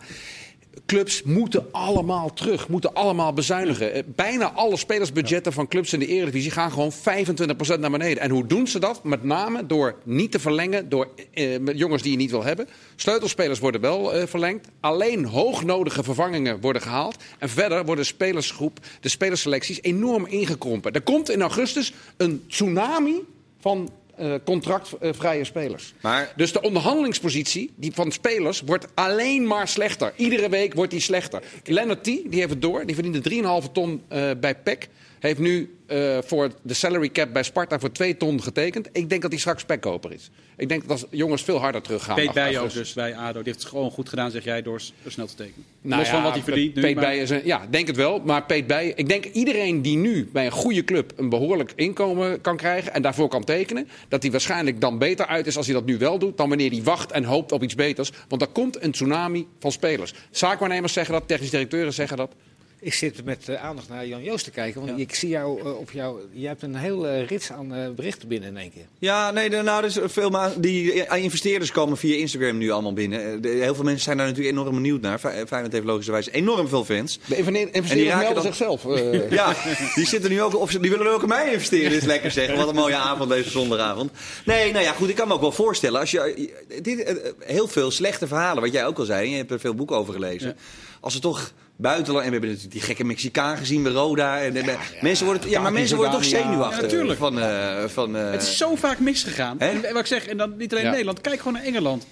Clubs 0.86 1.24
moeten 1.24 1.66
allemaal 1.72 2.34
terug, 2.34 2.68
moeten 2.68 2.94
allemaal 2.94 3.34
bezuinigen. 3.34 3.94
Eh, 3.94 4.04
Bijna 4.06 4.52
alle 4.52 4.78
spelersbudgetten 4.78 5.54
van 5.54 5.68
clubs 5.68 5.94
in 5.94 6.00
de 6.00 6.08
Eredivisie 6.08 6.52
gaan 6.52 6.72
gewoon 6.72 6.92
25% 6.92 7.80
naar 7.80 7.92
beneden. 7.92 8.24
En 8.24 8.30
hoe 8.30 8.46
doen 8.46 8.68
ze 8.68 8.80
dat? 8.80 9.04
Met 9.04 9.24
name 9.24 9.66
door 9.66 9.96
niet 10.04 10.32
te 10.32 10.40
verlengen, 10.40 10.90
door 10.90 11.08
eh, 11.34 11.76
jongens 11.76 12.02
die 12.02 12.12
je 12.12 12.18
niet 12.18 12.32
wil 12.32 12.44
hebben. 12.44 12.68
Sleutelspelers 12.96 13.60
worden 13.60 13.82
wel 13.82 14.14
eh, 14.14 14.28
verlengd. 14.28 14.68
Alleen 14.80 15.26
hoognodige 15.26 16.04
vervangingen 16.04 16.62
worden 16.62 16.82
gehaald. 16.82 17.16
En 17.40 17.50
verder 17.50 17.86
wordt 17.86 18.02
de 18.02 18.08
spelersgroep, 18.08 18.80
de 19.00 19.10
spelerselecties 19.10 19.82
enorm 19.82 20.26
ingekrompen. 20.26 20.92
Er 20.94 21.02
komt 21.02 21.30
in 21.30 21.42
augustus 21.42 21.94
een 22.18 22.44
tsunami 22.48 23.24
van 23.60 23.90
eh, 24.18 24.34
contractvrije 24.46 25.44
spelers. 25.44 25.94
Maar- 26.02 26.34
Dus 26.36 26.52
de 26.52 26.62
onderhandelingspositie 26.62 27.72
die 27.76 27.92
van 27.94 28.12
spelers 28.12 28.62
wordt 28.66 28.88
alleen 28.94 29.48
maar 29.48 29.68
slechter. 29.68 30.14
Iedere 30.16 30.50
week 30.50 30.74
wordt 30.74 30.92
die 30.92 31.00
slechter. 31.02 31.42
Leonard 31.64 32.02
T, 32.04 32.06
die 32.06 32.28
heeft 32.32 32.50
het 32.50 32.62
door. 32.62 32.86
Die 32.86 32.96
verdiende 32.96 33.22
3,5 33.22 33.72
ton 33.72 34.02
eh, 34.08 34.30
bij 34.40 34.56
PEC. 34.56 34.88
Heeft 35.20 35.40
nu 35.40 35.77
eh, 35.88 36.18
voor 36.26 36.52
de 36.62 36.74
salary 36.74 37.10
cap 37.10 37.34
bij 37.34 37.44
Sparta 37.44 37.80
voor 37.80 37.92
2 37.92 38.18
ton 38.18 38.42
getekend. 38.44 38.90
Ik 38.92 39.10
denk 39.10 39.22
dat 39.22 39.32
hij 39.32 39.40
straks 39.40 39.62
spekkoper 39.62 40.12
is. 40.14 40.30
Ik 40.58 40.70
denk 40.70 40.82
dat 40.82 40.92
als 40.92 41.06
jongens 41.10 41.42
veel 41.44 41.58
harder 41.60 41.82
teruggaan. 41.82 42.16
Peet 42.16 42.32
Bijen 42.34 42.62
ook 42.62 42.74
dus 42.74 42.94
bij 42.94 43.16
ADO. 43.16 43.34
Die 43.34 43.44
heeft 43.44 43.60
het 43.60 43.68
gewoon 43.70 43.92
goed 43.92 44.10
gedaan, 44.10 44.32
zeg 44.32 44.44
jij, 44.44 44.62
door 44.62 44.82
snel 45.08 45.26
te 45.28 45.36
tekenen. 45.36 45.66
Nou 45.82 46.00
Los 46.02 46.10
van 46.10 46.18
ja, 46.18 46.24
wat 46.24 46.34
hij 46.34 46.44
verdient 46.44 46.76
nu. 46.76 46.82
Peet 46.82 46.96
maar- 46.96 47.04
Bijen 47.06 47.22
is 47.22 47.30
een- 47.30 47.42
ja, 47.46 47.68
denk 47.70 47.88
het 47.88 47.96
wel. 47.96 48.20
Maar 48.20 48.44
Peet 48.46 48.68
Bijen, 48.68 48.98
ik 48.98 49.08
denk 49.10 49.26
iedereen 49.26 49.82
die 49.82 49.98
nu 49.98 50.30
bij 50.34 50.46
een 50.46 50.52
goede 50.52 50.84
club 50.84 51.14
een 51.16 51.30
behoorlijk 51.30 51.72
inkomen 51.76 52.42
kan 52.42 52.58
krijgen 52.58 52.94
en 52.94 53.02
daarvoor 53.02 53.28
kan 53.30 53.44
tekenen, 53.44 53.88
dat 54.08 54.22
hij 54.22 54.32
waarschijnlijk 54.32 54.82
dan 54.82 54.98
beter 54.98 55.26
uit 55.26 55.48
is 55.48 55.58
als 55.58 55.66
hij 55.66 55.76
dat 55.76 55.86
nu 55.86 55.98
wel 55.98 56.20
doet, 56.20 56.38
dan 56.38 56.50
wanneer 56.50 56.70
hij 56.72 56.84
wacht 56.84 57.12
en 57.12 57.24
hoopt 57.24 57.52
op 57.52 57.64
iets 57.64 57.76
beters. 57.76 58.12
Want 58.28 58.42
er 58.42 58.48
komt 58.48 58.84
een 58.84 58.92
tsunami 58.92 59.48
van 59.60 59.72
spelers. 59.72 60.14
Zaakwaarnemers 60.32 60.94
zeggen 60.94 61.14
dat, 61.14 61.28
technische 61.28 61.56
directeuren 61.56 61.94
zeggen 61.94 62.18
dat. 62.18 62.32
Ik 62.80 62.94
zit 62.94 63.26
met 63.26 63.50
eh, 63.50 63.64
aandacht 63.64 63.90
naar 63.90 64.08
Jan 64.08 64.24
Joost 64.24 64.44
te 64.44 64.52
kijken. 64.52 64.86
Want 64.86 65.00
ik 65.00 65.16
zie 65.16 65.30
jou 65.30 65.60
eh, 65.60 65.78
op 65.78 65.92
jou... 65.92 66.20
Je 66.32 66.48
hebt 66.48 66.62
een 66.62 66.76
heel 66.76 67.08
eh, 67.08 67.26
rits 67.28 67.52
aan 67.52 67.94
berichten 67.96 68.28
binnen 68.28 68.50
in 68.50 68.58
één 68.58 68.72
keer. 68.74 68.86
Ja, 69.00 69.32
nee, 69.32 69.50
de- 69.50 69.62
nou, 69.62 69.82
dus 69.82 69.98
veel 70.04 70.30
ma- 70.30 70.54
die 70.58 71.06
investeerders 71.18 71.72
komen 71.72 71.98
via 71.98 72.16
Instagram 72.16 72.58
nu 72.58 72.70
allemaal 72.70 72.94
binnen. 72.94 73.42
De- 73.42 73.48
heel 73.48 73.76
veel 73.76 73.84
mensen 73.84 74.04
zijn 74.04 74.18
daar 74.18 74.28
natuurlijk 74.28 74.56
enorm 74.58 74.74
benieuwd 74.76 75.02
naar. 75.02 75.20
Fe- 75.20 75.44
Feyenoord 75.48 75.74
heeft 75.74 75.86
logischerwijs 75.86 76.30
enorm 76.30 76.68
veel 76.68 76.86
fans. 76.86 77.20
De 77.26 77.36
investeerders 77.36 77.90
En 77.90 77.98
die 77.98 78.06
raken 78.08 78.24
melden 78.24 78.44
dan- 78.44 78.54
zichzelf. 78.54 78.84
Ja, 79.30 79.56
die 79.96 80.06
zitten 80.08 80.30
nu 80.30 80.42
ook, 80.42 80.82
die 80.82 80.90
willen 80.90 81.14
ook 81.14 81.22
in 81.22 81.28
mij 81.28 81.52
investeren. 81.54 81.90
Dit 81.90 82.02
is 82.02 82.08
lekker 82.08 82.32
zeggen. 82.32 82.56
Wat 82.58 82.68
een 82.70 82.76
mooie 82.76 82.96
avond 82.96 83.30
deze 83.30 83.50
zondagavond. 83.50 84.12
Nee, 84.46 84.72
nou 84.72 84.84
ja, 84.84 84.92
goed, 84.92 85.10
ik 85.10 85.16
kan 85.16 85.28
me 85.28 85.34
ook 85.34 85.42
wel 85.42 85.52
voorstellen. 85.52 86.00
Als 86.00 86.12
je, 86.12 86.50
dit, 86.82 87.16
heel 87.40 87.68
veel 87.68 87.92
slechte 87.92 88.28
verhalen, 88.28 88.64
wat 88.64 88.72
jij 88.72 88.86
ook 88.86 88.98
al 89.00 89.06
zei. 89.06 89.30
Je 89.30 89.36
hebt 89.38 89.52
er 89.52 89.60
veel 89.60 89.74
boeken 89.76 89.96
over 89.96 90.14
gelezen. 90.14 90.48
Ja. 90.48 90.56
Als 91.00 91.16
er 91.16 91.22
toch 91.22 91.52
buitenland, 91.78 92.26
en 92.26 92.32
we 92.32 92.32
hebben 92.32 92.50
natuurlijk 92.50 92.72
die 92.76 92.82
gekke 92.86 93.04
Mexicaan 93.04 93.58
gezien 93.58 93.84
bij 93.84 93.92
Roda. 93.92 94.42
En, 94.42 94.56
en- 94.56 94.78
mensen 95.02 95.26
worden, 95.26 95.50
ja, 95.50 95.62
maar 95.62 95.74
mensen 95.74 95.96
worden 95.98 96.14
toch 96.16 96.26
zenuwachtig. 96.26 96.78
ja, 96.78 96.84
natuurlijk. 96.86 97.20
Van, 97.20 97.40
eh, 97.40 97.84
van, 97.86 98.16
eh, 98.18 98.32
Het 98.32 98.42
is 98.42 98.58
zo 98.58 98.76
vaak 98.76 99.00
misgegaan. 99.00 99.60
En 99.60 99.82
wat 99.82 99.96
ik 100.00 100.06
zeg, 100.06 100.28
en 100.28 100.38
dan 100.38 100.58
niet 100.58 100.72
alleen 100.72 100.84
Ja. 100.84 100.90
Nederland, 100.92 101.22
kijk 101.22 101.38
gewoon 101.38 101.54
naar 101.54 101.64
Engeland. 101.64 102.08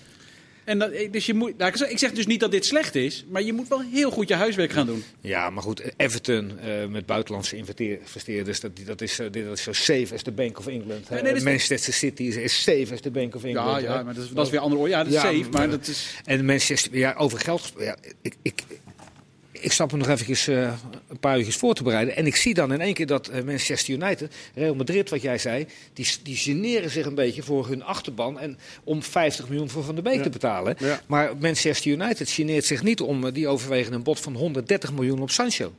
En 0.63 0.79
dat, 0.79 0.91
dus 1.11 1.25
je 1.25 1.33
moet, 1.33 1.57
nou, 1.57 1.71
ik 1.89 1.97
zeg- 1.97 2.11
dus 2.11 2.25
niet 2.25 2.39
dat 2.39 2.51
dit 2.51 2.65
slecht 2.65 2.95
is, 2.95 3.25
maar 3.29 3.41
je 3.41 3.53
moet 3.53 3.67
wel 3.67 3.81
heel 3.91 4.11
goed 4.11 4.27
je 4.27 4.33
huiswerk 4.35 4.71
gaan 4.71 4.85
doen. 4.85 5.03
Ja, 5.21 5.49
maar 5.49 5.63
goed, 5.63 5.81
Everton 5.97 6.59
eh, 6.59 6.85
met 6.89 7.05
buitenlandse 7.05 7.55
investeer- 7.55 7.99
investeerders, 7.99 8.59
dat, 8.59 8.71
dat, 8.85 9.01
is, 9.01 9.19
eh, 9.19 9.25
dit- 9.31 9.45
dat 9.45 9.57
is 9.57 9.63
zo 9.63 9.73
safe 9.73 10.07
as 10.13 10.21
the 10.21 10.31
Bank 10.31 10.59
of 10.59 10.67
England. 10.67 11.07
Ja, 11.09 11.21
nee, 11.21 11.33
is- 11.33 11.43
Manchester 11.43 11.93
City 11.93 12.23
is, 12.23 12.35
is 12.35 12.61
safe 12.63 12.87
as 12.93 12.99
the 13.01 13.11
Bank 13.11 13.35
of 13.35 13.43
England. 13.43 13.81
hè. 13.81 14.03
maar 14.03 14.13
dat 14.13 14.23
is, 14.23 14.29
dat 14.29 14.45
is 14.45 14.51
weer 14.51 14.59
andere 14.59 14.81
oor. 14.81 14.89
Ja, 14.89 14.97
dat 14.97 15.07
is 15.07 15.13
Ja, 15.13 15.19
safe, 15.21 15.35
maar 15.41 15.49
maar- 15.51 15.69
dat 15.69 15.87
is... 15.87 16.15
En 16.25 16.45
Manchester, 16.45 16.97
ja, 16.97 17.13
over 17.17 17.39
geld 17.39 17.61
gesproken. 17.61 17.85
Ja, 17.87 17.95
ik, 18.21 18.35
ik, 18.41 18.61
ik 19.61 19.71
stap 19.71 19.91
me 19.91 19.97
nog 19.97 20.07
eventjes, 20.07 20.47
eh, 20.47 20.73
een 21.07 21.19
paar 21.19 21.37
uurtjes 21.37 21.55
voor 21.55 21.73
te 21.73 21.83
bereiden. 21.83 22.15
En 22.15 22.25
ik 22.25 22.35
zie 22.35 22.53
dan 22.53 22.73
in 22.73 22.81
één 22.81 22.93
keer 22.93 23.07
dat 23.07 23.27
eh, 23.27 23.43
Manchester 23.43 23.93
United, 23.93 24.33
Real 24.53 24.75
Madrid, 24.75 25.09
wat 25.09 25.21
jij 25.21 25.37
zei, 25.37 25.67
die, 25.93 26.07
die 26.23 26.35
generen 26.35 26.89
zich 26.89 27.05
een 27.05 27.15
beetje 27.15 27.43
voor 27.43 27.67
hun 27.67 27.83
achterban. 27.83 28.39
En 28.39 28.57
om 28.83 29.03
50 29.03 29.49
miljoen 29.49 29.69
voor 29.69 29.83
Van 29.83 29.95
der 29.95 30.03
Beek 30.03 30.23
te 30.23 30.29
betalen. 30.29 30.75
Ja. 30.79 31.01
Maar 31.05 31.37
Manchester 31.37 31.91
United 31.91 32.29
geneert 32.29 32.65
zich 32.65 32.83
niet 32.83 33.01
om, 33.01 33.25
eh, 33.25 33.33
die 33.33 33.47
overwegen 33.47 33.93
een 33.93 34.03
bod 34.03 34.19
van 34.19 34.35
130 34.35 34.93
miljoen 34.93 35.21
op 35.21 35.29
Sancho. 35.29 35.73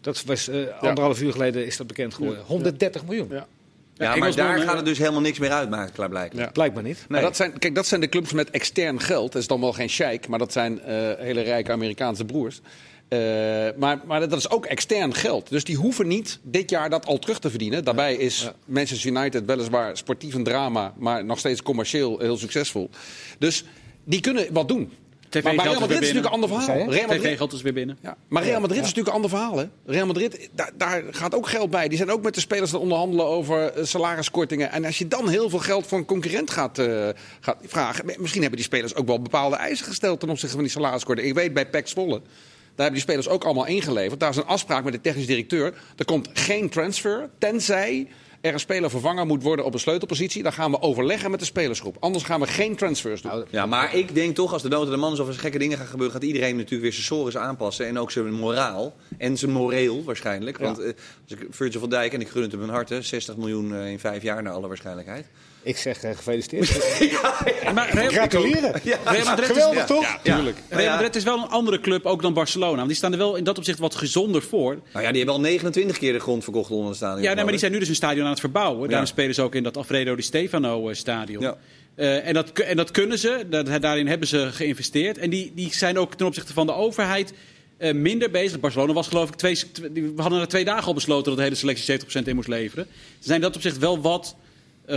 Dat 0.00 0.24
was 0.24 0.50
anderhalf 0.80 1.20
uur 1.20 1.32
geleden 1.32 1.66
is 1.66 1.76
dat 1.76 1.86
bekend 1.86 2.14
geworden. 2.14 2.44
130 2.44 3.06
miljoen. 3.06 3.28
Ja. 3.30 3.46
Ja, 4.00 4.16
maar 4.16 4.34
daar 4.34 4.58
gaat 4.58 4.76
het 4.76 4.84
dus 4.84 4.98
helemaal 4.98 5.20
niks 5.20 5.38
meer 5.38 5.50
uitmaken, 5.50 5.92
klaarblijkelijk. 5.92 6.46
Ja. 6.46 6.52
Blijkbaar 6.52 6.82
niet. 6.82 7.04
Maar 7.08 7.20
dat 7.20 7.36
zijn, 7.36 7.58
kijk, 7.58 7.74
dat 7.74 7.86
zijn 7.86 8.00
de 8.00 8.08
clubs 8.08 8.32
met 8.32 8.50
extern 8.50 9.00
geld. 9.00 9.32
Dat 9.32 9.42
is 9.42 9.48
dan 9.48 9.60
wel 9.60 9.72
geen 9.72 9.88
sheik, 9.88 10.28
maar 10.28 10.38
dat 10.38 10.52
zijn 10.52 10.80
eh, 10.80 10.94
hele 11.18 11.40
rijke 11.40 11.72
Amerikaanse 11.72 12.24
broers. 12.24 12.60
Eh, 13.08 13.18
maar, 13.76 14.00
maar 14.04 14.20
dat 14.20 14.38
is 14.38 14.50
ook 14.50 14.66
extern 14.66 15.14
geld. 15.14 15.48
Dus 15.48 15.64
die 15.64 15.76
hoeven 15.76 16.06
niet 16.06 16.38
dit 16.42 16.70
jaar 16.70 16.90
dat 16.90 17.06
al 17.06 17.18
terug 17.18 17.38
te 17.38 17.50
verdienen. 17.50 17.84
Daarbij 17.84 18.14
is 18.14 18.50
Manchester 18.64 19.10
United 19.10 19.44
weliswaar 19.44 19.96
sportief 19.96 20.34
een 20.34 20.44
drama, 20.44 20.94
maar 20.98 21.24
nog 21.24 21.38
steeds 21.38 21.62
commercieel 21.62 22.18
heel 22.18 22.36
succesvol. 22.36 22.90
Dus 23.38 23.64
die 24.04 24.20
kunnen 24.20 24.52
wat 24.52 24.68
doen. 24.68 24.92
TV 25.30 25.42
Maar 25.42 25.54
Real 25.54 25.80
Madrid 25.80 25.90
is 25.90 26.12
natuurlijk 26.12 26.26
een 26.26 26.32
ander 26.32 26.48
verhaal. 26.48 26.90
Real 26.90 27.08
Madrid, 27.08 27.52
is 27.52 27.62
weer 27.62 27.72
binnen. 27.72 27.98
ja. 28.02 28.16
Maar 28.28 28.42
Real 28.42 28.60
Madrid 28.60 28.80
is 28.80 28.94
natuurlijk 28.94 29.08
een 29.08 29.22
ander 29.22 29.30
verhaal. 29.30 29.56
Hè? 29.56 29.64
Real 29.86 30.06
Madrid, 30.06 30.50
daar, 30.52 30.70
daar 30.76 31.02
gaat 31.10 31.34
ook 31.34 31.48
geld 31.48 31.70
bij. 31.70 31.88
Die 31.88 31.96
zijn 31.96 32.10
ook 32.10 32.22
met 32.22 32.34
de 32.34 32.40
spelers 32.40 32.68
aan 32.68 32.74
het 32.74 32.82
onderhandelen 32.82 33.26
over 33.26 33.72
eh, 33.72 33.84
salariskortingen. 33.84 34.70
En 34.70 34.84
als 34.84 34.98
je 34.98 35.08
dan 35.08 35.28
heel 35.28 35.50
veel 35.50 35.58
geld 35.58 35.86
voor 35.86 35.98
een 35.98 36.04
concurrent 36.04 36.50
gaat, 36.50 36.78
eh, 36.78 37.08
gaat 37.40 37.56
vragen... 37.66 38.04
Misschien 38.04 38.40
hebben 38.40 38.58
die 38.58 38.68
spelers 38.68 38.94
ook 38.94 39.06
wel 39.06 39.22
bepaalde 39.22 39.56
eisen 39.56 39.86
gesteld 39.86 40.20
ten 40.20 40.28
opzichte 40.28 40.54
van 40.54 40.64
die 40.64 40.72
salariskorting. 40.72 41.28
Ik 41.28 41.34
weet 41.34 41.54
bij 41.54 41.66
PEC 41.66 41.88
Zwolle... 41.88 42.20
Daar 42.70 42.88
hebben 42.88 43.06
die 43.06 43.14
spelers 43.14 43.28
ook 43.28 43.44
allemaal 43.44 43.66
ingeleverd. 43.66 44.20
Daar 44.20 44.30
is 44.30 44.36
een 44.36 44.46
afspraak 44.46 44.84
met 44.84 44.92
de 44.92 45.00
technisch 45.00 45.26
directeur. 45.26 45.74
Er 45.96 46.04
komt 46.04 46.28
geen 46.32 46.68
transfer, 46.68 47.30
tenzij 47.38 48.08
er 48.40 48.52
een 48.52 48.60
speler 48.60 48.90
vervangen 48.90 49.26
moet 49.26 49.42
worden 49.42 49.64
op 49.64 49.74
een 49.74 49.80
sleutelpositie. 49.80 50.42
Dan 50.42 50.52
gaan 50.52 50.70
we 50.70 50.80
overleggen 50.80 51.30
met 51.30 51.40
de 51.40 51.46
spelersgroep. 51.46 51.96
Anders 52.00 52.24
gaan 52.24 52.40
we 52.40 52.46
geen 52.46 52.76
transfers 52.76 53.22
doen. 53.22 53.44
Ja, 53.50 53.66
maar 53.66 53.94
ik 53.94 54.14
denk 54.14 54.34
toch, 54.34 54.52
als 54.52 54.62
de 54.62 54.68
nood 54.68 54.90
de 54.90 54.96
man 54.96 55.12
is 55.12 55.18
of 55.18 55.28
er 55.28 55.34
gekke 55.34 55.58
dingen 55.58 55.78
gaan 55.78 55.86
gebeuren, 55.86 56.14
gaat 56.14 56.24
iedereen 56.24 56.56
natuurlijk 56.56 56.82
weer 56.82 56.92
zijn 56.92 57.04
sores 57.04 57.36
aanpassen. 57.36 57.86
En 57.86 57.98
ook 57.98 58.10
zijn 58.10 58.32
moraal. 58.32 58.94
En 59.18 59.36
zijn 59.36 59.50
moreel 59.50 60.04
waarschijnlijk. 60.04 60.58
Want 60.58 60.78
eh, 60.78 60.86
als 61.22 61.38
ik 61.38 61.46
Virgil 61.50 61.80
van 61.80 61.88
Dijk, 61.88 62.12
en 62.12 62.20
ik 62.20 62.28
gun 62.28 62.42
het 62.42 62.52
hem 62.52 62.62
een 62.62 62.68
harte, 62.68 63.02
60 63.02 63.36
miljoen 63.36 63.74
eh, 63.74 63.90
in 63.90 63.98
vijf 63.98 64.22
jaar 64.22 64.42
naar 64.42 64.52
alle 64.52 64.68
waarschijnlijk. 64.68 65.08
Ik 65.62 65.76
zeg 65.76 66.02
eh, 66.02 66.16
gefeliciteerd. 66.16 66.68
Maar 67.74 67.90
Real, 67.94 68.10
Gratuleren. 68.10 68.80
Ja. 68.82 68.98
Real 69.04 69.24
Madrid 69.24 69.40
is- 69.40 69.46
Geweldig 69.56 69.78
Ja. 69.78 69.84
toch? 69.84 70.18
Ja. 70.22 70.34
Tuurlijk. 70.34 70.56
Real 70.68 70.90
Madrid 70.92 71.16
is 71.16 71.24
wel 71.24 71.36
een 71.38 71.48
andere 71.48 71.80
club 71.80 72.06
ook 72.06 72.22
dan 72.22 72.32
Barcelona. 72.34 72.74
Want 72.76 72.86
die 72.88 72.96
staan 72.96 73.12
er 73.12 73.18
wel 73.18 73.36
in 73.36 73.44
dat 73.44 73.58
opzicht 73.58 73.78
wat 73.78 73.94
gezonder 73.94 74.42
voor. 74.42 74.78
Nou 74.92 75.04
ja, 75.04 75.08
die 75.08 75.16
hebben 75.16 75.34
al 75.34 75.40
29 75.40 75.98
keer 75.98 76.12
de 76.12 76.18
grond 76.18 76.44
verkocht 76.44 76.70
onder 76.70 76.86
het 76.88 76.96
stadion. 76.96 77.22
Ja, 77.22 77.32
nee, 77.34 77.42
maar 77.42 77.50
die 77.52 77.60
zijn 77.60 77.72
nu 77.72 77.78
dus 77.78 77.88
een 77.88 77.94
stadion 77.94 78.24
aan 78.24 78.30
het 78.30 78.40
verbouwen. 78.40 78.88
Daarom 78.88 79.06
spelen 79.08 79.34
ze 79.34 79.42
ook 79.42 79.54
in 79.54 79.62
dat 79.62 79.76
Alfredo 79.76 80.16
Di 80.16 80.22
Stefano 80.22 80.88
eh, 80.88 80.94
stadion. 80.94 81.42
Ja. 81.42 81.56
Eh, 81.94 82.26
en, 82.28 82.34
dat, 82.34 82.50
en 82.58 82.76
dat 82.76 82.90
kunnen 82.90 83.18
ze, 83.18 83.46
dat, 83.50 83.82
daarin 83.82 84.06
hebben 84.06 84.28
ze 84.28 84.48
geïnvesteerd. 84.52 85.18
En 85.18 85.30
die, 85.30 85.52
die 85.54 85.74
zijn 85.74 85.98
ook 85.98 86.14
ten 86.14 86.26
opzichte 86.26 86.52
van 86.52 86.66
de 86.66 86.74
overheid 86.74 87.32
eh, 87.76 87.92
minder 87.94 88.30
bezig. 88.30 88.60
Barcelona 88.60 88.92
was 88.92 89.08
geloof 89.08 89.28
ik 89.28 89.34
twee, 89.34 89.56
we 89.92 90.12
hadden 90.16 90.40
er 90.40 90.48
twee 90.48 90.64
dagen 90.64 90.84
al 90.86 90.94
besloten 90.94 91.24
dat 91.24 91.36
de 91.36 91.42
hele 91.42 91.54
selectie 91.54 92.00
70% 92.00 92.24
in 92.24 92.34
moest 92.34 92.48
leveren. 92.48 92.86
Ze 92.92 93.26
zijn 93.26 93.36
in 93.36 93.42
dat 93.42 93.56
opzicht 93.56 93.78
wel 93.78 94.00
wat 94.00 94.36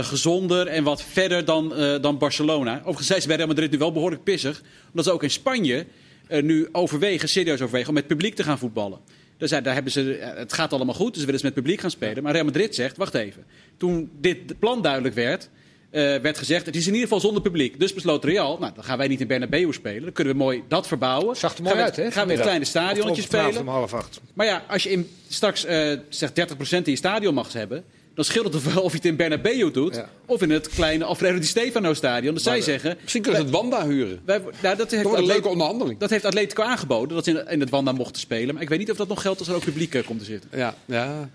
gezonder 0.02 0.66
en 0.66 0.84
wat 0.84 1.02
verder 1.02 1.44
dan, 1.44 1.74
eh, 1.74 1.94
dan 2.00 2.18
Barcelona. 2.18 2.78
Overigens 2.78 3.06
zijn 3.06 3.20
ze 3.20 3.26
bij 3.26 3.36
Real 3.36 3.48
Madrid 3.48 3.70
nu 3.70 3.78
wel 3.78 3.92
behoorlijk 3.92 4.24
pissig. 4.24 4.62
Omdat 4.88 5.04
ze 5.04 5.12
ook 5.12 5.22
in 5.22 5.30
Spanje 5.30 5.86
eh, 6.26 6.42
nu 6.42 6.68
overwegen, 6.72 7.28
serieus 7.28 7.60
overwegen, 7.60 7.88
om 7.88 7.94
met 7.94 8.06
publiek 8.06 8.34
te 8.34 8.42
gaan 8.42 8.58
voetballen. 8.58 8.98
Dus 9.36 9.50
daar 9.50 9.74
hebben 9.74 9.92
ze, 9.92 10.16
eh, 10.16 10.36
het 10.36 10.52
gaat 10.52 10.72
allemaal 10.72 10.94
goed, 10.94 11.10
dus 11.10 11.18
ze 11.18 11.24
willen 11.24 11.40
ze 11.40 11.46
met 11.46 11.54
publiek 11.54 11.80
gaan 11.80 11.90
spelen. 11.90 12.22
Maar 12.22 12.32
Real 12.32 12.44
Madrid 12.44 12.74
zegt, 12.74 12.96
wacht 12.96 13.14
even. 13.14 13.44
Toen 13.76 14.10
dit 14.20 14.58
plan 14.58 14.82
duidelijk 14.82 15.14
werd, 15.14 15.48
eh, 15.90 16.16
werd 16.16 16.38
gezegd, 16.38 16.66
het 16.66 16.76
is 16.76 16.86
in 16.86 16.92
ieder 16.92 17.08
geval 17.08 17.20
zonder 17.20 17.42
publiek. 17.42 17.80
Dus 17.80 17.94
besloot 17.94 18.24
Real, 18.24 18.58
nou, 18.58 18.74
dan 18.74 18.84
gaan 18.84 18.98
wij 18.98 19.08
niet 19.08 19.20
in 19.20 19.26
Bernabeu 19.26 19.72
spelen. 19.72 20.02
Dan 20.02 20.12
kunnen 20.12 20.32
we 20.32 20.38
mooi 20.38 20.62
dat 20.68 20.86
verbouwen. 20.86 21.36
Zag 21.36 21.56
er 21.56 21.62
mooi 21.62 21.74
gaan 21.74 21.84
we, 21.84 21.90
uit, 21.90 21.96
hè? 21.96 22.10
Gaan 22.10 22.26
we 22.26 22.32
in 22.32 22.38
het 22.38 22.46
kleine 22.46 22.64
stadionnetje 22.64 23.22
spelen. 23.22 23.60
om 23.60 23.68
half 23.68 23.94
acht. 23.94 24.20
Maar 24.34 24.46
ja, 24.46 24.64
als 24.68 24.82
je 24.82 24.90
in, 24.90 25.10
straks 25.28 25.64
eh 25.64 25.98
zeg 26.08 26.30
30% 26.30 26.86
in 26.86 26.92
je 26.92 26.96
stadion 26.96 27.34
mag 27.34 27.52
hebben... 27.52 27.84
dan 28.14 28.24
scheelt 28.24 28.44
het 28.44 28.52
toch 28.52 28.74
wel 28.74 28.82
of 28.82 28.90
je 28.90 28.96
het 28.96 29.06
in 29.06 29.16
Bernabeu 29.16 29.70
doet... 29.70 29.94
Ja. 29.94 30.08
of 30.26 30.42
in 30.42 30.50
het 30.50 30.68
kleine 30.68 31.04
Alfredo 31.04 31.38
Di 31.38 31.46
Stefano 31.46 31.94
stadion. 31.94 32.34
Dus 32.34 32.42
zij 32.42 32.60
zeggen... 32.60 32.96
Misschien 33.00 33.22
kunnen 33.22 33.40
ze 33.40 33.46
het 33.46 33.56
Wanda 33.56 33.86
huren. 33.86 34.20
Wij, 34.24 34.40
nou, 34.62 34.76
dat, 34.76 34.90
heeft 34.90 35.04
Dat 35.04 35.18
een 35.18 35.26
leuke 35.26 35.48
onderhandeling. 35.48 35.98
dat 35.98 36.10
heeft 36.10 36.24
Atletico 36.24 36.62
aangeboden, 36.62 37.14
dat 37.14 37.24
ze 37.24 37.30
in, 37.30 37.46
in 37.48 37.60
het 37.60 37.70
Wanda 37.70 37.92
mochten 37.92 38.20
spelen. 38.20 38.54
Maar 38.54 38.62
ik 38.62 38.68
weet 38.68 38.78
niet 38.78 38.90
of 38.90 38.96
dat 38.96 39.08
nog 39.08 39.22
geldt 39.22 39.38
als 39.38 39.48
er 39.48 39.54
ook 39.54 39.64
publiek 39.64 39.94
eh, 39.94 40.04
komt 40.04 40.18
te 40.18 40.24
zitten. 40.24 40.50
Ja, 40.52 40.74
ja. 40.84 41.28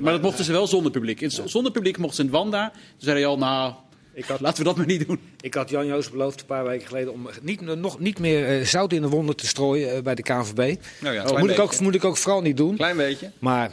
Maar 0.00 0.12
dat 0.12 0.22
mochten 0.22 0.44
ze 0.44 0.52
wel 0.52 0.66
zonder 0.66 0.92
publiek. 0.92 1.20
In, 1.20 1.30
Zonder 1.30 1.72
publiek 1.72 1.98
mochten 1.98 2.16
ze 2.16 2.22
in 2.22 2.28
het 2.28 2.36
Wanda. 2.36 2.70
Toen 2.70 2.80
zei 2.98 3.18
Real, 3.18 3.38
nou, 3.38 3.72
Ik 4.12 4.24
had, 4.24 4.40
laten 4.40 4.58
we 4.58 4.64
dat 4.64 4.76
maar 4.76 4.86
niet 4.86 5.06
doen. 5.06 5.20
ik 5.40 5.54
had 5.54 5.70
Jan 5.70 5.86
Joos 5.86 6.10
beloofd 6.10 6.40
een 6.40 6.46
paar 6.46 6.64
weken 6.64 6.86
geleden 6.86 7.12
om 7.12 7.28
niet, 7.42 7.60
nog 7.60 7.98
niet 7.98 8.18
meer 8.18 8.58
eh, 8.58 8.66
zout 8.66 8.92
in 8.92 9.02
de 9.02 9.08
wonden 9.08 9.36
te 9.36 9.46
strooien 9.46 9.94
eh, 9.94 10.02
bij 10.02 10.14
de 10.14 10.22
KNVB. 10.22 10.76
Nou 11.00 11.14
ja, 11.14 11.38
moet 11.38 11.50
ik, 11.50 11.58
ook, 11.58 11.80
moet 11.80 11.94
ik 11.94 12.04
ook 12.04 12.16
vooral 12.16 12.42
niet 12.42 12.56
doen. 12.56 12.76
Klein 12.76 12.96
beetje. 12.96 13.30
Maar 13.38 13.70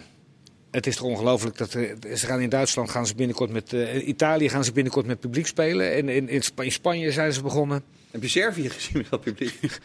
het 0.74 0.88
is 0.88 0.96
toch 0.96 1.06
ongelooflijk 1.08 1.58
dat 1.58 1.74
er- 1.74 2.18
ze 2.18 2.26
gaan 2.26 2.40
in 2.42 2.50
Duitsland 2.50 2.90
gaan 2.90 3.08
ze 3.08 3.16
binnenkort 3.16 3.52
met 3.52 3.74
eh, 3.74 4.08
Italië 4.08 4.50
gaan 4.50 4.64
ze 4.64 4.72
binnenkort 4.72 5.06
met 5.06 5.20
publiek 5.20 5.48
spelen. 5.48 5.94
En 5.94 6.10
in, 6.10 6.30
in, 6.30 6.44
in 6.56 6.72
Spanje 6.72 7.12
zijn 7.12 7.34
ze 7.34 7.42
begonnen. 7.42 7.84
Heb 8.12 8.22
je 8.22 8.28
Servië 8.28 8.70
gezien 8.70 8.98
met 8.98 9.10
dat 9.10 9.22
publiek? 9.22 9.60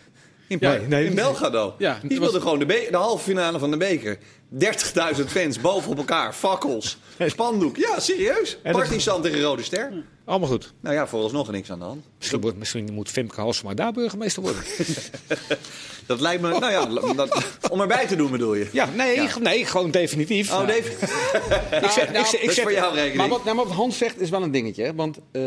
In, 0.49 0.59
Ja, 0.61 0.79
nee, 0.89 1.05
in 1.05 1.15
Belgrado. 1.15 1.75
Ja, 1.79 2.01
die 2.03 2.21
was- 2.21 2.33
gewoon 2.33 2.59
de, 2.59 2.67
de 2.67 2.97
halve 2.97 3.25
finale 3.25 3.59
van 3.59 3.71
de 3.71 3.77
beker. 3.77 4.19
30.000 4.59 5.25
fans 5.27 5.61
boven 5.61 5.91
op 5.91 5.99
elkaar. 5.99 6.33
Fakkels. 6.35 6.99
Spandoek. 7.27 7.77
Ja, 7.77 8.01
serieus. 8.01 8.59
Partizan 8.63 9.23
tegen 9.23 9.41
Rode 9.41 9.63
Ster. 9.63 9.93
Allemaal 10.25 10.49
goed. 10.49 10.73
Nou 10.81 10.95
ja, 10.95 11.07
vooralsnog 11.07 11.51
niks 11.51 11.71
aan 11.71 11.79
de 11.79 11.85
hand. 11.85 12.05
Misschien, 12.19 12.41
wordt- 12.41 12.59
misschien 12.59 12.93
moet 12.93 13.09
Femke 13.11 13.41
Halsema 13.41 13.75
daar 13.75 13.93
burgemeester 13.93 14.43
worden. 14.43 14.63
Dat 16.07 16.21
lijkt 16.21 16.43
me... 16.43 16.49
Nou 16.59 16.71
ja, 16.73 17.13
dat, 17.15 17.45
om 17.71 17.81
erbij 17.81 18.07
te 18.07 18.17
doen 18.17 18.31
bedoel 18.31 18.55
je. 18.55 18.69
Ja, 18.73 18.89
nee, 18.97 19.15
Ja. 19.21 19.39
nee 19.39 19.65
gewoon 19.67 19.91
definitief. 19.91 20.53
Oh, 20.53 20.69
ik 20.69 20.75
zeg, 21.91 22.09
ik 22.09 22.15
dat 22.15 22.35
is 22.41 22.55
zeg, 22.55 22.63
voor 22.63 22.73
jou 22.73 22.95
rekening. 22.95 23.17
Maar 23.17 23.29
wat, 23.29 23.45
nou, 23.45 23.57
wat 23.57 23.71
Hans 23.71 23.99
zegt 23.99 24.21
is 24.21 24.31
wel 24.31 24.43
een 24.43 24.51
dingetje. 24.51 24.83
Hè? 24.85 24.95
Want 24.95 25.19
eh, 25.33 25.43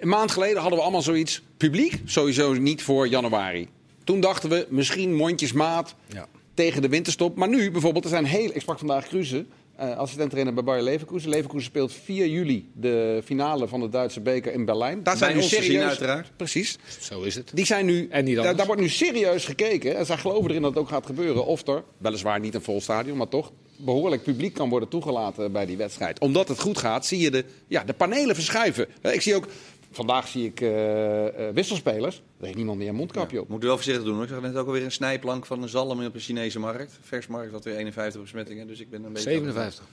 een 0.00 0.08
maand 0.08 0.30
geleden 0.30 0.56
hadden 0.60 0.76
we 0.78 0.82
allemaal 0.82 1.02
zoiets. 1.02 1.42
Publiek 1.56 2.00
sowieso 2.04 2.52
niet 2.52 2.82
voor 2.82 3.08
januari. 3.08 3.68
Toen 4.04 4.20
dachten 4.20 4.48
we 4.50 4.66
misschien 4.70 5.14
mondjesmaat 5.14 5.94
Ja. 6.06 6.26
tegen 6.54 6.82
de 6.82 6.88
winterstop. 6.88 7.36
Maar 7.36 7.48
nu 7.48 7.70
bijvoorbeeld, 7.70 8.04
er 8.04 8.10
zijn 8.10 8.24
heel... 8.24 8.50
Ik 8.52 8.60
sprak 8.60 8.78
vandaag 8.78 9.06
Kruse, 9.08 9.44
eh 9.76 9.96
assistent 9.96 10.30
trainer 10.30 10.54
bij 10.54 10.64
Bayer 10.64 10.82
Leverkusen. 10.82 11.30
Leverkusen 11.30 11.66
speelt 11.66 11.92
4 11.92 12.26
juli 12.26 12.70
de 12.72 13.20
finale 13.24 13.68
van 13.68 13.80
de 13.80 13.88
Duitse 13.88 14.20
beker 14.20 14.52
in 14.52 14.64
Berlijn. 14.64 15.02
Daar 15.02 15.16
zijn 15.16 15.32
Bij 15.32 15.42
nu 15.42 15.48
zien, 15.48 15.62
serieus... 15.62 15.84
uiteraard. 15.88 16.30
Precies. 16.36 16.78
Zo 17.00 17.22
is 17.22 17.34
het. 17.34 17.50
Die 17.54 17.66
zijn 17.66 17.86
nu, 17.86 18.06
En 18.10 18.24
niet 18.24 18.36
daar, 18.36 18.56
daar 18.56 18.66
wordt 18.66 18.80
nu 18.80 18.88
serieus 18.88 19.44
gekeken. 19.44 19.96
En 19.96 20.06
zij 20.06 20.16
geloven 20.16 20.50
erin 20.50 20.62
dat 20.62 20.70
het 20.70 20.80
ook 20.82 20.88
gaat 20.88 21.06
gebeuren. 21.06 21.46
Of 21.46 21.66
er, 21.66 21.82
weliswaar 21.98 22.40
niet 22.40 22.54
een 22.54 22.62
vol 22.62 22.80
stadion, 22.80 23.16
maar 23.16 23.28
toch 23.28 23.52
behoorlijk 23.76 24.22
publiek 24.22 24.54
kan 24.54 24.68
worden 24.68 24.88
toegelaten 24.88 25.52
bij 25.52 25.66
die 25.66 25.76
wedstrijd. 25.76 26.18
Omdat 26.20 26.48
het 26.48 26.60
goed 26.60 26.78
gaat, 26.78 27.06
zie 27.06 27.18
je 27.18 27.30
de, 27.30 27.44
ja, 27.68 27.84
de 27.84 27.92
panelen 27.92 28.34
verschuiven. 28.34 28.86
Eh, 29.00 29.14
Ik 29.14 29.20
zie 29.20 29.34
ook, 29.34 29.46
vandaag 29.94 30.28
zie 30.28 30.44
ik 30.46 30.60
eh, 30.60 31.48
eh, 31.48 31.54
wisselspelers. 31.54 32.16
Er 32.38 32.44
heeft 32.44 32.56
niemand 32.56 32.78
meer 32.78 32.88
een 32.88 32.94
mondkapje 32.94 33.40
op. 33.40 33.48
Moet 33.48 33.62
u 33.62 33.66
wel 33.66 33.74
voorzichtig 33.76 34.04
doen 34.04 34.14
hoor. 34.14 34.22
Ik 34.22 34.28
zag 34.28 34.40
net 34.40 34.56
ook 34.56 34.66
alweer 34.66 34.84
een 34.84 34.92
snijplank 34.92 35.46
van 35.46 35.62
een 35.62 35.68
zalm 35.68 36.04
op 36.04 36.14
een 36.14 36.20
Chinese 36.20 36.58
markt. 36.58 36.98
Versmarkt 37.02 37.52
had 37.52 37.64
weer 37.64 37.76
51 37.76 38.20
besmettingen. 38.20 38.66
Dus 38.66 38.80
ik 38.80 38.90
ben 38.90 39.04
een 39.04 39.12
beetje... 39.12 39.30
57. 39.30 39.84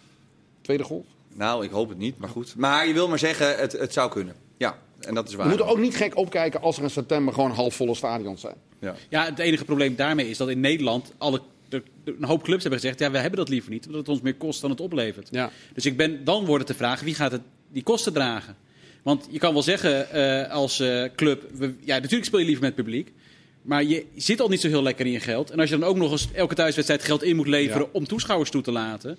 Tweede 0.61 0.83
golf. 0.83 1.05
Nou, 1.33 1.63
ik 1.63 1.71
hoop 1.71 1.89
het 1.89 1.97
niet, 1.97 2.17
maar 2.17 2.29
goed. 2.29 2.55
Maar 2.55 2.87
je 2.87 2.93
wil 2.93 3.07
maar 3.07 3.19
zeggen, 3.19 3.57
het, 3.57 3.71
het 3.71 3.93
zou 3.93 4.09
kunnen. 4.11 4.35
Ja, 4.57 4.77
en 4.99 5.13
dat 5.13 5.25
is 5.25 5.31
We 5.31 5.37
waar. 5.37 5.47
moeten 5.47 5.67
ook 5.67 5.77
niet 5.79 5.95
gek 5.95 6.17
opkijken 6.17 6.61
als 6.61 6.77
er 6.77 6.83
in 6.83 6.89
september 6.89 7.33
gewoon 7.33 7.51
halfvolle 7.51 7.95
stadions 7.95 8.41
zijn. 8.41 8.55
Ja. 8.79 8.95
Ja, 9.09 9.25
het 9.25 9.39
enige 9.39 9.65
probleem 9.65 9.95
daarmee 9.95 10.29
is 10.29 10.37
dat 10.37 10.49
in 10.49 10.59
Nederland 10.59 11.13
alle, 11.17 11.41
de- 11.69 11.83
de- 12.03 12.15
een 12.19 12.23
hoop 12.23 12.43
clubs 12.43 12.61
hebben 12.61 12.79
gezegd... 12.81 12.99
ja, 12.99 13.11
we 13.11 13.17
hebben 13.17 13.39
dat 13.39 13.49
liever 13.49 13.71
niet, 13.71 13.85
omdat 13.85 13.99
het 14.01 14.09
ons 14.09 14.21
meer 14.21 14.35
kost 14.35 14.61
dan 14.61 14.69
het 14.69 14.81
oplevert. 14.81 15.27
Ja. 15.31 15.49
Dus 15.73 15.85
ik 15.85 15.97
ben, 15.97 16.23
dan 16.23 16.45
wordt 16.45 16.67
het 16.67 16.77
de 16.77 16.83
vraag, 16.83 17.01
wie 17.01 17.15
gaat 17.15 17.31
het, 17.31 17.41
die 17.69 17.83
kosten 17.83 18.13
dragen? 18.13 18.55
Want 19.03 19.27
je 19.29 19.39
kan 19.39 19.53
wel 19.53 19.63
zeggen 19.63 20.11
eh, 20.11 20.51
als 20.51 20.79
eh, 20.79 21.03
club... 21.15 21.43
We, 21.53 21.73
ja, 21.79 21.95
natuurlijk 21.95 22.25
speel 22.25 22.39
je 22.39 22.45
liever 22.45 22.63
met 22.63 22.75
publiek... 22.75 23.11
Maar 23.61 23.83
je 23.83 24.05
zit 24.15 24.39
al 24.39 24.49
niet 24.49 24.61
zo 24.61 24.67
heel 24.67 24.83
lekker 24.83 25.05
in 25.05 25.11
je 25.11 25.19
geld. 25.19 25.49
En 25.49 25.59
als 25.59 25.69
je 25.69 25.77
dan 25.77 25.89
ook 25.89 25.95
nog 25.95 26.11
eens 26.11 26.27
elke 26.33 26.55
thuiswedstrijd 26.55 27.03
geld 27.03 27.23
in 27.23 27.35
moet 27.35 27.47
leveren... 27.47 27.81
Ja. 27.81 27.89
om 27.91 28.07
toeschouwers 28.07 28.49
toe 28.49 28.61
te 28.61 28.71
laten... 28.71 29.17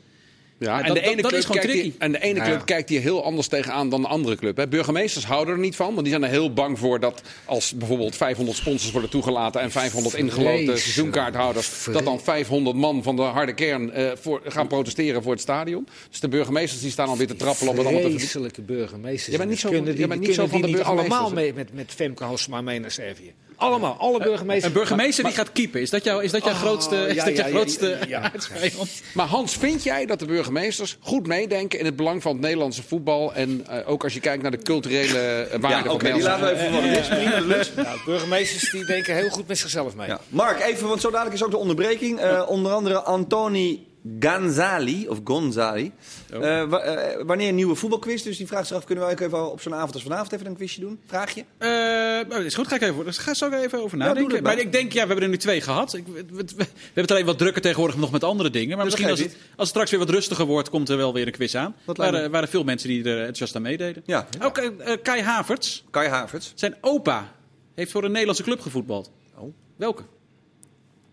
Ja, 0.62 0.78
en, 0.80 0.86
dat- 0.86 0.94
de 0.96 1.02
ene 1.02 1.16
dat- 1.22 1.26
club 1.30 1.38
is 1.40 1.46
gewoon 1.46 1.60
kijkt 1.60 1.72
hier, 1.74 1.82
tricky. 1.82 1.98
en 2.04 2.12
de 2.12 2.20
ene 2.20 2.34
Ja, 2.38 2.44
club 2.44 2.58
ja. 2.58 2.64
kijkt 2.64 2.88
hier 2.88 3.00
heel 3.00 3.24
anders 3.24 3.46
tegenaan 3.48 3.88
dan 3.88 4.00
de 4.02 4.08
andere 4.08 4.36
club. 4.36 4.56
Hè. 4.56 4.68
Burgemeesters 4.68 5.24
houden 5.24 5.54
er 5.54 5.60
niet 5.60 5.76
van, 5.76 5.86
want 5.88 6.00
die 6.00 6.10
zijn 6.10 6.22
er 6.24 6.28
heel 6.30 6.52
bang 6.52 6.78
voor 6.78 7.00
dat 7.00 7.22
als 7.44 7.72
bijvoorbeeld 7.74 8.16
500 8.16 8.56
sponsors 8.58 8.92
worden 8.92 9.10
toegelaten 9.10 9.60
en 9.60 9.70
500 9.70 10.14
ingeloten 10.14 10.78
seizoenkaarthouders, 10.78 11.84
dat 11.92 12.04
dan 12.04 12.20
500 12.20 12.76
man 12.76 13.02
van 13.02 13.16
de 13.16 13.22
harde 13.22 13.54
kern 13.54 13.90
eh, 13.92 14.10
voor, 14.20 14.40
gaan 14.44 14.66
protesteren 14.66 15.22
voor 15.22 15.32
het 15.32 15.40
stadion. 15.40 15.86
Dus 16.10 16.20
de 16.20 16.28
burgemeesters 16.28 16.80
die 16.80 16.90
staan 16.90 17.08
alweer 17.08 17.26
te 17.26 17.36
trappelen 17.36 17.70
om 17.72 17.78
het 17.78 17.86
allemaal 17.86 18.10
te. 18.10 18.18
Vreselijke 18.18 18.62
burgemeesters. 18.62 19.26
Jij 19.26 19.36
bent 19.38 19.50
niet 19.50 19.58
zo 19.60 19.68
Kunnen 19.68 19.86
van- 19.86 19.96
die, 19.96 20.00
jij 20.00 20.08
bent 20.08 20.20
niet 20.20 20.36
kunnen 20.36 20.50
zo 20.50 20.58
van 20.58 20.62
die 20.66 20.70
de 20.72 20.78
niet 20.78 20.86
allemaal 20.86 21.18
burgemeesters, 21.30 21.54
mee, 21.56 21.64
met, 21.74 21.86
met 21.86 21.94
Femke 21.94 22.24
Halsema 22.24 22.60
mee 22.60 22.80
naar 22.80 22.90
Servië? 22.90 23.32
Allemaal, 23.62 23.96
alle 23.98 24.18
burgemeesters. 24.18 24.64
Een 24.64 24.78
burgemeester 24.78 25.24
die 25.24 25.32
gaat 25.32 25.52
keepen. 25.52 25.80
Is 25.80 25.90
dat, 25.90 26.04
jouw 26.04 26.20
is 26.20 26.30
dat 26.30 26.44
jouw 26.44 26.52
Oh, 26.52 26.58
grootste, 26.58 26.96
is 26.96 27.14
ja, 27.14 27.24
dat 27.24 27.36
jouw 27.36 27.46
ja, 27.46 27.50
ja, 27.50 27.56
grootste 27.56 27.98
ja. 28.08 28.20
aardsvijand? 28.20 29.02
Maar 29.14 29.26
Hans, 29.26 29.56
vind 29.56 29.82
jij 29.82 30.06
dat 30.06 30.18
de 30.18 30.26
burgemeesters 30.26 30.96
goed 31.00 31.26
meedenken 31.26 31.78
in 31.78 31.84
het 31.84 31.96
belang 31.96 32.22
van 32.22 32.32
het 32.32 32.40
Nederlandse 32.40 32.82
voetbal 32.82 33.34
en 33.34 33.66
eh, 33.66 33.90
ook 33.90 34.04
als 34.04 34.14
je 34.14 34.20
kijkt 34.20 34.42
naar 34.42 34.50
de 34.50 34.62
culturele 34.62 35.18
eh, 35.18 35.60
waarde 35.60 35.76
Ja, 35.76 35.82
van 35.82 35.92
oké, 35.92 36.06
het 36.06 36.14
die 36.14 36.22
laten 36.22 36.44
we 36.44 36.52
even 36.52 37.46
lust. 37.46 37.72
Ja, 37.76 37.94
burgemeesters 38.04 38.70
die 38.70 38.84
denken 38.84 39.14
heel 39.14 39.30
goed 39.30 39.48
met 39.48 39.58
zichzelf 39.58 39.94
mee. 39.94 40.08
Ja. 40.08 40.20
Mark, 40.28 40.60
even, 40.60 40.88
want 40.88 41.00
zo 41.00 41.10
dadelijk 41.10 41.36
is 41.36 41.44
ook 41.44 41.50
de 41.50 41.56
onderbreking. 41.56 42.20
Eh, 42.20 42.42
onder 42.48 42.72
andere 42.72 43.00
Antoni 43.02 43.86
Gonzali, 44.20 45.08
of 45.08 45.20
Gonzali. 45.24 45.92
Eh, 46.30 46.40
wa- 46.68 46.78
eh, 46.78 47.24
wanneer 47.26 47.48
een 47.48 47.54
nieuwe 47.54 47.74
voetbalquiz? 47.74 48.22
Dus 48.22 48.36
die 48.36 48.46
vraagt 48.46 48.66
zich 48.66 48.76
af, 48.76 48.84
kunnen 48.84 49.04
we 49.06 49.12
ook 49.12 49.20
even 49.20 49.50
op 49.52 49.60
zo'n 49.60 49.74
avond 49.74 49.94
als 49.94 50.02
vanavond 50.02 50.32
even 50.32 50.46
een 50.46 50.54
quizje 50.56 50.80
doen? 50.80 51.00
Vraagje? 51.06 51.44
Eh, 51.58 51.68
nou, 51.68 52.28
dat 52.28 52.40
is 52.44 52.54
goed, 52.54 52.68
ga 52.68 52.74
ik 52.74 52.82
even, 52.82 53.04
daar 53.04 53.12
ga 53.12 53.46
ik 53.46 53.52
even 53.64 53.82
over 53.82 53.96
nadenken. 53.98 54.42
maar. 54.42 54.58
ik 54.58 54.72
denk, 54.72 54.92
ja, 54.92 55.00
we 55.00 55.06
hebben 55.06 55.24
er 55.24 55.30
nu 55.30 55.36
twee 55.36 55.60
gehad. 55.60 55.94
Ik, 55.94 56.06
we, 56.06 56.12
we- 56.12 56.44
we 56.56 56.56
hebben 56.56 56.68
het 56.94 57.10
alleen 57.10 57.24
wat 57.24 57.38
drukker 57.38 57.62
tegenwoordig 57.62 57.96
nog 57.96 58.10
met 58.10 58.24
andere 58.24 58.50
dingen. 58.50 58.76
Maar 58.76 58.76
Dat 58.76 58.98
misschien 58.98 59.10
als 59.10 59.20
het, 59.20 59.32
als 59.32 59.56
het 59.56 59.68
straks 59.68 59.90
weer 59.90 60.00
wat 60.00 60.10
rustiger 60.10 60.46
wordt, 60.46 60.68
komt 60.70 60.88
er 60.88 60.96
wel 60.96 61.12
weer 61.12 61.26
een 61.26 61.32
quiz 61.32 61.54
aan. 61.54 61.74
Er 61.86 61.94
waren, 61.94 62.30
waren 62.30 62.48
veel 62.48 62.64
mensen 62.64 62.88
die 62.88 63.04
er 63.04 63.16
enthousiast 63.18 63.56
aan 63.56 63.62
meededen. 63.62 64.02
Ja. 64.06 64.26
Ook 64.42 64.58
eh, 64.58 64.92
eh, 64.92 64.98
Kai 65.02 65.22
Havertz, 65.22 65.82
Kai 65.90 66.08
Havertz. 66.08 66.52
zijn 66.54 66.76
opa, 66.80 67.32
heeft 67.74 67.90
voor 67.90 68.04
een 68.04 68.10
Nederlandse 68.12 68.42
club 68.42 68.60
gevoetbald. 68.60 69.10
Oh. 69.36 69.54
Welke? 69.76 70.02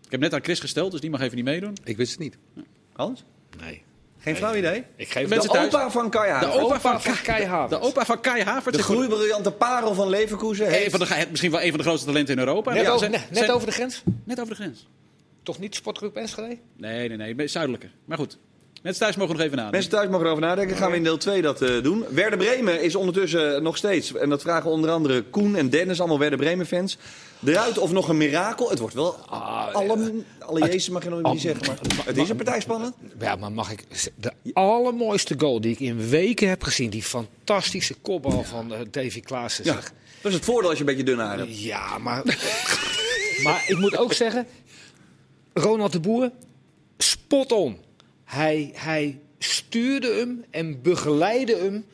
Ik 0.04 0.10
heb 0.10 0.20
net 0.20 0.34
aan 0.34 0.42
Chris 0.44 0.60
gesteld, 0.60 0.90
dus 0.90 1.00
die 1.00 1.10
mag 1.10 1.20
even 1.20 1.36
niet 1.36 1.44
meedoen. 1.44 1.76
Ik 1.84 1.96
wist 1.96 2.10
het 2.10 2.20
niet. 2.20 2.36
Hans? 3.00 3.24
Nee. 3.60 3.82
Geen 4.18 4.36
flauw 4.36 4.54
idee? 4.54 4.84
Ik 4.96 5.08
geef 5.12 5.28
Mensen 5.28 5.48
De 5.50 5.56
thuis. 5.56 5.74
opa 5.74 5.90
van 5.90 6.10
Kai 6.10 6.26
De 6.26 6.32
Havertz. 6.32 6.56
opa, 6.56 6.74
opa 6.74 7.00
van, 7.00 7.14
Kai 7.22 7.44
Havertz. 7.46 7.82
De 7.82 7.88
opa 7.88 8.04
van 8.04 8.20
Kai 8.20 8.42
Havertz. 8.42 8.76
De 8.76 8.82
groeibriljante 8.82 9.50
parel 9.52 9.94
van 9.94 10.08
Leverkusen. 10.08 10.66
een 10.66 10.72
Heeft... 10.72 10.90
van 10.96 11.00
de, 11.06 11.26
misschien 11.30 11.50
wel 11.50 11.62
een 11.62 11.68
van 11.68 11.78
de 11.78 11.84
grootste 11.84 12.06
talenten 12.06 12.34
in 12.34 12.40
Europa. 12.40 12.72
Net, 12.72 12.82
Ja, 12.82 12.88
over, 12.90 13.08
zijn- 13.10 13.24
net, 13.30 13.50
over 13.50 13.66
de 13.66 13.72
grens? 13.72 14.02
net 14.24 14.40
over 14.40 14.50
de 14.56 14.62
grens. 14.62 14.88
Toch 15.42 15.58
niet 15.58 15.74
Sportclub 15.74 16.16
Enschede? 16.16 16.58
Nee, 16.76 17.08
nee, 17.08 17.34
nee. 17.34 17.48
Zuidelijker. 17.48 17.90
Maar 18.04 18.18
goed. 18.18 18.38
Mensen 18.82 19.02
thuis 19.02 19.16
mogen 19.16 19.36
nog 19.36 19.44
even 19.44 19.56
nadenken. 19.56 19.80
Mensen 19.80 19.98
thuis 19.98 20.10
mogen 20.10 20.26
erover 20.26 20.44
nadenken. 20.44 20.76
Gaan 20.76 20.90
we 20.90 20.96
in 20.96 21.02
deel 21.02 21.16
2 21.16 21.42
dat 21.42 21.62
eh, 21.62 21.82
doen. 21.82 22.04
Werder 22.10 22.38
Bremen 22.38 22.82
is 22.82 22.94
ondertussen 22.94 23.62
nog 23.62 23.76
steeds, 23.76 24.14
en 24.14 24.28
dat 24.28 24.42
vragen 24.42 24.70
onder 24.70 24.90
andere 24.90 25.22
Koen 25.22 25.56
en 25.56 25.70
Dennis, 25.70 25.98
allemaal 25.98 26.18
Werder 26.18 26.38
Bremen 26.38 26.66
fans. 26.66 26.98
Eruit 27.44 27.78
of 27.78 27.92
nog 27.92 28.08
een 28.08 28.16
mirakel? 28.16 28.70
Het 28.70 28.78
wordt 28.78 28.94
wel 28.94 29.16
alle, 29.72 30.24
alle 30.38 30.60
Jezus 30.60 30.88
mag 30.88 31.02
je 31.02 31.10
nog 31.10 31.32
niet 31.32 31.40
zeggen, 31.40 31.66
maar 31.66 31.78
het 32.04 32.16
is 32.16 32.28
een 32.28 32.36
partij 32.36 32.60
spannend. 32.60 32.94
Ja, 33.18 33.36
maar 33.36 33.52
mag 33.52 33.70
ik... 33.70 33.84
De 34.16 34.32
allermooiste 34.52 35.34
goal 35.38 35.60
die 35.60 35.72
ik 35.72 35.80
in 35.80 36.08
weken 36.08 36.48
heb 36.48 36.62
gezien. 36.62 36.90
Die 36.90 37.02
fantastische 37.02 37.94
kopbal 37.94 38.44
van 38.44 38.74
eh, 38.74 38.80
Davy 38.90 39.20
Klaassen. 39.20 39.64
Ja, 39.64 39.74
dat 40.20 40.30
is 40.30 40.34
het 40.34 40.44
voordeel 40.44 40.68
als 40.68 40.78
je 40.78 40.84
een 40.84 40.90
beetje 40.90 41.04
dun 41.04 41.18
haar 41.18 41.38
hebt. 41.38 41.62
Ja, 41.62 41.98
maar... 41.98 42.22
maar 43.44 43.64
ik 43.66 43.78
moet 43.78 43.96
ook 43.96 44.12
zeggen... 44.12 44.46
Ronald 45.52 45.92
de 45.92 46.00
Boer, 46.00 46.30
spot 46.98 47.52
on. 47.52 47.78
Hij, 48.30 48.70
hij 48.74 49.18
stuurde 49.38 50.12
hem 50.14 50.44
en 50.50 50.82
begeleidde 50.82 51.56
hem. 51.56 51.84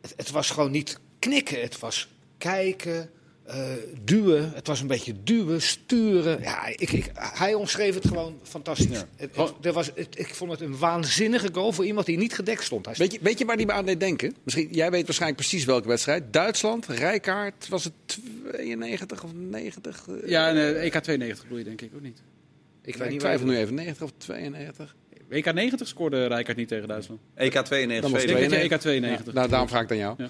Het, 0.00 0.14
het 0.16 0.30
was 0.30 0.50
gewoon 0.50 0.70
niet 0.70 0.98
knikken. 1.18 1.60
Het 1.60 1.78
was 1.78 2.08
kijken, 2.38 3.10
eh, 3.44 3.64
duwen. 4.04 4.52
Het 4.54 4.66
was 4.66 4.80
een 4.80 4.86
beetje 4.86 5.14
duwen, 5.24 5.62
sturen. 5.62 6.40
Ja, 6.42 6.66
ik, 6.66 6.92
ik, 6.92 7.10
hij 7.14 7.54
omschreef 7.54 7.94
het 7.94 8.06
gewoon 8.06 8.38
fantastisch. 8.42 8.96
Het, 9.16 9.36
het- 9.36 9.52
er 9.66 9.72
was, 9.72 9.90
het- 9.94 10.18
ik 10.18 10.34
vond 10.34 10.50
het 10.50 10.60
een 10.60 10.78
waanzinnige 10.78 11.48
goal 11.52 11.72
voor 11.72 11.84
iemand 11.86 12.06
die 12.06 12.16
niet 12.16 12.34
gedekt 12.34 12.62
stond. 12.64 12.86
Hij 12.86 12.94
Weet 12.98 13.12
je, 13.12 13.18
weet 13.22 13.38
je 13.38 13.44
waar 13.44 13.56
die 13.56 13.66
me 13.66 13.72
aan 13.72 13.84
deed 13.86 14.00
denken? 14.00 14.34
Misschien, 14.42 14.68
jij 14.70 14.90
weet 14.90 15.04
waarschijnlijk 15.04 15.40
precies 15.40 15.64
welke 15.64 15.88
wedstrijd. 15.88 16.32
Duitsland, 16.32 16.86
Rijkaard, 16.86 17.68
was 17.68 17.84
het 17.84 17.92
92 18.06 19.24
of 19.24 19.30
90? 19.34 20.06
Eh, 20.08 20.28
Ja, 20.28 20.48
en, 20.48 20.56
eh, 20.56 20.84
EK 20.84 20.94
92 21.02 21.42
bedoel 21.42 21.58
je 21.58 21.64
denk 21.64 21.80
ik 21.80 21.90
ook 21.94 22.02
niet. 22.02 22.22
ik 22.82 22.96
ik 22.96 23.18
twijfel 23.18 23.46
nu 23.46 23.56
even, 23.56 23.74
90 23.74 24.04
of 24.04 24.12
92? 24.16 24.94
EK 25.34 25.52
90 25.54 25.88
scoorde 25.88 26.26
Rijkaard 26.26 26.56
niet 26.56 26.68
tegen 26.68 26.88
Duitsland. 26.88 27.20
EK 27.34 27.50
92, 27.52 28.00
Dan 28.00 28.10
was 28.12 28.22
Ik 28.22 28.28
Zweden. 28.28 28.50
denk 28.50 28.70
dat 28.70 28.82
je 28.82 28.88
92. 28.88 29.10
EK 29.18 29.22
92. 29.22 29.34
Nou, 29.34 29.48
daarom 29.48 29.68
vraag 29.68 29.82
ik 29.82 29.88
het 29.88 29.98
aan 29.98 30.04
jou. 30.04 30.14
Ja. 30.18 30.28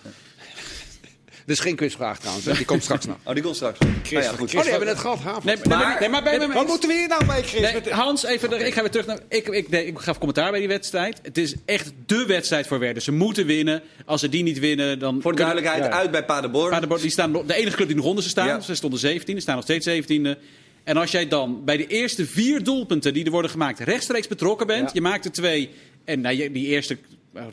Dit 1.47 1.57
is 1.57 1.61
geen 1.63 1.77
quizvraag 1.77 2.19
trouwens, 2.19 2.45
die 2.47 2.65
komt 2.65 2.83
straks 2.83 3.07
nog. 3.07 3.17
Oh, 3.27 3.35
die 3.35 3.43
komt 3.43 3.57
straks. 3.57 3.79
Nou 3.79 3.93
ja, 4.25 4.31
goed. 4.31 4.55
Oh, 4.55 4.61
die 4.63 4.71
hebben 4.71 4.79
we 4.79 4.85
net 4.85 4.99
gehad, 4.99 5.19
Haven. 5.19 5.47
Nee, 5.47 5.57
maar, 5.69 5.97
nee, 6.01 6.09
maar, 6.09 6.23
bij 6.23 6.39
me 6.39 6.53
Wat 6.53 6.67
moeten 6.67 6.89
we 6.89 6.95
hier 6.95 7.09
nou 7.09 7.25
mee, 7.27 7.43
Chris? 7.43 7.61
Nee, 7.61 7.93
Hans, 7.93 8.25
even, 8.25 8.51
de- 8.51 8.57
ik 8.67 8.75
ga 8.75 8.81
weer 8.81 8.91
terug 8.91 9.07
naar. 9.07 9.19
Ik, 9.29 9.49
ik, 9.49 9.69
nee, 9.69 9.87
ik 9.87 9.99
gaf 9.99 10.17
commentaar 10.19 10.51
bij 10.51 10.59
die 10.61 10.69
wedstrijd. 10.69 11.19
Het 11.23 11.39
is 11.39 11.55
echt 11.65 11.93
dé 12.07 12.27
wedstrijd 12.27 12.67
voor 12.67 12.79
Werder. 12.79 13.03
Ze 13.03 13.13
moeten 13.13 13.47
winnen. 13.47 13.83
Als 14.05 14.21
ze 14.21 14.29
die 14.29 14.43
niet 14.43 14.59
winnen, 14.59 14.99
dan. 14.99 15.23
Voor 15.23 15.33
de 15.33 15.39
duidelijkheid, 15.39 15.91
uit 15.93 16.11
bij 16.11 16.25
Paderborn. 16.25 16.71
Paderborn, 16.71 17.01
die 17.01 17.11
staan, 17.11 17.33
de 17.33 17.55
enige 17.55 17.77
club 17.77 17.87
die 17.89 17.97
nog 17.97 18.07
onder 18.07 18.23
ze 18.23 18.29
staan. 18.31 18.47
Ja. 18.47 18.61
Ze 18.61 18.75
stonden 18.75 18.99
17, 18.99 19.35
ze 19.35 19.41
staan 19.41 19.55
nog 19.55 19.65
steeds 19.65 19.89
17e. 19.89 20.39
En 20.85 20.97
als 20.97 21.11
jij 21.11 21.29
dan 21.29 21.65
bij 21.65 21.77
de 21.77 21.87
eerste 21.87 22.27
vier 22.27 22.65
doelpunten 22.65 23.15
die 23.15 23.25
er 23.25 23.31
worden 23.31 23.51
gemaakt 23.51 23.79
rechtstreeks 23.79 24.29
betrokken 24.29 24.67
bent. 24.67 24.87
Ja. 24.87 24.91
Je 24.93 25.01
maakt 25.01 25.25
er 25.25 25.33
twee. 25.33 25.71
En 26.05 26.21
nou, 26.21 26.53
die 26.53 26.67
eerste, 26.67 26.99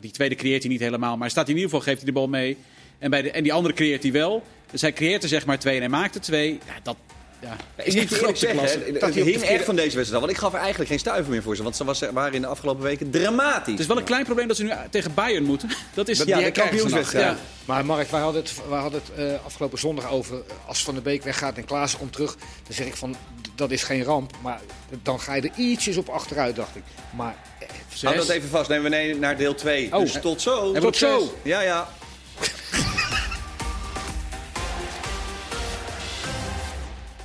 die 0.00 0.10
tweede 0.10 0.34
creëert 0.34 0.62
hij 0.62 0.72
niet 0.72 0.80
helemaal. 0.80 1.16
Maar 1.16 1.30
staat 1.30 1.48
in 1.48 1.54
ieder 1.54 1.70
geval, 1.70 1.84
geeft 1.84 1.96
hij 1.96 2.06
de 2.06 2.12
bal 2.12 2.28
mee. 2.28 2.56
En, 2.98 3.10
bij 3.10 3.22
de, 3.22 3.30
en 3.30 3.42
die 3.42 3.52
andere 3.52 3.74
creëert 3.74 4.02
hij 4.02 4.12
wel. 4.12 4.42
Dus 4.70 4.80
hij 4.80 4.92
creëert 4.92 5.22
er 5.22 5.28
zeg 5.28 5.46
maar 5.46 5.58
twee 5.58 5.74
en 5.74 5.80
hij 5.80 5.88
maakt 5.88 6.14
er 6.14 6.20
twee. 6.20 6.58
Ja, 6.66 6.74
dat 6.82 6.96
ja, 7.42 7.56
is 7.84 7.94
niet 7.94 8.08
de 8.08 8.14
grootste 8.14 8.46
zeggen, 8.46 8.58
klasse. 8.58 8.92
Dat 8.92 9.42
echt 9.42 9.64
van 9.64 9.76
deze 9.76 9.96
wedstrijd. 9.96 10.20
Want 10.24 10.30
ik 10.34 10.38
gaf 10.38 10.52
er 10.52 10.58
eigenlijk 10.58 10.90
geen 10.90 10.98
stuiver 10.98 11.30
meer 11.32 11.42
voor 11.42 11.56
ze. 11.56 11.62
Want 11.62 11.76
ze 11.76 11.84
was, 11.84 12.02
waren 12.12 12.32
in 12.32 12.40
de 12.40 12.46
afgelopen 12.46 12.82
weken 12.82 13.10
dramatisch. 13.10 13.70
Het 13.72 13.80
is 13.80 13.86
wel 13.86 13.98
een 13.98 14.04
klein 14.04 14.24
probleem 14.24 14.48
dat 14.48 14.56
ze 14.56 14.62
nu 14.62 14.70
tegen 14.90 15.14
Bayern 15.14 15.44
moeten. 15.44 15.68
Dat 15.94 16.08
is 16.08 16.18
ja, 16.18 16.36
die 16.36 16.44
de 16.44 16.50
kampioenswedstrijd. 16.50 17.24
Ja. 17.24 17.36
Maar 17.64 17.84
Mark, 17.84 18.10
wij 18.10 18.20
hadden 18.20 18.42
het, 18.42 18.52
wij 18.68 18.78
hadden 18.78 19.00
het 19.04 19.32
eh, 19.32 19.44
afgelopen 19.44 19.78
zondag 19.78 20.10
over. 20.10 20.34
eh, 20.36 20.40
Als 20.66 20.82
Van 20.84 20.94
der 20.94 21.02
Beek 21.02 21.22
weggaat 21.22 21.56
en 21.56 21.64
Klaassen 21.64 21.98
komt 21.98 22.12
terug. 22.12 22.34
Dan 22.36 22.74
zeg 22.74 22.86
ik 22.86 22.96
van, 22.96 23.16
dat 23.54 23.70
is 23.70 23.82
geen 23.82 24.02
ramp. 24.04 24.32
Maar 24.42 24.60
dan 25.02 25.20
ga 25.20 25.34
je 25.34 25.42
er 25.42 25.50
ietsjes 25.56 25.96
op 25.96 26.08
achteruit, 26.08 26.56
dacht 26.56 26.76
ik. 26.76 26.82
Maar 27.10 27.36
eh, 27.58 27.68
Houd 28.02 28.16
dat 28.16 28.28
even 28.28 28.48
vast. 28.48 28.68
Nemen 28.68 28.90
we 28.90 29.16
naar 29.18 29.36
deel 29.36 29.54
2. 29.54 29.88
Oh. 29.92 30.00
Dus 30.00 30.18
tot 30.20 30.42
zo. 30.42 30.72
We 30.72 30.80
tot 30.80 30.96
zo. 30.96 31.34
Ja, 31.42 31.60
ja. 31.60 31.88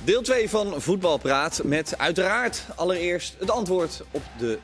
Deel 0.08 0.22
2 0.22 0.48
van 0.48 0.74
Voetbalpraat 0.82 1.60
met 1.64 1.98
uiteraard 1.98 2.64
allereerst 2.76 3.34
het 3.38 3.50
antwoord 3.50 4.02
op 4.10 4.22
de 4.38 4.58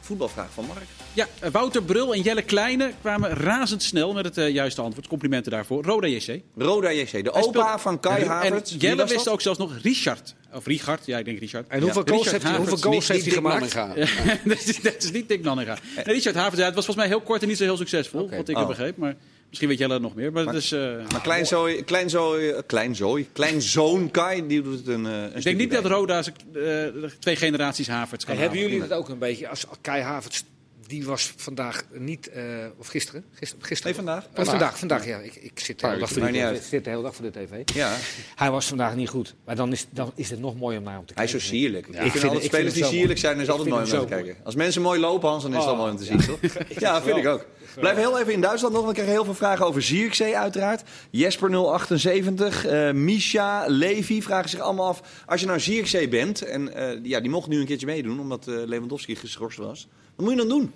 voetbalvraag 0.00 0.50
van 0.52 0.64
Mark. 0.66 0.84
Ja, 1.12 1.26
eh, 1.40 1.50
Wouter 1.50 1.82
Brul 1.82 2.14
en 2.14 2.20
Jelle 2.20 2.42
Kleine 2.42 2.92
kwamen 3.00 3.30
razendsnel 3.30 4.12
met 4.12 4.24
het 4.24 4.38
eh, 4.38 4.48
juiste 4.48 4.80
antwoord. 4.82 5.06
Complimenten 5.08 5.52
daarvoor. 5.52 5.84
Roda 5.84 6.06
JC. 6.06 6.40
Roda 6.56 6.92
JC, 6.92 7.10
de 7.10 7.30
Hij 7.32 7.42
opa 7.42 7.78
van 7.78 8.00
Kai 8.00 8.22
En 8.22 8.28
Havertz. 8.28 8.70
Wie 8.70 8.80
Jelle 8.80 9.06
wist 9.06 9.24
dat? 9.24 9.28
ook 9.28 9.40
zelfs 9.40 9.58
nog 9.58 9.72
Richard. 9.82 10.34
Of 10.52 10.66
Richard, 10.66 11.06
ja, 11.06 11.18
ik 11.18 11.24
denk 11.24 11.38
Richard. 11.38 11.68
en 11.68 11.80
hoeveel 11.80 12.02
Ja. 12.04 12.12
goals 12.12 12.30
heeft 12.30 12.42
hij, 12.42 12.56
hoeveel 12.56 12.76
goals 12.76 13.08
heeft 13.08 13.24
hij 13.24 13.34
gemaakt? 13.34 13.72
Gaan. 13.72 13.94
dat, 14.44 14.58
is, 14.66 14.80
dat 14.80 15.02
is 15.02 15.10
niet 15.10 15.28
Dick 15.28 15.42
Nanninga. 15.42 15.78
Nee, 15.96 16.04
Richard 16.04 16.34
Havertz, 16.34 16.58
ja, 16.58 16.64
het 16.64 16.74
was 16.74 16.84
volgens 16.84 17.06
mij 17.06 17.16
heel 17.16 17.24
kort 17.26 17.42
en 17.42 17.48
niet 17.48 17.56
zo 17.56 17.64
heel 17.64 17.76
succesvol. 17.76 18.28
Wat 18.30 18.48
ik 18.48 18.56
Oh. 18.56 18.58
heb 18.58 18.68
begrepen. 18.76 19.00
Maar 19.00 19.16
misschien 19.50 19.68
weet 19.68 19.78
Jelle 19.78 19.98
nog 19.98 20.14
meer. 20.14 20.32
Maar, 20.32 20.46
het 20.46 20.54
is, 20.54 20.72
eh, 20.72 20.80
Maar 21.12 21.20
kleinzooi, 21.22 21.84
kleinzooi, 21.84 22.54
kleinzooi, 22.66 23.28
kleinzoon 23.32 24.10
Kai, 24.10 24.46
die 24.46 24.62
doet 24.62 24.78
het 24.78 24.86
een, 24.86 25.06
eh, 25.06 25.12
een 25.12 25.36
ik 25.36 25.42
denk 25.42 25.56
niet 25.56 25.70
dat 25.70 25.84
Roda 25.84 26.22
ze, 26.22 26.32
eh, 26.54 27.10
twee 27.18 27.36
generaties 27.36 27.88
Havertz 27.88 28.24
kan 28.24 28.36
hebben 28.36 28.58
jullie 28.58 28.80
dat 28.80 28.92
ook 28.92 29.08
een 29.08 29.18
beetje? 29.18 29.48
Als 29.48 29.66
Kai 29.80 30.02
Havertz, 30.02 30.42
die 30.90 31.04
was 31.04 31.32
vandaag 31.36 31.84
niet, 31.92 32.28
eh, 32.28 32.44
of 32.78 32.86
gisteren? 32.86 33.24
Gisteren, 33.32 33.64
gisteren 33.64 33.96
Nee, 33.96 34.04
vandaag. 34.04 34.26
Eh, 34.34 34.44
vandaag, 34.44 34.78
vandaag, 34.78 35.06
ja. 35.06 35.18
Ik, 35.18 35.34
ik 35.34 35.60
zit 35.60 35.80
de 35.80 35.86
hele 35.86 35.98
dag 35.98 36.10
voor 36.12 36.22
de 36.22 36.60
zit 36.68 36.84
de 36.84 36.90
hele 36.90 37.02
dag 37.02 37.14
voor 37.14 37.30
de 37.30 37.30
tv. 37.30 37.74
Ja, 37.74 37.96
Hij 38.34 38.50
was 38.50 38.66
vandaag 38.66 38.94
niet 38.94 39.08
goed. 39.08 39.34
Maar 39.44 39.56
dan 39.56 39.72
is, 39.72 39.86
dan 39.90 40.12
is 40.14 40.30
het 40.30 40.40
nog 40.40 40.56
mooi 40.56 40.76
om 40.76 40.82
naar 40.82 40.94
hem 40.94 41.06
te 41.06 41.12
hij 41.14 41.24
is 41.24 41.30
kijken. 41.30 41.48
zo 41.48 41.54
sierlijk. 41.54 41.86
Ja, 41.92 42.00
ik 42.00 42.04
ik 42.04 42.10
vind 42.10 42.24
altijd 42.24 42.42
ik 42.44 42.50
spelers 42.50 42.72
vind 42.74 42.84
die 42.86 42.94
sierlijk 42.94 43.18
zijn, 43.18 43.40
is 43.40 43.48
altijd 43.48 43.68
mooi 43.68 43.82
om 43.82 43.90
naar 43.90 44.00
te 44.00 44.06
kijken. 44.06 44.36
Als 44.44 44.54
mensen 44.54 44.82
mooi 44.82 45.00
lopen, 45.00 45.28
Hans, 45.28 45.42
dan 45.42 45.52
is 45.52 45.56
het 45.58 45.66
Oh, 45.66 45.72
al 45.72 45.76
mooi 45.76 45.90
om 45.90 45.96
te 45.96 46.04
zien, 46.04 46.18
toch? 46.20 46.38
Ja, 46.78 47.02
vind 47.02 47.16
ik 47.16 47.26
ook. 47.26 47.46
Blijf 47.74 47.96
heel 47.96 48.18
even 48.18 48.32
in 48.32 48.40
Duitsland 48.40 48.74
nog, 48.74 48.84
want 48.84 48.96
we 48.96 49.02
krijgen 49.02 49.14
heel 49.14 49.24
veel 49.34 49.44
vragen 49.46 49.66
over 49.66 49.82
Zierkzee 49.82 50.38
uiteraard. 50.38 50.82
Jesper078, 51.16 52.66
eh 52.66 52.92
Misha, 52.92 53.64
Levi 53.66 54.22
vragen 54.22 54.50
zich 54.50 54.60
allemaal 54.60 54.86
af. 54.88 55.02
Als 55.26 55.40
je 55.40 55.46
nou 55.46 55.60
Zierkzee 55.60 56.08
bent, 56.08 56.42
en 56.42 56.74
eh, 56.74 56.98
ja, 57.02 57.20
die 57.20 57.30
mocht 57.30 57.48
nu 57.48 57.60
een 57.60 57.66
keertje 57.66 57.86
meedoen, 57.86 58.20
omdat 58.20 58.46
Lewandowski 58.46 59.16
geschorst 59.16 59.58
was. 59.58 59.88
Wat 60.20 60.28
moet 60.28 60.38
je 60.38 60.48
dan 60.48 60.58
doen? 60.58 60.72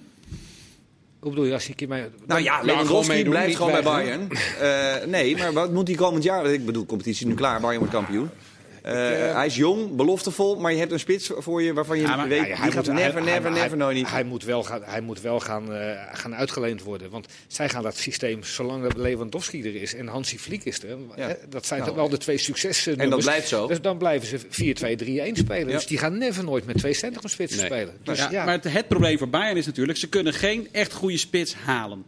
Hoe 1.18 1.30
bedoel 1.30 1.44
je, 1.44 1.52
als 1.52 1.70
keer 1.74 1.88
mee... 1.88 2.04
Nou 2.26 2.42
ja, 2.42 2.62
Lewandowski 2.62 3.24
blijft 3.24 3.56
gewoon 3.56 3.72
bij. 3.72 3.82
Bayern. 3.82 4.28
Eh, 4.60 5.06
nee, 5.06 5.36
maar 5.36 5.52
wat 5.52 5.72
moet 5.72 5.88
hij 5.88 5.96
komend 5.96 6.24
jaar? 6.24 6.46
Ik 6.46 6.66
bedoel, 6.66 6.86
competitie 6.86 7.26
is 7.26 7.30
nu 7.32 7.36
klaar, 7.36 7.60
Bayern 7.60 7.78
wordt 7.78 7.94
kampioen. 7.94 8.30
Eh, 8.84 9.34
hij 9.34 9.46
is 9.46 9.56
jong, 9.56 9.96
beloftevol, 9.96 10.56
maar 10.56 10.72
je 10.72 10.78
hebt 10.78 10.92
een 10.92 10.98
spits 10.98 11.30
voor 11.36 11.62
je 11.62 11.72
waarvan 11.72 11.96
je 11.96 12.02
Ja, 12.02 12.16
maar- 12.16 12.28
weet, 12.28 12.38
Ja, 12.38 12.44
die 12.44 12.54
hij 12.54 12.70
gaat 12.70 12.86
moet- 12.86 12.94
never, 12.94 13.12
hij- 13.22 13.32
never, 13.32 13.50
hij- 13.52 13.60
never, 13.62 13.76
nooit 13.76 13.96
niet. 13.96 14.10
Hij 14.10 14.24
moet 14.24 14.44
wel, 14.44 14.62
gaan, 14.62 14.80
hij 14.84 15.00
moet 15.00 15.20
wel 15.20 15.40
gaan, 15.40 15.72
eh, 15.74 16.00
gaan 16.12 16.34
uitgeleend 16.34 16.82
worden. 16.82 17.10
Want 17.10 17.26
zij 17.46 17.68
gaan 17.68 17.82
dat 17.82 17.96
systeem, 17.96 18.42
zolang 18.42 18.82
dat 18.82 18.96
Lewandowski 18.96 19.62
er 19.62 19.74
is 19.82 19.94
en 19.94 20.06
Hansi 20.06 20.38
Flick 20.38 20.64
is 20.64 20.82
er... 20.82 20.88
Ja. 21.16 21.26
hè, 21.28 21.34
dat 21.48 21.66
zijn 21.66 21.80
Nou, 21.80 21.90
toch 21.92 22.00
wel 22.00 22.08
de 22.10 22.18
twee 22.18 22.38
successen. 22.38 22.98
en 22.98 23.10
dat 23.10 23.20
blijft 23.20 23.48
zo. 23.48 23.66
Dus 23.66 23.80
dan 23.80 23.98
blijven 23.98 24.28
ze 24.28 24.38
4-2-3-1 24.48 25.36
spelen. 25.36 25.66
Ja. 25.68 25.74
Dus 25.74 25.86
die 25.86 25.98
gaan 25.98 26.18
never 26.18 26.44
nooit 26.44 26.66
met 26.66 26.78
twee 26.78 26.94
centrumspitsen 26.94 27.58
Nee. 27.58 27.66
spelen. 27.70 27.94
Dus 28.02 28.18
ja, 28.18 28.30
ja, 28.30 28.44
Maar 28.44 28.54
het, 28.54 28.72
het 28.72 28.88
probleem 28.88 29.18
voor 29.18 29.28
Bayern 29.28 29.56
is 29.56 29.66
natuurlijk, 29.66 29.98
ze 29.98 30.08
kunnen 30.08 30.32
geen 30.32 30.68
echt 30.72 30.92
goede 30.92 31.16
spits 31.18 31.54
halen. 31.54 32.04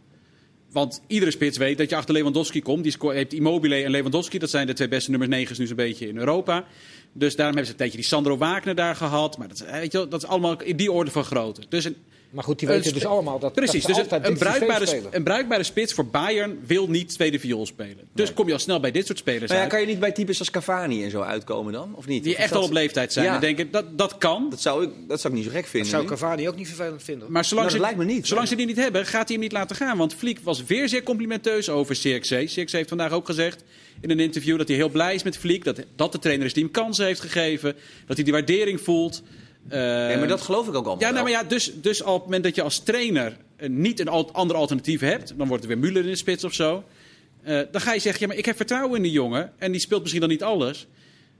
Want 0.71 1.01
iedere 1.07 1.31
spits 1.31 1.57
weet 1.57 1.77
dat 1.77 1.89
je 1.89 1.95
achter 1.95 2.13
Lewandowski 2.13 2.61
komt. 2.61 2.83
Die 2.83 2.95
heeft 2.99 3.33
Immobile 3.33 3.75
en 3.83 3.91
Lewandowski, 3.91 4.37
dat 4.37 4.49
zijn 4.49 4.67
de 4.67 4.73
twee 4.73 4.87
beste 4.87 5.09
nummer 5.09 5.27
9 5.27 5.55
nu 5.59 5.67
zo'n 5.67 5.75
beetje 5.75 6.07
in 6.07 6.17
Europa. 6.17 6.65
Dus 7.13 7.35
daarom 7.35 7.55
hebben 7.55 7.65
ze 7.65 7.71
een 7.71 7.77
tijdje 7.77 7.97
die 7.97 8.05
Sandro 8.07 8.37
Wagner 8.37 8.75
daar 8.75 8.95
gehad. 8.95 9.37
Maar 9.37 9.47
dat, 9.47 9.57
is- 9.65 9.71
weet 9.71 9.91
je, 9.91 10.07
dat 10.07 10.23
is 10.23 10.29
allemaal 10.29 10.61
in 10.61 10.75
die 10.77 10.91
orde 10.91 11.11
van 11.11 11.23
grootte. 11.23 11.61
Dus 11.69 11.85
een, 11.85 11.95
maar 12.37 12.45
goed, 12.45 12.59
die 12.59 12.67
weten 12.67 12.93
dus 12.93 13.05
allemaal 13.05 13.39
dat, 13.39 13.53
Precies, 13.53 13.81
dat 13.85 13.95
dus 13.95 14.03
altijd 14.03 14.23
een, 14.23 14.29
dit 14.29 14.39
bruikbare, 14.39 15.01
een 15.11 15.23
bruikbare 15.23 15.63
spits 15.63 15.93
voor 15.93 16.05
Bayern 16.05 16.59
wil 16.67 16.87
niet 16.89 17.09
tweede 17.09 17.39
viool 17.39 17.65
spelen. 17.65 17.97
Dus 18.13 18.33
kom 18.33 18.47
je 18.47 18.53
al 18.53 18.59
snel 18.59 18.79
bij 18.79 18.91
dit 18.91 19.05
soort 19.05 19.17
spelers 19.17 19.43
Nou 19.45 19.53
ja, 19.55 19.61
uit. 19.61 19.69
kan 19.71 19.79
je 19.81 19.87
niet 19.87 19.99
bij 19.99 20.11
types 20.11 20.39
als 20.39 20.49
Cavani 20.51 21.03
en 21.03 21.11
zo 21.11 21.21
uitkomen 21.21 21.73
dan? 21.73 21.93
Of 21.95 22.07
niet? 22.07 22.23
Die 22.23 22.33
Of 22.33 22.39
echt 22.39 22.49
dat- 22.49 22.59
al 22.61 22.65
op 22.67 22.71
leeftijd 22.73 23.13
zijn. 23.13 23.25
Ja. 23.25 23.33
En 23.35 23.41
denken, 23.41 23.71
dat, 23.71 23.97
dat 23.97 24.17
kan. 24.17 24.49
Dat 24.49 24.61
zou, 24.61 24.83
ik, 24.83 24.89
dat 25.07 25.21
zou 25.21 25.33
ik 25.33 25.39
niet 25.39 25.47
zo 25.49 25.53
gek 25.55 25.61
Dat 25.61 25.71
vinden. 25.71 25.89
zou 25.89 26.03
nu. 26.03 26.09
Cavani 26.09 26.47
ook 26.49 26.55
niet 26.55 26.67
vervelend 26.67 27.03
vinden. 27.03 27.31
Maar 27.31 27.45
zolang, 27.45 27.67
Nou, 27.67 27.79
dat 27.79 27.87
ze, 27.89 27.95
lijkt 27.95 28.09
me 28.09 28.15
niet. 28.15 28.27
zolang 28.27 28.47
ze 28.47 28.55
die 28.55 28.65
niet 28.65 28.77
hebben, 28.77 29.05
gaat 29.05 29.27
hij 29.27 29.31
hem 29.35 29.39
niet 29.39 29.51
laten 29.51 29.75
gaan. 29.75 29.97
Want 29.97 30.13
Fliek 30.13 30.39
was 30.43 30.63
weer 30.65 30.89
zeer 30.89 31.03
complimenteus 31.03 31.69
over 31.69 31.95
CXC. 31.95 32.35
CXC 32.45 32.71
heeft 32.71 32.89
vandaag 32.89 33.11
ook 33.11 33.25
gezegd 33.25 33.63
in 34.01 34.09
een 34.09 34.19
interview 34.19 34.57
dat 34.57 34.67
hij 34.67 34.77
heel 34.77 34.89
blij 34.89 35.13
is 35.15 35.23
met 35.23 35.37
Fliek. 35.37 35.63
Dat, 35.63 35.79
dat 35.95 36.11
de 36.11 36.19
trainer 36.19 36.45
is 36.45 36.53
die 36.53 36.63
hem 36.63 36.71
kansen 36.71 37.05
heeft 37.05 37.19
gegeven. 37.19 37.75
Dat 38.05 38.15
hij 38.15 38.23
die 38.25 38.33
waardering 38.33 38.81
voelt. 38.81 39.21
Eh, 39.69 40.11
Ja, 40.11 40.17
maar 40.17 40.27
dat 40.27 40.41
geloof 40.41 40.67
ik 40.67 40.75
ook 40.75 40.85
allemaal 40.85 40.99
ja, 40.99 41.09
nou, 41.09 41.23
maar 41.23 41.31
ja, 41.31 41.43
dus, 41.43 41.71
dus 41.81 42.01
op 42.01 42.13
het 42.13 42.23
moment 42.23 42.43
dat 42.43 42.55
je 42.55 42.61
als 42.61 42.79
trainer 42.79 43.37
eh, 43.55 43.69
niet 43.69 43.99
een 43.99 44.07
al- 44.07 44.31
ander 44.31 44.55
alternatief 44.55 44.99
hebt, 44.99 45.33
dan 45.37 45.47
wordt 45.47 45.63
er 45.63 45.69
weer 45.79 45.91
Müller 45.91 45.95
in 46.05 46.11
de 46.11 46.15
spits 46.15 46.43
of 46.43 46.53
zo. 46.53 46.83
eh, 47.43 47.59
dan 47.71 47.81
ga 47.81 47.93
je 47.93 47.99
zeggen, 47.99 48.21
ja, 48.21 48.27
maar 48.27 48.37
ik 48.37 48.45
heb 48.45 48.55
vertrouwen 48.55 48.95
in 48.95 49.03
die 49.03 49.11
jongen. 49.11 49.53
En 49.57 49.71
die 49.71 49.81
speelt 49.81 49.99
misschien 50.01 50.21
dan 50.21 50.29
niet 50.29 50.43
alles. 50.43 50.87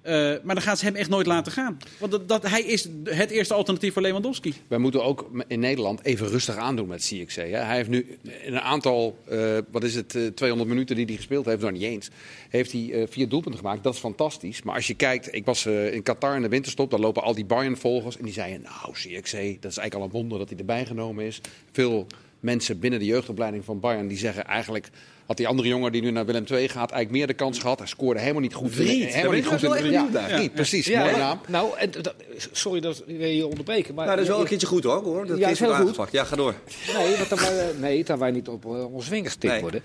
Eh, 0.08 0.14
maar 0.44 0.56
dan 0.56 0.64
gaan 0.64 0.78
ze 0.78 0.86
hem 0.86 0.96
echt 0.96 1.10
nooit 1.10 1.28
laten 1.28 1.52
gaan. 1.52 1.78
Want 2.00 2.12
dat, 2.12 2.28
dat, 2.28 2.50
hij 2.50 2.62
is 2.62 2.88
het 3.04 3.30
eerste 3.30 3.54
alternatief 3.54 3.94
voor 3.94 4.02
Lewandowski. 4.02 4.54
Wij 4.68 4.78
moeten 4.78 5.04
ook 5.04 5.30
in 5.48 5.60
Nederland 5.60 6.04
even 6.04 6.28
rustig 6.28 6.56
aandoen 6.56 6.88
met 6.88 7.00
CXC. 7.00 7.36
Hè. 7.36 7.44
Hij 7.44 7.76
heeft 7.76 7.90
nu 7.90 8.18
een 8.46 8.60
aantal, 8.60 9.18
eh, 9.26 9.58
wat 9.72 9.84
is 9.84 9.96
het, 9.96 10.16
eh, 10.16 10.26
200 10.26 10.70
minuten 10.70 10.96
die 10.96 11.06
hij 11.06 11.16
gespeeld 11.16 11.46
heeft, 11.46 11.62
nog 11.62 11.72
niet 11.72 11.82
eens, 11.82 12.10
heeft 12.50 12.72
hij 12.72 12.92
eh, 12.92 13.08
vier 13.10 13.30
doelpunten 13.30 13.60
gemaakt. 13.60 13.84
Dat 13.84 13.94
is 13.94 14.00
fantastisch. 14.00 14.62
Maar 14.62 14.76
als 14.76 14.88
je 14.88 14.94
kijkt, 14.94 15.34
ik 15.36 15.46
was 15.46 15.66
eh, 15.66 15.94
in 15.94 16.04
Qatar 16.04 16.36
in 16.36 16.42
de 16.42 16.50
winterstop, 16.50 16.92
daar 16.92 17.00
lopen 17.00 17.24
al 17.24 17.36
die 17.36 17.46
Bayern-volgers 17.46 18.18
en 18.18 18.24
die 18.24 18.34
zeiden, 18.34 18.62
nou 18.62 18.94
CXC, 18.94 19.62
dat 19.62 19.72
is 19.72 19.78
eigenlijk 19.78 19.94
al 19.94 20.04
een 20.04 20.10
wonder 20.10 20.38
dat 20.38 20.50
hij 20.50 20.58
erbij 20.58 20.86
genomen 20.86 21.26
is. 21.26 21.42
Veel 21.72 22.08
mensen 22.48 22.80
binnen 22.80 23.00
de 23.00 23.06
jeugdopleiding 23.06 23.66
van 23.66 23.80
Bayern 23.80 24.08
die 24.08 24.18
zeggen 24.18 24.46
eigenlijk 24.46 24.90
had 25.26 25.38
die 25.38 25.48
andere 25.48 25.68
jongen 25.68 25.92
die 25.92 26.02
nu 26.02 26.12
naar 26.12 26.26
Willem 26.26 26.44
II 26.52 26.68
gaat 26.68 26.92
eigenlijk 26.92 27.12
meer 27.12 27.28
de 27.28 27.34
kans 27.34 27.60
gehad. 27.60 27.80
Hij 27.80 27.88
scoorde 27.88 28.20
helemaal 28.20 28.42
niet 28.42 28.54
goed. 28.54 28.72
Vriend, 28.72 29.14
helemaal 29.14 29.34
niet 29.36 29.46
goed 29.46 29.62
wel 29.62 29.76
in 29.76 29.94
echt 29.94 30.12
ja. 30.14 30.28
Vriend, 30.30 30.54
precies. 30.54 30.86
Ja, 30.86 31.04
mooie 31.04 31.18
naam. 31.18 31.40
Nou, 31.48 31.78
en, 31.78 31.92
dat- 32.02 32.14
sorry 32.52 32.80
dat 32.80 33.04
we 33.06 33.36
je 33.36 33.48
onderbreken. 33.48 33.96
Maar 33.96 34.06
Nou, 34.06 34.18
dat 34.18 34.26
is 34.26 34.32
wel 34.32 34.42
een 34.42 34.48
keertje 34.48 34.68
goed 34.68 34.84
hoor. 34.84 35.04
hoor. 35.04 35.26
Dat 35.28 35.38
Ja, 35.38 35.48
is 35.50 35.60
heel 35.60 35.68
wel 35.68 35.78
goed. 35.78 35.86
aangepakt. 35.86 36.12
Ja, 36.12 36.24
ga 36.24 36.36
door. 36.36 36.54
Nee, 36.98 37.16
dan 37.30 37.38
wij, 37.40 37.72
nee, 37.80 38.04
dat 38.04 38.20
wij 38.20 38.32
niet 38.32 38.48
op 38.48 38.66
eh, 38.66 38.94
onze 38.94 39.10
vingers 39.10 39.34
getikt 39.34 39.54
Nee. 39.54 39.62
worden. 39.62 39.82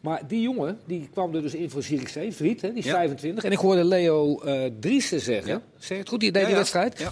Maar 0.00 0.20
die 0.28 0.40
jongen, 0.40 0.78
die 0.86 1.08
kwam 1.12 1.34
er 1.34 1.42
dus 1.42 1.54
in 1.54 1.70
voor 1.70 1.82
Zierikzee, 1.82 2.32
Vriet, 2.32 2.60
hè, 2.62 2.68
die 2.68 2.78
is 2.78 2.84
Ja. 2.84 2.92
25. 2.92 3.44
En 3.44 3.52
ik 3.52 3.58
hoorde 3.58 3.84
Leo 3.84 4.40
eh 4.40 4.70
Driessen 4.80 5.20
zeggen, 5.20 5.50
Ja. 5.52 5.62
zeg 5.78 5.98
het 5.98 6.08
goed, 6.08 6.20
die 6.20 6.32
deed 6.32 6.40
Ja, 6.42 6.46
die 6.46 6.56
ja. 6.56 6.60
wedstrijd. 6.60 7.10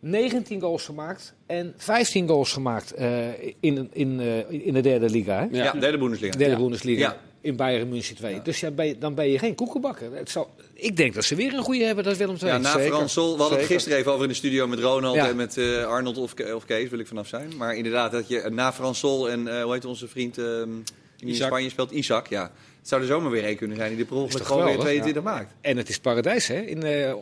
Ja. 0.00 0.08
19 0.08 0.60
goals 0.60 0.84
gemaakt 0.84 1.34
en 1.46 1.74
15 1.76 2.28
goals 2.28 2.52
gemaakt 2.52 2.92
eh, 2.92 3.28
in, 3.60 3.88
in, 3.92 4.20
eh, 4.20 4.66
in 4.66 4.72
de 4.74 4.80
derde 4.80 5.10
liga. 5.10 5.34
Hè? 5.38 5.56
Ja. 5.58 5.64
Ja, 5.64 5.72
derde 5.72 5.98
Bundesliga. 5.98 6.36
Derde 6.38 6.54
Ja. 6.54 6.60
Bundesliga. 6.60 7.00
Ja. 7.00 7.16
In 7.40 7.56
Bayern 7.56 7.88
München 7.88 8.16
2. 8.16 8.42
Dus 8.42 8.60
ja, 8.60 8.70
ben 8.70 8.86
je- 8.86 8.98
dan 8.98 9.14
ben 9.14 9.28
je 9.30 9.38
geen 9.38 9.54
koekenbakker. 9.54 10.12
Het 10.14 10.30
zal, 10.30 10.50
ik 10.74 10.96
denk 10.96 11.14
dat 11.14 11.24
ze 11.24 11.34
weer 11.34 11.54
een 11.54 11.62
goede 11.62 11.84
hebben, 11.84 12.04
dat 12.04 12.16
Willem 12.16 12.36
II. 12.42 12.50
Ja, 12.50 12.58
na 12.58 12.72
Zeker. 12.72 12.86
Frans 12.94 13.12
Sol. 13.12 13.34
We 13.34 13.40
hadden 13.40 13.58
het 13.58 13.66
gisteren 13.66 13.98
even 13.98 14.10
over 14.12 14.22
in 14.22 14.28
de 14.28 14.34
studio 14.36 14.66
met 14.66 14.78
Ronald 14.80 15.14
Ja. 15.14 15.28
en 15.28 15.36
met 15.36 15.56
eh, 15.56 15.84
Arnold 15.86 16.18
of, 16.18 16.34
of 16.54 16.64
Kees, 16.64 16.88
wil 16.90 16.98
ik 16.98 17.06
vanaf 17.06 17.26
zijn. 17.28 17.52
Maar 17.56 17.76
inderdaad, 17.76 18.12
dat 18.12 18.28
je 18.28 18.48
na 18.52 18.72
Frans 18.72 18.98
Sol 18.98 19.30
en 19.30 19.48
eh, 19.56 19.62
hoe 19.62 19.72
heet 19.72 19.84
onze 19.84 20.08
vriend 20.08 20.38
ehm, 20.38 20.68
die 21.16 21.28
in. 21.28 21.34
Spanje 21.34 21.68
speelt, 21.70 21.90
Isaac. 21.90 22.26
Ja. 22.28 22.42
Het 22.78 22.88
zou 22.88 23.00
er 23.00 23.06
zomaar 23.06 23.30
weer 23.30 23.44
één 23.44 23.56
kunnen 23.56 23.76
zijn 23.76 23.88
die 23.88 23.98
de 23.98 24.04
per 24.04 24.16
toch 24.16 24.46
gewoon 24.46 24.64
weer 24.64 24.72
geweldig? 24.74 24.84
22 24.84 25.22
maakt. 25.22 25.52
En 25.60 25.76
het 25.76 25.88
is 25.88 25.98
paradijs, 25.98 26.46
hè? 26.46 26.60
In, 26.60 26.82
eh, 26.82 27.14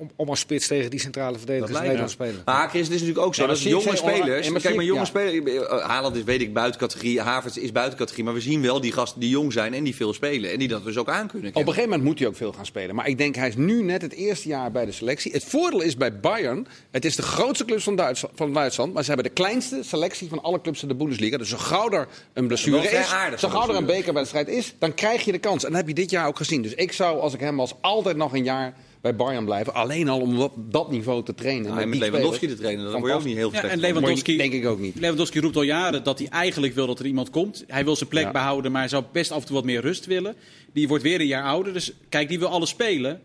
om, 0.00 0.10
om 0.16 0.28
als 0.28 0.40
spits 0.40 0.66
tegen 0.66 0.90
die 0.90 1.00
centrale 1.00 1.36
verdedigers 1.38 1.70
lijkt 1.70 1.86
Nederland 1.86 2.10
spelen. 2.12 2.42
Maar 2.44 2.68
Chris, 2.68 2.80
het 2.86 2.90
is 2.94 3.00
natuurlijk 3.00 3.26
ook 3.26 3.34
zo. 3.34 3.42
Ja, 3.42 3.48
dat 3.48 3.60
jonge 3.62 3.82
zijn- 3.82 3.96
spelers. 3.96 4.50
maar 4.50 4.60
Kijk, 4.60 4.74
maar 4.74 4.84
jonge 4.84 4.98
ja. 5.00 5.04
spelers. 5.04 5.68
eh, 5.68 5.86
Haaland 5.86 6.16
is, 6.16 6.22
weet 6.24 6.40
ik, 6.40 6.52
buiten 6.52 6.80
categorie. 6.80 7.20
Havertz 7.20 7.56
is 7.56 7.72
buiten 7.72 7.98
categorie. 7.98 8.24
Maar 8.24 8.34
we 8.34 8.40
zien 8.40 8.62
wel 8.62 8.80
die 8.80 8.92
gasten 8.92 9.20
die 9.20 9.28
jong 9.30 9.52
zijn 9.52 9.74
en 9.74 9.84
die 9.84 9.94
veel 9.94 10.12
spelen. 10.12 10.52
En 10.52 10.58
die 10.58 10.68
dat 10.68 10.84
dus 10.84 10.96
ook 10.96 11.08
aan 11.08 11.28
kunnen. 11.28 11.50
Op 11.50 11.56
een 11.56 11.64
gegeven 11.66 11.88
moment 11.88 12.02
moet 12.08 12.18
hij 12.18 12.28
ook 12.28 12.36
veel 12.36 12.52
gaan 12.52 12.66
spelen. 12.66 12.94
Maar 12.94 13.08
ik 13.08 13.18
denk, 13.18 13.34
hij 13.34 13.48
is 13.48 13.56
nu 13.56 13.82
net 13.82 14.02
het 14.02 14.12
eerste 14.12 14.48
jaar 14.48 14.70
bij 14.70 14.84
de 14.84 14.92
selectie. 14.92 15.32
Het 15.32 15.44
voordeel 15.44 15.80
is 15.80 15.96
bij 15.96 16.20
Bayern, 16.20 16.66
het 16.90 17.04
is 17.04 17.16
de 17.16 17.22
grootste 17.22 17.64
club 17.64 17.80
van 17.80 17.96
Duitsland, 17.96 18.36
van 18.36 18.52
Duitsland 18.52 18.92
maar 18.92 19.02
ze 19.02 19.10
hebben 19.12 19.26
de 19.28 19.34
kleinste 19.40 19.78
selectie 19.82 20.28
van 20.28 20.42
alle 20.42 20.60
clubs 20.60 20.82
in 20.82 20.88
de 20.88 20.94
Bundesliga. 20.94 21.36
Dus 21.36 21.48
zo 21.48 21.56
gauw 21.56 21.90
er 21.90 22.08
een 22.32 22.46
blessure 22.46 22.88
is, 22.90 23.10
aardig, 23.10 23.40
zo 23.40 23.48
gauw 23.48 23.68
er 23.68 23.74
een 23.76 23.86
bekerwedstrijd 23.86 24.48
is, 24.48 24.74
dan 24.78 24.94
krijg 24.94 25.24
je 25.24 25.32
de 25.32 25.38
kans. 25.38 25.62
En 25.64 25.68
dat 25.70 25.78
heb 25.78 25.88
je 25.88 25.94
dit 25.94 26.10
jaar 26.10 26.26
ook 26.26 26.36
gezien. 26.36 26.62
Dus 26.62 26.74
ik 26.74 26.92
zou, 26.92 27.18
als 27.20 27.34
ik 27.34 27.40
hem 27.40 27.56
was, 27.56 27.74
altijd 27.80 28.16
nog 28.16 28.32
een 28.32 28.44
jaar 28.44 28.74
bij 29.04 29.16
Bayern 29.16 29.44
blijven. 29.44 29.74
Alleen 29.74 30.08
al 30.08 30.20
om 30.20 30.40
op 30.40 30.52
dat 30.72 30.90
niveau 30.90 31.24
te 31.24 31.34
trainen. 31.34 31.78
En 31.78 31.88
met 31.88 31.98
Lewandowski 31.98 32.36
spelers. 32.36 32.54
te 32.56 32.60
trainen, 32.62 32.84
daar 32.90 33.00
word 33.00 33.12
je 33.12 33.18
ook 33.18 33.24
niet 33.24 33.36
heel 33.36 33.52
Ja, 33.52 33.58
slecht 33.58 33.74
en. 33.74 33.80
Lewandowski, 33.80 34.36
Denk 34.36 34.52
ik 34.52 34.66
ook 34.66 34.78
niet. 34.78 34.94
Lewandowski 35.00 35.40
roept 35.40 35.56
al 35.56 35.62
jaren 35.62 36.04
dat 36.04 36.18
hij 36.18 36.28
eigenlijk 36.28 36.74
wil 36.74 36.86
dat 36.86 36.98
er 36.98 37.06
iemand 37.06 37.30
komt. 37.30 37.64
Hij 37.66 37.84
wil 37.84 37.96
zijn 37.96 38.08
plek 38.08 38.24
Ja. 38.24 38.30
behouden, 38.30 38.72
maar 38.72 38.80
hij 38.80 38.90
zou 38.90 39.04
best 39.12 39.30
af 39.30 39.40
en 39.40 39.46
toe 39.46 39.54
wat 39.54 39.64
meer 39.64 39.80
rust 39.80 40.06
willen. 40.06 40.34
Die 40.72 40.88
wordt 40.88 41.02
weer 41.02 41.20
een 41.20 41.26
jaar 41.26 41.44
ouder. 41.44 41.72
Dus 41.72 41.92
kijk, 42.08 42.28
die 42.28 42.38
wil 42.38 42.48
alles 42.48 42.68
spelen. 42.68 43.20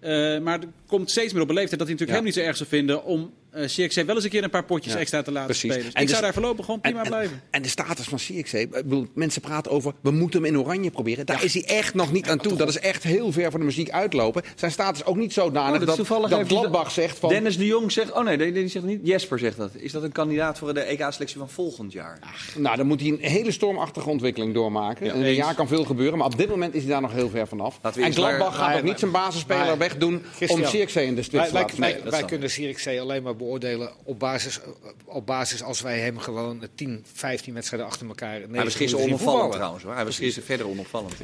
Eh, 0.00 0.38
maar 0.38 0.60
er 0.60 0.68
komt 0.86 1.10
steeds 1.10 1.32
meer 1.32 1.42
op 1.42 1.48
een 1.48 1.54
leeftijd 1.54 1.78
dat 1.80 1.88
hij 1.88 1.96
natuurlijk 1.98 2.18
Ja. 2.18 2.24
helemaal 2.24 2.24
niet 2.24 2.34
zo 2.34 2.40
erg 2.40 2.56
zou 2.56 2.68
vinden 2.68 3.04
om 3.04 3.30
uh, 3.56 3.64
CXC 3.64 4.02
wel 4.06 4.14
eens 4.14 4.24
een 4.24 4.30
keer 4.30 4.44
een 4.44 4.50
paar 4.50 4.64
potjes 4.64 4.92
Ja, 4.92 4.98
extra 4.98 5.22
te 5.22 5.32
laten 5.32 5.46
precies. 5.46 5.70
spelen. 5.70 5.84
Dus 5.84 5.94
En 5.94 6.00
ik 6.00 6.06
dus- 6.06 6.16
zou 6.16 6.22
daar 6.22 6.34
voorlopig 6.34 6.64
gewoon 6.64 6.80
prima 6.80 7.02
en, 7.02 7.08
blijven. 7.08 7.42
En 7.50 7.62
de 7.62 7.68
status 7.68 8.06
van 8.06 8.18
CXC, 8.18 8.52
ik 8.52 8.70
bedoel, 8.70 9.06
mensen 9.14 9.40
praten 9.40 9.70
over, 9.70 9.92
we 10.00 10.10
moeten 10.10 10.42
hem 10.42 10.54
in 10.54 10.60
oranje 10.60 10.90
proberen. 10.90 11.26
Daar 11.26 11.44
is 11.44 11.54
hij 11.54 11.64
echt 11.64 11.94
nog 11.94 12.12
niet 12.12 12.28
aan 12.28 12.38
toe. 12.38 12.56
Dat 12.56 12.68
is 12.68 12.78
echt 12.78 13.02
heel 13.02 13.32
ver 13.32 13.50
van 13.50 13.60
de 13.60 13.66
muziek 13.66 13.90
uitlopen. 13.90 14.42
Zijn 14.54 14.70
status 14.70 15.00
is 15.00 15.06
ook 15.06 15.16
niet 15.16 15.32
zodanig 15.32 15.80
Oh, 15.80 15.86
dat 15.86 15.96
dat, 15.96 16.46
Gladbach 16.46 16.90
zegt 16.90 17.18
van... 17.18 17.28
Dennis 17.28 17.56
de 17.56 17.66
Jong 17.66 17.92
zegt. 17.92 18.12
Oh 18.12 18.24
nee, 18.24 18.38
die, 18.38 18.52
die 18.52 18.68
zegt 18.68 18.84
niet. 18.84 19.00
Jesper 19.02 19.38
zegt 19.38 19.56
dat. 19.56 19.70
Is 19.74 19.92
dat 19.92 20.02
een 20.02 20.12
kandidaat 20.12 20.58
voor 20.58 20.74
de 20.74 20.80
EK-selectie 20.80 21.38
van 21.38 21.50
volgend 21.50 21.92
jaar? 21.92 22.18
Nou, 22.56 22.76
dan 22.76 22.86
moet 22.86 23.00
hij 23.00 23.08
een 23.08 23.18
hele 23.20 23.50
stormachtige 23.50 24.08
ontwikkeling 24.08 24.54
doormaken. 24.54 25.06
Ja, 25.06 25.12
in 25.12 25.22
een 25.22 25.34
jaar 25.34 25.54
kan 25.54 25.68
veel 25.68 25.84
gebeuren, 25.84 26.18
maar 26.18 26.26
op 26.26 26.36
dit 26.36 26.48
moment 26.48 26.74
is 26.74 26.82
hij 26.82 26.90
daar 26.90 27.00
nog 27.00 27.12
heel 27.12 27.30
ver 27.30 27.46
vanaf. 27.48 27.78
En 27.96 28.12
Gladbach 28.12 28.56
gaat 28.56 28.76
ook 28.76 28.82
niet 28.82 28.98
zijn 28.98 29.10
basisspeler 29.10 29.78
wegdoen 29.78 30.22
om 30.48 30.62
CXC 30.62 30.96
in 30.96 31.14
de 31.14 31.22
spits 31.22 31.48
te 31.48 31.52
laten 31.52 32.10
wij, 32.10 32.24
kunnen 32.24 32.50
Zierikzee 32.50 33.00
alleen 33.00 33.22
maar 33.22 33.36
beoordelen 33.44 33.90
op 34.04 34.18
basis, 34.18 34.60
op 35.04 35.26
basis 35.26 35.62
als 35.62 35.80
wij 35.80 36.00
hem 36.00 36.18
gewoon 36.18 36.62
10, 36.74 37.04
15 37.12 37.54
wedstrijden 37.54 37.88
achter 37.88 38.06
elkaar. 38.06 38.30
Hij 38.30 38.40
was 38.40 38.50
90 38.50 38.76
gisteren 38.76 39.04
onopvallend 39.06 39.52
trouwens 39.52 39.84
hoor. 39.84 39.94
Hij 39.94 40.04
was 40.04 40.16
gisteren 40.16 40.46
verder 40.48 40.68
onopvallend. 40.68 41.14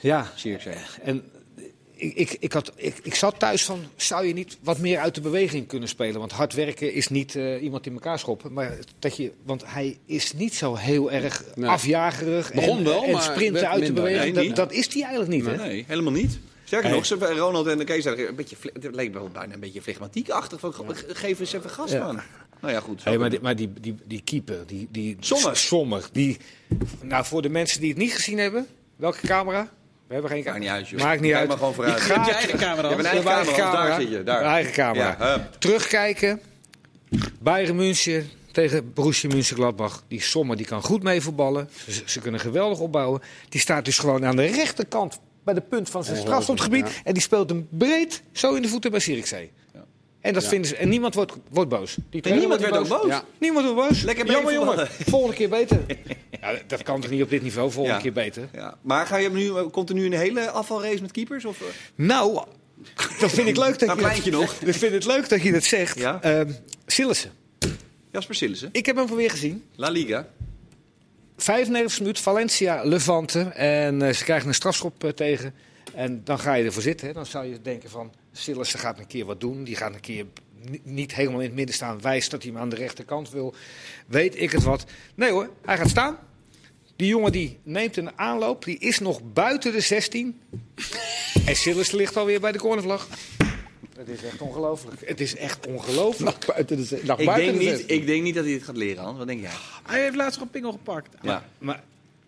Ja, 0.00 0.32
Zie 0.36 0.52
ik 0.54 0.60
zeggen. 0.60 1.02
en 1.02 1.22
ik, 1.94 2.14
ik, 2.14 2.36
ik, 2.40 2.52
had, 2.52 2.72
ik, 2.76 2.94
ik 3.02 3.14
zat 3.14 3.38
thuis 3.38 3.64
van, 3.64 3.80
zou 3.96 4.26
je 4.26 4.32
niet 4.32 4.58
wat 4.62 4.78
meer 4.78 4.98
uit 4.98 5.14
de 5.14 5.20
beweging 5.20 5.66
kunnen 5.66 5.88
spelen? 5.88 6.18
Want 6.18 6.32
hard 6.32 6.54
werken 6.54 6.92
is 6.92 7.08
niet 7.08 7.36
eh, 7.36 7.62
iemand 7.62 7.86
in 7.86 7.92
elkaar 7.92 8.18
schoppen. 8.18 8.52
Maar 8.52 8.78
dat 8.98 9.16
je, 9.16 9.32
want 9.44 9.62
hij 9.66 9.98
is 10.06 10.32
niet 10.32 10.54
zo 10.54 10.74
heel 10.74 11.12
erg 11.12 11.44
Nee. 11.54 11.68
afjagerig 11.68 12.52
Begon 12.52 12.78
en, 12.78 12.84
wel, 12.84 13.04
en 13.04 13.12
maar 13.12 13.22
sprinten 13.22 13.68
uit 13.68 13.86
de 13.86 13.92
beweging. 13.92 14.34
Nee, 14.34 14.52
dat 14.52 14.72
is 14.72 14.92
hij 14.94 15.02
eigenlijk 15.02 15.32
niet. 15.32 15.46
Hè? 15.46 15.56
Nee, 15.56 15.84
helemaal 15.86 16.12
niet. 16.12 16.38
Nee. 16.70 16.92
nog, 16.92 17.06
ze- 17.06 17.14
Ronald 17.36 17.66
en 17.66 17.84
Kees 17.84 18.02
zeiden 18.02 18.28
een 18.28 18.34
beetje, 18.34 18.56
het 18.72 18.94
leek 18.94 19.12
wel 19.12 19.28
bijna 19.28 19.54
een 19.54 19.60
beetje 19.60 19.82
flegmatiek-achtig. 19.82 20.60
Van, 20.60 20.72
ge- 20.72 21.04
Geef 21.08 21.40
eens 21.40 21.52
even 21.52 21.70
gas, 21.70 21.92
man. 21.92 22.20
Nou 22.60 22.72
ja, 22.72 22.80
goed. 22.80 23.04
Hey, 23.04 23.18
maar 23.18 23.30
die, 23.30 23.40
maar 23.40 23.56
die, 23.56 23.72
die, 23.80 23.96
die 24.04 24.20
keeper, 24.24 24.66
die, 24.66 24.88
die 24.90 25.16
Sommer. 25.20 25.56
Sommer, 25.56 26.04
die, 26.12 26.36
nou 27.00 27.24
voor 27.24 27.42
de 27.42 27.48
mensen 27.48 27.80
die 27.80 27.88
het 27.88 27.98
niet 27.98 28.12
gezien 28.14 28.38
hebben, 28.38 28.66
welke 28.96 29.26
camera? 29.26 29.68
We 30.06 30.12
hebben 30.16 30.30
geen 30.30 30.44
Maakt 30.44 30.56
camera. 30.58 30.78
niet 30.78 30.90
uit. 30.92 31.02
Maakt 31.02 31.20
niet 31.20 31.32
uit. 31.34 31.48
maar 31.48 31.56
gewoon 31.56 31.74
vooruit. 31.74 31.98
Die 31.98 32.06
Je 32.06 32.12
hebt 32.12 32.26
je 32.26 32.32
gaat- 32.32 32.40
eigen 32.42 32.58
camera. 32.58 32.88
Je 32.88 32.94
hebt 32.94 33.00
een 33.00 33.06
eigen 33.26 33.54
camera, 33.54 33.86
daar 33.86 34.00
zit 34.00 34.10
je. 34.10 34.22
Daar. 34.22 34.42
Eigen 34.42 34.72
camera. 34.72 35.16
Ja. 35.18 35.48
Terugkijken. 35.58 36.40
Bayern 37.40 37.76
München 37.76 38.30
tegen 38.52 38.92
Borussia 38.92 39.28
Mönchengladbach. 39.28 40.02
Die 40.08 40.20
Sommer 40.22 40.56
die 40.56 40.66
kan 40.66 40.82
goed 40.82 41.02
mee 41.02 41.20
voetballen. 41.20 41.68
Ze, 41.88 42.02
ze 42.04 42.20
kunnen 42.20 42.40
geweldig 42.40 42.78
opbouwen. 42.78 43.20
Die 43.48 43.60
staat 43.60 43.84
dus 43.84 43.98
gewoon 43.98 44.24
aan 44.26 44.36
de 44.36 44.46
rechterkant 44.46 45.20
bij 45.44 45.54
de 45.54 45.60
punt 45.60 45.90
van 45.90 46.04
zijn 46.04 46.22
ja. 46.70 46.86
En 47.04 47.12
die 47.12 47.22
speelt 47.22 47.50
hem 47.50 47.68
breed 47.70 48.22
zo 48.32 48.54
in 48.54 48.62
de 48.62 48.68
voeten 48.68 48.90
bij 48.90 49.00
Zierikzee. 49.00 49.50
En, 50.20 50.32
dat 50.32 50.42
Ja. 50.42 50.48
vinden 50.48 50.68
ze, 50.68 50.76
en 50.76 50.88
niemand 50.88 51.14
wordt, 51.14 51.32
wordt 51.50 51.70
boos. 51.70 51.96
Die 52.10 52.20
trainer 52.20 52.48
niemand 52.48 52.70
werd 52.70 52.82
ook 52.82 52.88
boos? 53.02 53.06
Ja. 53.10 53.24
Niemand 53.38 53.66
wordt 53.66 53.88
boos. 53.88 54.02
Lekker 54.02 54.26
Jammer 54.26 54.52
jongen. 54.52 54.88
Volgende 54.88 55.36
keer 55.36 55.48
beter. 55.48 55.78
Ja, 56.40 56.58
dat 56.66 56.82
kan 56.82 57.00
toch 57.00 57.10
niet 57.10 57.22
op 57.22 57.30
dit 57.30 57.42
niveau? 57.42 57.70
Volgende 57.70 57.96
Ja. 57.96 58.02
keer 58.02 58.12
beter. 58.12 58.48
Ja. 58.52 58.78
Maar 58.82 59.06
ga 59.06 59.16
je 59.16 59.30
nu, 59.30 59.50
komt 59.52 59.88
er 59.88 59.94
nu 59.94 60.04
een 60.04 60.12
hele 60.12 60.50
afvalrace 60.50 61.00
met 61.02 61.10
keepers? 61.12 61.44
Of, 61.44 61.60
eh? 61.60 61.66
Nou, 61.94 62.44
dat 63.20 63.30
vind 63.30 63.48
ik 63.48 63.56
leuk 63.56 63.78
dat 63.78 63.88
Een 63.88 64.24
je 64.24 64.30
dat, 64.30 64.40
nog. 64.40 64.52
Ik 64.64 64.74
vind 64.74 64.92
het 64.92 65.04
leuk 65.06 65.28
dat 65.28 65.42
je 65.42 65.52
dat 65.52 65.64
zegt. 65.64 65.98
Ja. 65.98 66.44
Sillissen. 66.86 67.30
Jasper 68.12 68.34
Sillissen, 68.34 68.68
Ik 68.72 68.86
heb 68.86 68.96
hem 68.96 69.06
weer 69.16 69.30
gezien. 69.30 69.64
La 69.76 69.88
Liga. 69.88 70.26
95 71.42 71.98
minuut, 72.00 72.18
Valencia, 72.20 72.82
Levante. 72.84 73.40
En 73.40 74.02
eh, 74.02 74.12
ze 74.14 74.24
krijgen 74.24 74.48
een 74.48 74.54
strafschop 74.54 75.04
eh, 75.04 75.10
tegen. 75.10 75.54
En 75.94 76.20
dan 76.24 76.38
ga 76.38 76.54
je 76.54 76.64
ervoor 76.64 76.82
zitten. 76.82 77.14
Dan 77.14 77.26
zou 77.26 77.46
je 77.46 77.60
denken 77.62 77.90
van, 77.90 78.12
Sillissen 78.32 78.78
gaat 78.78 78.98
een 78.98 79.06
keer 79.06 79.24
wat 79.24 79.40
doen. 79.40 79.64
Die 79.64 79.76
gaat 79.76 79.94
een 79.94 80.00
keer 80.00 80.26
ni- 80.70 80.80
niet 80.84 81.14
helemaal 81.14 81.40
in 81.40 81.46
het 81.46 81.54
midden 81.54 81.74
staan. 81.74 82.00
Wijst 82.00 82.30
dat 82.30 82.42
hij 82.42 82.52
hem 82.52 82.60
aan 82.60 82.68
de 82.68 82.76
rechterkant 82.76 83.30
wil. 83.30 83.54
Weet 84.06 84.40
ik 84.40 84.50
het 84.52 84.62
wat. 84.62 84.84
Nee 85.14 85.30
hoor, 85.30 85.50
hij 85.64 85.76
gaat 85.76 85.88
staan. 85.88 86.18
Die 86.96 87.08
jongen 87.08 87.32
die 87.32 87.58
neemt 87.62 87.96
een 87.96 88.18
aanloop. 88.18 88.64
Die 88.64 88.78
is 88.78 88.98
nog 88.98 89.20
buiten 89.32 89.72
de 89.72 89.80
16. 89.80 90.40
En 91.46 91.56
Sillissen 91.56 91.96
ligt 91.96 92.16
alweer 92.16 92.40
bij 92.40 92.52
de 92.52 92.58
cornervlag. 92.58 93.08
Het 93.98 94.08
is 94.08 94.24
echt 94.24 94.40
ongelooflijk. 94.40 95.00
Het 95.04 95.20
is 95.20 95.36
echt 95.36 95.66
ongelooflijk. 95.66 96.46
Buiten 96.46 96.76
de, 96.76 96.96
Ik 97.00 97.06
buiten 97.06 97.34
denk, 97.36 97.58
de 97.58 97.64
niet, 97.64 97.84
ik 97.86 98.06
denk 98.06 98.22
niet 98.22 98.34
dat 98.34 98.44
hij 98.44 98.52
het 98.52 98.62
gaat 98.62 98.76
leren, 98.76 99.04
Hans. 99.04 99.18
Wat 99.18 99.26
denk 99.26 99.40
jij? 99.40 99.50
Hij 99.82 100.02
heeft 100.02 100.16
laatst 100.16 100.38
nog 100.38 100.46
een 100.46 100.52
pingel 100.52 100.72
gepakt. 100.72 101.08
Ja. 101.22 101.44
Maar 101.58 101.82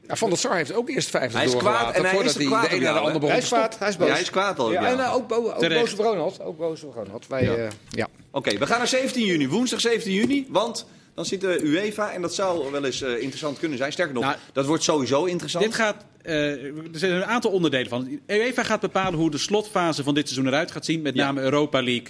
Ja, 0.09 0.17
Van 0.17 0.29
der 0.29 0.39
Sar 0.39 0.55
heeft 0.57 0.73
ook 0.75 0.89
eerst 0.89 1.11
50 1.11 1.39
Hij 1.39 1.49
is 1.49 1.57
kwaad 1.57 1.95
en 1.95 2.05
hij 2.05 2.19
is 2.19 2.33
kwaad 2.33 2.71
de 2.71 2.75
ene 2.75 2.85
naar 2.85 2.93
de 2.93 2.99
andere 2.99 3.19
begon 3.19 3.29
hij 3.29 3.39
is 3.39 3.49
kwaad, 3.49 3.79
hij 3.79 3.89
is 3.89 3.97
boos. 3.97 4.07
Ja, 4.07 4.13
hij 4.13 4.23
is 4.23 4.31
kwaad 4.31 4.59
al. 4.59 4.73
Ja, 4.73 4.87
en 4.87 5.01
eh, 5.01 5.15
ook, 5.15 5.29
bo 5.29 5.37
ook 5.37 5.69
boos 5.69 5.93
op 5.93 5.99
Ronald. 5.99 6.41
Ook 6.41 6.59
boos 6.59 6.83
op 6.83 6.95
Ronald. 6.95 7.27
Wij, 7.27 7.45
Ja. 7.45 7.53
ja. 7.57 7.69
ja. 7.91 8.09
Oké, 8.31 8.59
we 8.59 8.67
gaan 8.67 8.79
naar 8.79 8.89
17 8.89 9.25
juni. 9.25 9.49
Woensdag 9.49 9.81
17 9.81 10.13
juni. 10.13 10.47
Want 10.49 10.87
dan 11.15 11.25
zit 11.25 11.41
de 11.41 11.61
UEFA 11.63 12.13
en 12.13 12.23
dat 12.23 12.35
zou 12.35 12.71
wel 12.71 12.85
eens 12.85 13.03
eh, 13.03 13.21
interessant 13.21 13.59
kunnen 13.59 13.79
zijn. 13.79 13.93
Sterker 13.93 14.15
nog, 14.15 14.25
Nou, 14.25 14.37
dat 14.53 14.67
wordt 14.67 14.83
sowieso 14.83 15.25
interessant. 15.25 15.65
Dit 15.65 15.75
gaat, 15.75 15.97
eh, 15.97 16.05
er 16.23 16.73
zijn 16.93 17.13
een 17.13 17.25
aantal 17.25 17.51
onderdelen 17.51 17.89
van. 17.89 18.21
UEFA 18.27 18.63
gaat 18.63 18.81
bepalen 18.81 19.19
hoe 19.19 19.31
de 19.31 19.39
slotfase 19.39 20.03
van 20.03 20.15
dit 20.15 20.29
seizoen 20.29 20.49
eruit 20.53 20.71
gaat 20.71 20.85
zien. 20.85 21.03
Met 21.03 21.15
Ja. 21.15 21.25
name 21.25 21.41
Europa 21.41 21.83
League 21.83 22.09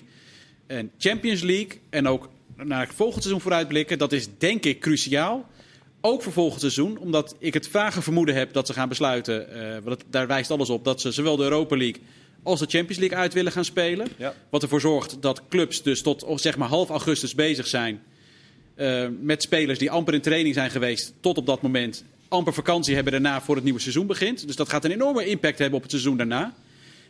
en 0.66 0.90
Champions 0.98 1.42
League. 1.42 1.81
En 1.90 2.09
ook 2.09 2.29
naar 2.57 2.88
volgend 2.94 3.22
seizoen 3.22 3.42
vooruitblikken. 3.42 3.98
Dat 3.98 4.12
is 4.12 4.27
denk 4.38 4.64
ik 4.64 4.81
cruciaal. 4.81 5.51
Ook 6.01 6.22
voor 6.22 6.33
volgend 6.33 6.61
seizoen. 6.61 6.98
Omdat 6.98 7.37
ik 7.38 7.55
het 7.55 7.68
vage 7.68 8.03
vermoeden 8.03 8.35
heb 8.35 8.53
dat 8.53 8.66
ze 8.66 8.72
gaan 8.72 8.88
besluiten. 8.88 9.51
eh, 9.51 9.72
want 9.85 10.01
het- 10.01 10.05
daar 10.12 10.27
wijst 10.27 10.51
alles 10.51 10.70
op. 10.70 10.85
Dat 10.85 11.01
ze 11.01 11.12
zowel 11.12 11.37
de 11.37 11.42
Europa 11.42 11.77
League 11.77 12.03
als 12.42 12.61
de 12.61 12.66
Champions 12.68 12.98
League 12.98 13.18
uit 13.18 13.33
willen 13.33 13.53
gaan 13.53 13.64
spelen. 13.64 14.07
Ja. 14.16 14.35
Wat 14.51 14.62
ervoor 14.62 14.81
zorgt 14.81 15.22
dat 15.22 15.42
clubs 15.48 15.83
dus 15.83 16.03
tot 16.03 16.25
oh, 16.25 16.38
zeg 16.38 16.57
maar 16.57 16.68
half 16.68 16.88
augustus 16.88 17.35
bezig 17.35 17.66
zijn 17.66 18.03
eh, 18.75 19.07
met 19.20 19.42
spelers 19.42 19.79
die 19.79 19.90
amper 19.90 20.14
in 20.14 20.20
training 20.20 20.55
zijn 20.55 20.70
geweest 20.70 21.14
tot 21.20 21.38
op 21.38 21.46
dat 21.46 21.62
moment. 21.62 22.05
Amper 22.33 22.55
vakantie 22.55 22.95
hebben 22.95 23.12
daarna 23.12 23.40
voor 23.42 23.55
het 23.55 23.64
nieuwe 23.64 23.81
seizoen 23.81 24.07
begint. 24.07 24.47
Dus 24.47 24.57
dat 24.57 24.68
gaat 24.68 24.85
een 24.85 24.90
enorme 24.90 25.25
impact 25.27 25.59
hebben 25.59 25.77
op 25.77 25.83
het 25.83 25.90
seizoen 25.90 26.16
daarna. 26.16 26.55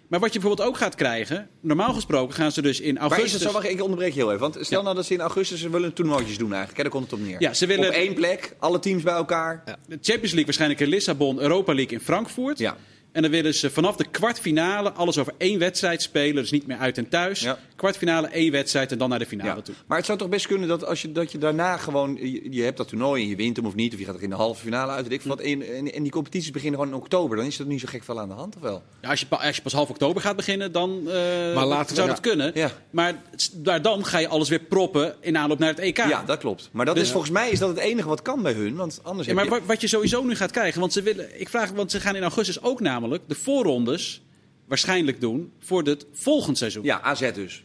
Maar 0.09 0.21
wat 0.21 0.33
je 0.33 0.39
bijvoorbeeld 0.39 0.69
ook 0.69 0.77
gaat 0.77 0.95
krijgen, 0.95 1.49
normaal 1.61 1.93
gesproken 1.93 2.35
gaan 2.35 2.53
ze 2.53 2.63
dus 2.63 2.81
in 2.81 2.95
Maar 2.95 3.03
is 3.05 3.09
augustus. 3.11 3.33
het 3.41 3.43
zo, 3.51 3.53
wacht, 3.53 3.69
ik 3.71 3.83
onderbreek 3.83 4.13
je 4.13 4.19
heel 4.19 4.29
even. 4.29 4.41
Want 4.41 4.57
stel 4.61 4.79
Ja. 4.79 4.85
nou 4.85 4.97
dat 4.97 5.07
ze 5.07 5.13
in 5.15 5.21
augustus 5.21 5.61
ze 5.61 5.71
willen 5.71 5.93
toernooitjes 5.93 6.39
doen 6.39 6.49
eigenlijk. 6.49 6.77
Hè, 6.77 6.83
daar 6.83 6.93
komt 6.93 7.11
het 7.11 7.21
op 7.21 7.27
neer. 7.27 7.37
Ja, 7.41 7.55
ze 7.55 7.67
willen- 7.67 7.89
Op 7.89 7.95
één 7.95 8.15
plek, 8.15 8.55
alle 8.59 8.79
teams 8.79 9.03
bij 9.03 9.15
elkaar. 9.15 9.63
De 9.65 9.75
Champions 9.89 10.21
League 10.23 10.45
waarschijnlijk 10.45 10.81
in 10.81 10.89
Lissabon, 10.89 11.41
Europa 11.41 11.75
League 11.75 11.93
in 11.99 12.01
Frankfurt. 12.05 12.59
Ja. 12.59 12.77
En 13.13 13.23
dan 13.23 13.31
willen 13.31 13.55
ze 13.55 13.71
vanaf 13.71 13.97
de 13.97 14.07
kwartfinale 14.11 14.93
alles 14.93 15.19
over 15.19 15.33
één 15.39 15.59
wedstrijd 15.59 16.03
spelen. 16.03 16.35
Dus 16.43 16.51
niet 16.51 16.67
meer 16.67 16.77
uit 16.77 16.99
en 16.99 17.09
thuis. 17.09 17.41
Ja. 17.41 17.59
Kwartfinale, 17.83 18.27
één 18.27 18.53
wedstrijd 18.53 18.93
en 18.93 18.99
dan 18.99 19.09
naar 19.09 19.19
de 19.19 19.27
finale 19.27 19.55
Ja. 19.57 19.61
toe. 19.63 19.75
Maar 19.87 19.97
het 19.97 20.07
zou 20.07 20.19
toch 20.19 20.29
best 20.29 20.47
kunnen 20.47 20.69
dat 20.69 20.85
als 20.87 21.03
je, 21.03 21.13
dat 21.13 21.33
je 21.33 21.39
daarna 21.39 21.77
gewoon... 21.77 22.19
Je, 22.21 22.53
je 22.53 22.63
hebt 22.63 22.77
dat 22.77 22.89
toernooi 22.89 23.23
en 23.23 23.29
je 23.29 23.37
wint 23.37 23.57
hem 23.57 23.67
of 23.67 23.75
niet. 23.75 23.93
Of 23.93 23.99
je 23.99 24.05
gaat 24.05 24.15
er 24.15 24.23
in 24.23 24.31
de 24.31 24.37
halve 24.37 24.61
finale 24.63 24.93
uit. 24.93 25.13
Ik, 25.13 25.23
wat, 25.23 25.41
en, 25.41 25.63
en, 25.63 25.93
en 25.93 26.03
die 26.03 26.13
competities 26.13 26.51
beginnen 26.51 26.79
gewoon 26.81 26.95
in 26.95 27.01
oktober. 27.01 27.37
Dan 27.37 27.47
is 27.47 27.59
er 27.59 27.67
niet 27.67 27.81
zo 27.81 27.87
gek 27.91 28.05
veel 28.05 28.21
aan 28.21 28.29
de 28.29 28.35
hand, 28.35 28.57
of 28.57 28.63
wel? 28.63 28.83
Ja, 29.01 29.09
als, 29.11 29.21
je, 29.21 29.27
pa- 29.27 29.37
als 29.47 29.57
je 29.57 29.63
pas 29.63 29.73
half 29.73 29.91
oktober 29.91 30.23
gaat 30.23 30.37
beginnen, 30.37 30.73
dan 30.73 31.09
eh, 31.11 31.55
Maar 31.55 31.87
zou 31.93 32.09
dat 32.09 32.21
kunnen. 32.21 32.51
Ja. 32.55 32.71
Maar 32.91 33.23
daar 33.55 33.83
dan 33.83 34.05
ga 34.05 34.19
je 34.19 34.29
alles 34.29 34.49
weer 34.49 34.61
proppen 34.61 35.15
in 35.21 35.37
aanloop 35.37 35.59
naar 35.59 35.69
het 35.69 35.79
EK. 35.79 35.97
Ja, 35.97 36.23
dat 36.27 36.39
klopt. 36.39 36.69
Maar 36.73 36.87
dat 36.87 36.95
Dus- 36.95 37.05
is 37.05 37.11
volgens 37.11 37.33
mij 37.33 37.51
is 37.51 37.59
dat 37.59 37.69
het 37.69 37.79
enige 37.79 38.09
wat 38.09 38.23
kan 38.23 38.43
bij 38.43 38.53
hun. 38.53 38.77
Want 38.77 39.01
anders 39.03 39.29
Ja, 39.29 39.35
maar 39.35 39.45
je... 39.45 39.61
wat 39.67 39.81
je 39.81 39.89
sowieso 39.89 40.23
nu 40.25 40.35
gaat 40.37 40.51
krijgen, 40.51 40.81
want 40.81 40.93
ze 40.93 41.03
willen, 41.03 41.41
ik 41.41 41.49
vraag, 41.49 41.71
want 41.71 41.91
ze 41.91 42.01
gaan 42.01 42.17
in 42.17 42.23
augustus 42.23 42.63
ook 42.63 42.81
namelijk 42.81 43.23
de 43.27 43.35
voorrondes 43.35 44.23
waarschijnlijk 44.69 45.21
doen 45.21 45.53
voor 45.59 45.83
het 45.83 46.07
volgend 46.13 46.59
seizoen. 46.59 46.85
Ja, 46.85 47.01
AZ 47.01 47.33
dus. 47.33 47.63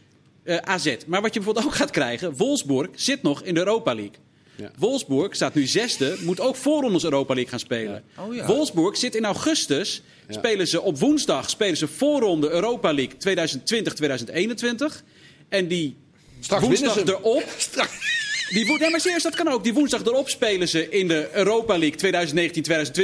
Eh, 0.48 0.56
AZ. 0.56 0.96
Maar 1.06 1.22
wat 1.22 1.34
je 1.34 1.40
bijvoorbeeld 1.40 1.66
ook 1.66 1.74
gaat 1.74 1.90
krijgen, 1.90 2.36
Wolfsburg 2.36 2.88
zit 2.94 3.22
nog 3.22 3.42
in 3.42 3.54
de 3.54 3.60
Europa 3.60 3.94
League. 3.94 4.14
Ja. 4.56 4.70
Wolfsburg 4.78 5.34
staat 5.34 5.54
nu 5.54 5.66
zesde, 5.66 6.16
moet 6.20 6.40
ook 6.40 6.56
voorrondes 6.56 7.04
Europa 7.04 7.34
League 7.34 7.50
gaan 7.50 7.58
spelen. 7.58 8.04
Ja. 8.16 8.24
Oh 8.24 8.34
ja. 8.34 8.46
Wolfsburg 8.46 8.96
zit 8.96 9.14
in 9.14 9.24
augustus, 9.24 10.02
spelen 10.28 10.68
ze 10.68 10.80
op 10.80 10.98
woensdag 10.98 11.50
spelen 11.50 11.76
ze 11.76 11.88
voorronde 11.88 12.50
Europa 12.50 12.92
League 12.92 13.14
2020-2021. 13.18 15.02
En 15.48 15.68
die 15.68 15.96
Straks 16.40 16.64
woensdag 16.64 16.94
winnen 16.94 17.06
ze 17.06 17.12
hem. 17.12 17.24
erop... 17.24 17.44
Die 18.48 18.78
nee, 18.78 18.90
maar 18.90 19.00
serieus, 19.00 19.22
dat 19.22 19.34
kan 19.34 19.48
ook. 19.48 19.64
Die 19.64 19.74
woensdag 19.74 20.04
erop 20.04 20.28
spelen 20.28 20.68
ze 20.68 20.88
in 20.88 21.08
de 21.08 21.28
Europa 21.32 21.78
League 21.78 22.28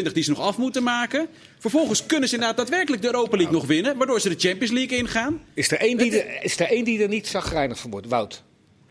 2019-2020, 0.09 0.13
die 0.13 0.23
ze 0.23 0.31
nog 0.31 0.41
af 0.41 0.57
moeten 0.57 0.83
maken. 0.83 1.29
Vervolgens 1.59 2.07
kunnen 2.07 2.29
ze 2.29 2.35
inderdaad 2.35 2.59
daadwerkelijk 2.59 3.03
de 3.03 3.09
Europa 3.09 3.37
League 3.37 3.55
nog 3.55 3.67
winnen, 3.67 3.97
waardoor 3.97 4.21
ze 4.21 4.29
de 4.29 4.49
Champions 4.49 4.73
League 4.73 4.99
ingaan. 4.99 5.41
Is 5.55 5.71
er 5.71 5.79
één 5.79 5.97
die 5.97 6.23
er, 6.23 6.45
is 6.45 6.61
er, 6.61 6.67
één 6.67 6.85
die 6.85 7.03
er 7.03 7.09
niet 7.09 7.27
zagrijnig 7.27 7.79
van 7.79 7.91
wordt? 7.91 8.07
Wout. 8.07 8.43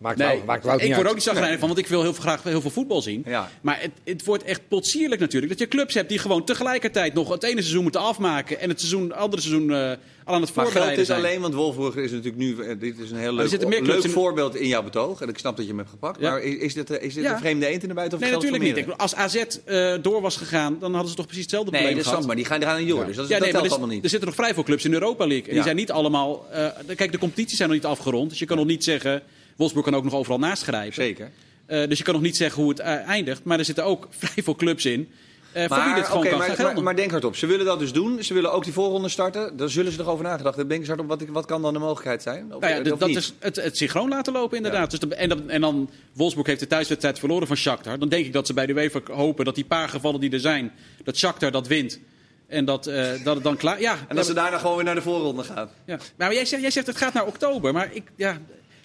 Maakt 0.04 0.18
Nee, 0.18 0.28
Wout, 0.28 0.46
maakt 0.46 0.64
Wout 0.66 0.80
ik 0.82 0.82
niet 0.86 0.96
word 0.96 1.00
uit. 1.02 1.08
ook 1.10 1.16
niet 1.16 1.24
zagrijnig 1.24 1.60
van, 1.60 1.68
want 1.68 1.80
ik 1.80 1.88
wil 1.88 2.02
heel 2.02 2.14
graag 2.14 2.44
heel 2.44 2.62
veel 2.62 2.70
voetbal 2.72 3.02
zien. 3.02 3.24
Ja. 3.26 3.50
Maar 3.62 3.78
het, 3.82 3.92
het 4.04 4.26
wordt 4.26 4.44
echt 4.44 4.62
potsierlijk 4.68 5.22
natuurlijk. 5.22 5.52
Dat 5.52 5.62
je 5.62 5.68
clubs 5.68 5.94
hebt 5.94 6.10
die 6.10 6.18
gewoon 6.20 6.44
tegelijkertijd 6.46 7.14
nog 7.14 7.30
het 7.30 7.44
ene 7.44 7.62
seizoen 7.62 7.84
moeten 7.84 8.02
afmaken... 8.02 8.60
en 8.60 8.70
het 8.70 8.80
seizoen, 8.80 9.12
andere 9.16 9.42
seizoen 9.42 9.72
eh, 9.72 9.78
al 10.26 10.34
aan 10.36 10.42
het 10.42 10.56
Maar 10.56 10.64
voorbereiden 10.66 10.98
dit 10.98 11.06
zijn. 11.06 11.20
alleen, 11.20 11.42
want 11.42 11.54
Wolfsburg 11.54 11.96
is 11.96 12.12
natuurlijk 12.12 12.38
nu... 12.38 12.60
eh, 12.64 12.80
Dit 12.80 13.00
is 13.00 13.12
een 13.12 13.18
heel 13.18 13.34
leuk, 13.34 13.62
leuk 13.86 14.04
in- 14.04 14.10
voorbeeld 14.10 14.56
in 14.56 14.68
jouw 14.68 14.84
betoog. 14.84 15.22
En 15.22 15.30
ik 15.30 15.38
snap 15.38 15.56
dat 15.56 15.64
je 15.66 15.70
hem 15.70 15.80
hebt 15.80 15.90
gepakt. 15.92 16.20
Ja. 16.20 16.30
Maar 16.30 16.42
is 16.42 16.56
is 16.56 16.74
dit, 16.74 16.90
eh, 16.90 17.04
is 17.08 17.14
dit 17.14 17.24
Ja. 17.24 17.34
een 17.34 17.40
vreemde 17.40 17.66
eend 17.68 17.82
in 17.82 17.88
de 17.88 17.94
buiten? 17.94 18.18
Of 18.18 18.24
Nee, 18.24 18.34
natuurlijk 18.34 18.64
niet. 18.64 18.78
Ik, 18.78 18.88
als 18.90 19.16
AZ 19.16 19.36
eh, 19.36 19.94
door 20.02 20.22
was 20.22 20.38
gegaan, 20.38 20.78
dan 20.80 20.92
hadden 20.92 21.10
ze 21.10 21.16
toch 21.16 21.26
precies 21.26 21.44
hetzelfde 21.44 21.72
Nee, 21.72 21.80
probleem 21.82 22.04
dat 22.04 22.08
gehad. 22.12 22.24
snap 22.24 22.36
maar. 22.36 22.44
Die 22.44 22.52
gaan 22.54 22.62
eraan 22.62 22.80
in 22.80 22.88
door. 22.88 23.06
Dus 23.06 23.16
dat, 23.16 23.26
is- 23.26 23.32
Ja, 23.32 23.36
dat 23.38 23.44
nee, 23.44 23.54
maar 23.54 23.62
telt 23.62 23.74
allemaal 23.74 23.94
niet. 23.96 24.04
er 24.04 24.10
zitten 24.10 24.28
nog 24.28 24.38
vrij 24.38 24.54
veel 24.54 24.64
clubs 24.64 24.86
in 24.86 24.92
de 24.92 24.98
Europa 24.98 25.28
League. 25.28 25.48
En 25.48 25.54
die 25.54 25.64
zijn 25.64 25.76
niet 25.76 25.92
allemaal... 25.92 26.46
eh, 26.52 26.68
kijk, 26.96 27.12
de 27.12 27.18
competities 27.18 27.58
zijn 27.58 27.70
nog 27.70 27.78
niet 27.78 27.88
afgerond. 27.88 28.30
Dus 28.30 28.40
je 28.40 28.46
kan 28.46 28.58
nog 28.58 28.66
niet 28.66 28.84
zeggen... 28.84 29.22
Wolfsburg 29.56 29.86
kan 29.86 29.96
ook 29.96 30.04
nog 30.04 30.14
overal 30.14 30.40
naschrijven. 30.40 31.04
Zeker. 31.04 31.32
Eh, 31.66 31.88
dus 31.90 31.98
je 31.98 32.04
kan 32.04 32.14
nog 32.14 32.24
niet 32.24 32.38
zeggen 32.38 32.62
hoe 32.62 32.72
het 32.72 32.80
eh, 32.80 33.08
eindigt. 33.08 33.44
Maar 33.44 33.60
er 33.60 33.66
zitten 33.66 33.86
ook 33.86 34.08
vrij 34.20 34.44
veel 34.44 34.56
clubs 34.56 34.86
in... 34.86 35.10
eh, 35.52 35.68
voor 35.68 35.76
wie 35.78 35.86
Maar, 35.86 35.96
dit 35.96 36.06
gewoon 36.06 36.28
kan 36.28 36.38
maar, 36.38 36.56
maar, 36.62 36.84
maar 36.84 36.96
denk 36.96 37.12
hardop. 37.12 37.36
Ze 37.36 37.46
willen 37.46 37.66
dat 37.66 37.80
dus 37.80 37.92
doen. 37.94 38.24
Ze 38.24 38.34
willen 38.34 38.52
ook 38.52 38.64
die 38.64 38.74
voorronde 38.74 39.10
starten. 39.10 39.58
Daar 39.58 39.70
zullen 39.70 39.92
ze 39.92 39.98
nog 39.98 40.08
over 40.08 40.24
nagedacht 40.24 40.56
hebben. 40.56 40.68
Denk 40.68 40.80
eens 40.80 40.90
hardop, 40.90 41.08
wat, 41.08 41.30
wat 41.30 41.46
kan 41.46 41.62
dan 41.62 41.74
de 41.74 41.80
mogelijkheid 41.80 42.22
zijn? 42.22 42.54
Of, 42.56 42.62
Nou 42.62 42.74
ja, 42.84 42.92
of 42.92 42.98
dat 43.00 43.08
niet? 43.08 43.18
is 43.18 43.34
het, 43.40 43.56
het 43.56 43.78
synchroon 43.78 44.10
laten 44.10 44.34
lopen 44.34 44.58
inderdaad. 44.58 44.92
Dus 44.92 45.00
de- 45.00 45.16
en, 45.16 45.30
dan, 45.30 45.50
en 45.50 45.62
dan 45.62 45.90
Wolfsburg 46.14 46.48
heeft 46.48 46.60
de 46.60 46.68
thuiswedstrijd 46.68 47.20
verloren 47.20 47.48
van 47.48 47.56
Shakhtar. 47.58 48.00
Dan 48.00 48.10
denk 48.10 48.26
ik 48.26 48.34
dat 48.34 48.48
ze 48.48 48.54
bij 48.54 48.66
de 48.66 48.74
UEFA 48.74 49.00
hopen 49.12 49.46
dat 49.46 49.56
die 49.56 49.66
paar 49.66 49.90
gevallen 49.90 50.20
die 50.20 50.32
er 50.32 50.40
zijn, 50.40 50.72
dat 51.04 51.18
Shakhtar 51.18 51.52
dat 51.52 51.68
wint. 51.68 52.00
En 52.48 52.66
dat, 52.66 52.84
dat 53.24 53.36
het 53.36 53.44
dan 53.44 53.58
klaar... 53.58 53.82
Ja, 53.82 53.98
En 54.08 54.16
dat 54.16 54.26
ze 54.26 54.34
daarna 54.34 54.58
gewoon 54.58 54.76
weer 54.76 54.86
naar 54.86 54.96
de 54.96 55.02
voorronde 55.02 55.44
gaan. 55.44 55.70
ja. 55.86 55.98
Maar 56.18 56.34
jij 56.34 56.46
zegt, 56.46 56.62
jij 56.62 56.72
zegt 56.72 56.88
het 56.88 56.98
gaat 56.98 57.14
naar 57.14 57.26
oktober. 57.26 57.74
Maar 57.74 57.90
ik, 57.92 58.04
ja, 58.16 58.38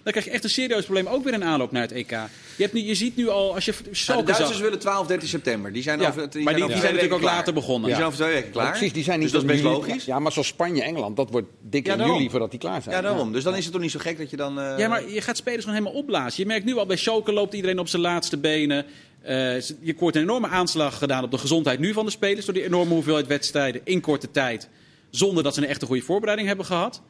dan 0.02 0.12
krijg 0.12 0.24
je 0.24 0.30
echt 0.30 0.44
een 0.44 0.50
serieus 0.50 0.84
probleem 0.84 1.06
ook 1.06 1.24
weer 1.24 1.32
in 1.32 1.44
aanloop 1.44 1.72
naar 1.72 1.82
het 1.82 1.92
EK. 1.92 2.10
Je, 2.10 2.62
hebt 2.64 2.72
nu, 2.72 2.80
je 2.80 2.94
ziet 2.94 3.16
nu 3.16 3.28
al, 3.28 3.54
als 3.54 3.64
je 3.64 3.70
Nou, 3.72 3.84
de 3.90 3.96
Schalke 3.96 4.24
Duitsers 4.24 4.50
zag... 4.52 4.60
willen 4.60 4.78
12, 4.78 5.06
13 5.06 5.28
september. 5.28 5.72
Die 5.72 5.82
zijn 5.82 6.00
Ja, 6.00 6.08
over, 6.08 6.20
maar 6.20 6.30
die, 6.30 6.42
over 6.44 6.54
die 6.54 6.62
zijn 6.66 6.94
natuurlijk 6.94 7.12
ook 7.12 7.20
later 7.22 7.52
begonnen. 7.54 7.84
Die 7.86 7.94
zijn 7.94 8.06
over 8.06 8.18
twee 8.18 8.32
weken 8.32 8.50
klaar. 8.50 8.64
Ja, 8.64 8.70
precies, 8.70 8.92
die 8.92 9.02
zijn 9.02 9.18
niet 9.20 9.32
dus 9.32 9.40
dat 9.40 9.50
is 9.50 9.56
best 9.56 9.62
logisch. 9.74 10.04
Ja, 10.04 10.18
maar 10.18 10.32
zoals 10.32 10.46
Spanje, 10.48 10.82
Engeland, 10.82 11.16
dat 11.16 11.30
wordt 11.30 11.46
dik 11.60 11.86
Ja, 11.86 11.94
in 11.96 12.06
juli 12.06 12.30
voordat 12.30 12.50
die 12.50 12.60
klaar 12.60 12.82
zijn. 12.82 12.94
Ja, 12.94 13.00
daarom. 13.02 13.32
Dus 13.32 13.44
dan 13.44 13.56
is 13.56 13.64
het 13.64 13.72
toch 13.72 13.82
niet 13.82 13.90
zo 13.90 13.98
gek 13.98 14.18
dat 14.18 14.30
je 14.30 14.36
dan... 14.36 14.60
eh, 14.60 14.78
Ja, 14.78 14.88
maar 14.88 15.10
je 15.10 15.20
gaat 15.20 15.36
spelers 15.36 15.64
gewoon 15.64 15.78
helemaal 15.78 16.00
opblazen. 16.00 16.42
Je 16.42 16.48
merkt 16.48 16.64
nu 16.64 16.76
al 16.76 16.86
bij 16.86 16.96
Schalke 16.96 17.32
loopt 17.32 17.54
iedereen 17.54 17.78
op 17.78 17.88
zijn 17.88 18.02
laatste 18.02 18.38
benen. 18.38 18.84
Eh, 19.22 19.60
je 19.60 19.94
wordt 19.98 20.16
een 20.16 20.22
enorme 20.22 20.48
aanslag 20.48 20.98
gedaan 20.98 21.24
op 21.24 21.30
de 21.30 21.38
gezondheid 21.38 21.78
nu 21.78 21.92
van 21.92 22.04
de 22.04 22.10
spelers... 22.10 22.44
door 22.44 22.54
die 22.54 22.64
enorme 22.64 22.92
hoeveelheid 22.94 23.26
wedstrijden 23.26 23.80
in 23.84 24.00
korte 24.00 24.30
tijd... 24.30 24.68
zonder 25.10 25.42
dat 25.42 25.54
ze 25.54 25.60
een 25.62 25.68
echte 25.68 25.86
goede 25.86 26.02
voorbereiding 26.02 26.48
hebben 26.48 26.66
gehad. 26.66 27.02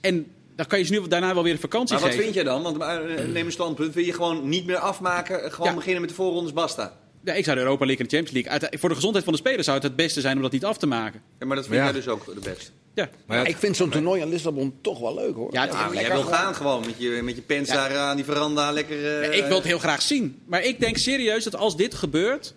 En 0.00 0.26
dan 0.56 0.66
kan 0.66 0.78
je 0.78 0.84
ze 0.84 0.92
nu 0.92 1.08
daarna 1.08 1.34
wel 1.34 1.42
weer 1.42 1.52
een 1.52 1.58
vakantie 1.58 1.92
Maar 1.94 2.02
wat 2.02 2.10
geven. 2.10 2.24
vind 2.24 2.34
jij 2.34 2.44
dan? 2.44 2.62
Want 2.62 2.78
eh, 2.80 3.24
neem 3.26 3.46
een 3.46 3.52
standpunt. 3.52 3.94
Wil 3.94 4.04
je 4.04 4.12
gewoon 4.12 4.48
niet 4.48 4.66
meer 4.66 4.76
afmaken? 4.78 5.42
eh, 5.44 5.50
Gewoon 5.52 5.68
Ja. 5.70 5.74
beginnen 5.74 6.00
met 6.00 6.10
de 6.10 6.16
voorrondes, 6.16 6.52
basta? 6.52 6.96
Ja, 7.24 7.32
ik 7.32 7.44
zou 7.44 7.56
de 7.56 7.62
Europa 7.62 7.84
League 7.86 8.04
en 8.04 8.10
de 8.10 8.16
Champions 8.16 8.44
League... 8.46 8.60
Uite- 8.62 8.78
voor 8.78 8.88
de 8.88 8.94
gezondheid 8.94 9.24
van 9.24 9.32
de 9.34 9.38
spelers 9.38 9.64
zou 9.64 9.76
het 9.76 9.86
het 9.86 9.96
beste 9.96 10.20
zijn 10.20 10.36
om 10.36 10.42
dat 10.42 10.52
niet 10.52 10.64
af 10.64 10.76
te 10.78 10.86
maken. 10.86 11.22
Ja, 11.38 11.46
maar 11.46 11.56
dat 11.56 11.64
vind 11.66 11.76
Ja. 11.76 11.84
jij 11.84 11.92
dus 11.92 12.08
ook 12.08 12.24
de 12.34 12.50
beste. 12.50 12.70
Ja. 12.94 13.08
Maar 13.26 13.36
ja, 13.38 13.44
ik 13.44 13.56
vind 13.56 13.76
zo'n 13.76 13.90
toernooi 13.90 14.20
in 14.20 14.28
Lissabon 14.28 14.74
toch 14.82 14.98
wel 15.00 15.14
leuk 15.14 15.34
hoor. 15.34 15.52
Ja, 15.52 15.60
het- 15.60 15.70
Ja, 15.72 15.76
maar 15.76 15.84
jij 15.86 15.94
lekker 15.94 16.12
wil 16.12 16.22
gewoon. 16.22 16.38
gaan 16.38 16.54
gewoon 16.54 16.80
met 16.86 16.94
je, 16.98 17.20
met 17.22 17.36
je 17.36 17.42
pens 17.42 17.68
Ja. 17.68 17.74
daar 17.74 17.96
aan 17.98 18.16
die 18.16 18.24
veranda 18.24 18.70
lekker... 18.72 19.20
eh, 19.20 19.38
ik 19.38 19.44
wil 19.46 19.56
het 19.56 19.64
heel 19.66 19.78
graag 19.78 20.02
zien. 20.02 20.42
Maar 20.46 20.62
ik 20.64 20.80
denk 20.80 20.96
serieus 20.96 21.44
dat 21.44 21.56
als 21.56 21.76
dit 21.76 21.94
gebeurt... 21.94 22.54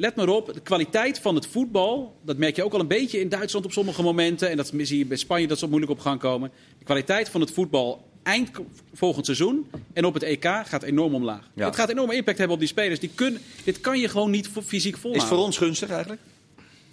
Let 0.00 0.16
maar 0.16 0.28
op, 0.28 0.54
de 0.54 0.60
kwaliteit 0.60 1.18
van 1.18 1.34
het 1.34 1.46
voetbal... 1.46 2.16
dat 2.22 2.36
merk 2.36 2.56
je 2.56 2.64
ook 2.64 2.72
al 2.72 2.80
een 2.80 2.86
beetje 2.86 3.20
in 3.20 3.28
Duitsland 3.28 3.64
op 3.64 3.72
sommige 3.72 4.02
momenten... 4.02 4.50
en 4.50 4.56
dat 4.56 4.72
zie 4.76 4.98
je 4.98 5.06
bij 5.06 5.16
Spanje 5.16 5.46
dat 5.46 5.58
ze 5.58 5.68
moeilijk 5.68 5.92
op 5.92 5.98
gang 5.98 6.20
komen. 6.20 6.50
De 6.78 6.84
kwaliteit 6.84 7.28
van 7.28 7.40
het 7.40 7.50
voetbal 7.50 8.06
eind 8.22 8.50
volgend 8.94 9.24
seizoen 9.24 9.70
en 9.92 10.04
op 10.04 10.14
het 10.14 10.22
EK 10.22 10.44
gaat 10.44 10.82
enorm 10.82 11.14
omlaag. 11.14 11.50
Ja. 11.54 11.66
Het 11.66 11.76
gaat 11.76 11.88
enorme 11.88 12.14
impact 12.14 12.38
hebben 12.38 12.54
op 12.54 12.60
die 12.60 12.70
spelers. 12.70 13.00
Die 13.00 13.10
kunnen, 13.14 13.40
dit 13.64 13.80
kan 13.80 13.98
je 13.98 14.08
gewoon 14.08 14.30
niet 14.30 14.48
fysiek 14.66 14.94
Is 14.94 15.00
volhouden. 15.00 15.28
het 15.28 15.36
voor 15.36 15.46
ons 15.46 15.58
gunstig 15.58 15.90
eigenlijk? 15.90 16.20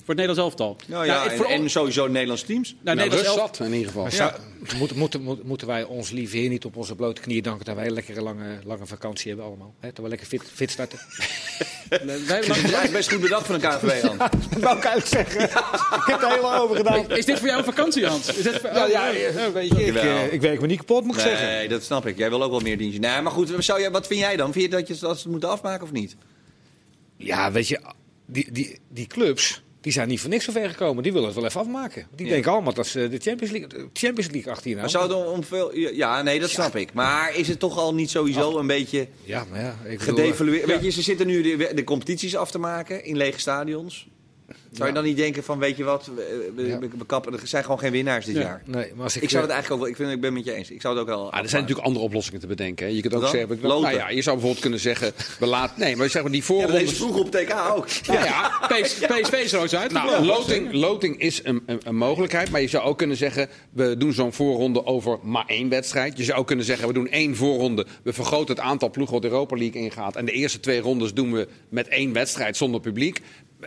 Voor 0.05 0.13
het 0.15 0.23
Nederlands 0.27 0.57
elftal. 0.57 0.75
Nou 0.87 1.05
ja, 1.05 1.21
het 1.23 1.31
en, 1.31 1.37
voor 1.37 1.45
en 1.45 1.69
sowieso 1.69 2.07
Nederlandse 2.07 2.45
teams. 2.45 2.69
nou, 2.69 2.83
Nou, 2.83 2.97
Nederlands 2.97 3.27
rust 3.27 3.37
elftal- 3.39 3.55
zat 3.57 3.67
in 3.67 3.73
ieder 3.73 3.87
geval. 3.91 4.07
Maar 4.17 4.39
moeten, 4.79 4.97
moeten, 4.97 5.21
moeten, 5.21 5.45
moeten 5.47 5.67
wij 5.67 5.83
ons 5.83 6.09
lieve 6.09 6.37
heer 6.37 6.49
niet 6.49 6.65
op 6.65 6.75
onze 6.75 6.95
blote 6.95 7.21
knieën 7.21 7.43
danken 7.43 7.65
dat 7.65 7.75
wij 7.75 7.85
een 7.85 7.93
lekkere 7.93 8.21
lange, 8.21 8.59
lange 8.63 8.85
vakantie 8.85 9.27
hebben 9.27 9.45
allemaal? 9.45 9.73
Hè? 9.79 9.87
Dat 9.93 10.03
we 10.03 10.09
lekker 10.09 10.27
fit, 10.27 10.41
fit 10.53 10.71
starten. 10.71 10.99
Wij- 12.27 12.41
eigenlijk 12.41 12.91
best 12.91 13.11
goed 13.11 13.21
bedacht 13.21 13.45
van 13.45 13.55
een 13.55 13.61
KVB 13.61 14.01
dan. 14.01 14.17
dat 14.51 14.61
wou 14.61 14.77
ik 14.77 14.83
eigenlijk 14.83 15.05
zeggen. 15.31 15.41
ik 15.99 16.03
heb 16.05 16.21
er 16.21 16.29
helemaal 16.29 16.61
over 16.61 16.75
gedaan. 16.75 17.09
Is 17.11 17.25
dit 17.25 17.37
voor 17.37 17.47
jou 17.47 17.59
een 17.59 17.65
vakantie, 17.65 18.05
Hans? 18.05 18.27
Is 18.33 18.43
dit 18.43 18.59
voor- 18.59 18.69
Ja, 18.73 18.83
oh, 18.85 18.89
ja, 18.91 19.09
oh. 19.09 19.15
ja, 19.35 19.51
weet 19.51 19.69
je, 19.69 19.85
ik, 19.85 19.95
eh, 19.95 20.33
ik 20.33 20.41
werk 20.41 20.61
me 20.61 20.67
niet 20.67 20.77
kapot, 20.77 21.03
moet 21.03 21.15
ik 21.15 21.21
zeggen. 21.21 21.47
Nee, 21.47 21.67
dat 21.67 21.83
snap 21.83 22.05
ik. 22.07 22.17
Jij 22.17 22.29
wil 22.29 22.43
ook 22.43 22.51
wel 22.51 22.59
meer 22.59 22.77
dienstje. 22.77 22.99
Nee, 22.99 23.21
maar 23.21 23.31
goed, 23.31 23.53
zou 23.57 23.79
jij, 23.79 23.91
wat 23.91 24.07
vind 24.07 24.19
jij 24.19 24.35
dan? 24.35 24.51
Vind 24.51 24.63
je 24.65 24.69
dat, 24.77 24.87
je, 24.87 24.95
dat 24.99 25.15
ze 25.17 25.21
het 25.23 25.31
moeten 25.31 25.49
afmaken 25.49 25.83
of 25.85 25.91
niet? 25.91 26.15
Ja, 27.17 27.51
weet 27.51 27.67
je, 27.67 27.79
die, 28.25 28.51
die, 28.51 28.79
die 28.89 29.07
clubs 29.07 29.63
die 29.85 29.93
zijn 29.93 30.07
niet 30.07 30.19
voor 30.19 30.29
niks 30.29 30.45
zo 30.45 30.51
ver 30.51 30.69
gekomen. 30.69 31.03
Die 31.03 31.11
willen 31.11 31.27
het 31.27 31.35
wel 31.37 31.45
even 31.45 31.59
afmaken. 31.61 32.07
Die 32.15 32.25
Ja. 32.25 32.31
denken 32.31 32.51
allemaal 32.51 32.73
dat 32.73 32.87
ze 32.87 33.09
de 33.09 33.17
Champions 33.17 33.51
League, 33.53 33.69
de 33.69 33.87
Champions 33.93 34.31
League 34.31 34.51
achter 34.51 34.69
je 34.69 34.75
Maar 34.75 34.89
zou 34.89 35.13
het 35.13 35.27
om, 35.27 35.43
veel... 35.43 35.75
Ja, 35.75 36.21
nee, 36.21 36.39
dat 36.39 36.49
snap 36.49 36.75
ik. 36.75 36.93
Maar 36.93 37.35
is 37.35 37.47
het 37.47 37.59
toch 37.59 37.77
al 37.77 37.93
niet 37.93 38.09
sowieso 38.09 38.57
een 38.57 38.67
beetje 38.67 39.07
Ja, 39.23 39.45
maar 39.51 39.61
ja. 39.61 39.75
Ik 39.87 39.99
bedoel, 39.99 40.15
gedevalueerd? 40.15 40.61
ja. 40.67 40.73
Weet 40.73 40.83
je, 40.83 40.89
ze 40.91 41.01
zitten 41.01 41.27
nu 41.27 41.41
de, 41.57 41.71
de 41.73 41.83
competities 41.83 42.35
af 42.35 42.51
te 42.51 42.57
maken 42.59 43.03
in 43.03 43.17
lege 43.17 43.39
stadions. 43.39 44.07
Zou 44.71 44.87
je 44.87 44.93
dan 44.93 45.03
niet 45.03 45.17
denken 45.17 45.43
van, 45.43 45.59
weet 45.59 45.77
je 45.77 45.83
wat, 45.83 46.05
we, 46.15 46.51
we, 46.55 46.67
Ja. 46.67 46.79
we 46.79 47.05
kappen, 47.05 47.33
er 47.33 47.39
zijn 47.47 47.63
gewoon 47.63 47.79
geen 47.79 47.91
winnaars 47.91 48.25
dit 48.25 48.35
Ja. 48.35 48.41
jaar. 48.41 48.61
Nee, 48.65 48.91
maar 48.95 49.03
als 49.03 49.15
ik, 49.15 49.21
Ik 49.21 49.29
zou 49.29 49.41
het 49.41 49.51
eh, 49.51 49.57
eigenlijk 49.57 49.71
ook 49.71 49.79
wel, 49.79 49.87
ik, 49.89 49.95
vind, 49.95 50.11
ik 50.11 50.21
ben 50.21 50.35
het 50.35 50.45
met 50.45 50.53
je 50.53 50.59
eens. 50.59 50.71
Ik 50.71 50.81
zou 50.81 50.93
het 50.93 51.03
ook 51.03 51.09
wel. 51.09 51.31
Ah, 51.31 51.39
er 51.43 51.49
zijn 51.49 51.61
natuurlijk 51.61 51.87
andere 51.87 52.05
oplossingen 52.05 52.39
te 52.39 52.47
bedenken. 52.47 52.85
hè. 52.87 52.91
Je 52.91 53.01
kunt 53.01 53.13
ook 53.13 53.27
zeggen, 53.27 53.59
nou 53.61 53.93
ja, 53.93 54.09
je 54.09 54.21
zou 54.21 54.35
bijvoorbeeld 54.35 54.59
kunnen 54.61 54.79
zeggen, 54.79 55.11
we 55.39 55.45
laten, 55.45 55.79
nee, 55.79 55.95
maar 55.95 56.09
zeg 56.09 56.21
maar 56.21 56.31
die 56.31 56.39
Ja, 56.41 56.45
voorrondes. 56.47 56.79
deze 56.79 56.95
vroeg 56.95 57.17
op 57.19 57.31
TK 57.31 57.53
ook. 57.75 57.87
Nou 58.07 58.23
ja, 58.23 58.51
PS 58.67 58.93
PSV 59.11 59.31
is 59.33 59.53
er 59.53 59.77
uit. 59.77 59.91
Nou, 59.91 60.25
loting, 60.25 60.73
loting 60.73 61.19
is 61.19 61.39
een, 61.43 61.63
een, 61.65 61.79
een 61.83 61.95
mogelijkheid. 61.95 62.49
Maar 62.51 62.61
je 62.61 62.67
zou 62.67 62.83
ook 62.83 62.97
kunnen 62.97 63.17
zeggen, 63.17 63.49
we 63.69 63.97
doen 63.97 64.13
zo'n 64.13 64.33
voorronde 64.33 64.85
over 64.85 65.19
maar 65.23 65.45
één 65.47 65.69
wedstrijd. 65.69 66.17
Je 66.17 66.23
zou 66.23 66.39
ook 66.39 66.47
kunnen 66.47 66.65
zeggen, 66.65 66.87
we 66.87 66.93
doen 66.93 67.07
één 67.09 67.35
voorronde. 67.35 67.85
We 68.03 68.13
vergroten 68.13 68.55
het 68.55 68.63
aantal 68.63 68.89
ploegen 68.89 69.13
wat 69.13 69.21
de 69.23 69.29
Europa 69.29 69.57
League 69.57 69.81
ingaat. 69.81 70.15
En 70.15 70.25
de 70.25 70.31
eerste 70.31 70.59
twee 70.59 70.79
rondes 70.79 71.13
doen 71.13 71.31
we 71.31 71.47
met 71.69 71.87
één 71.87 72.13
wedstrijd 72.13 72.57
zonder 72.57 72.81
publiek. 72.81 73.21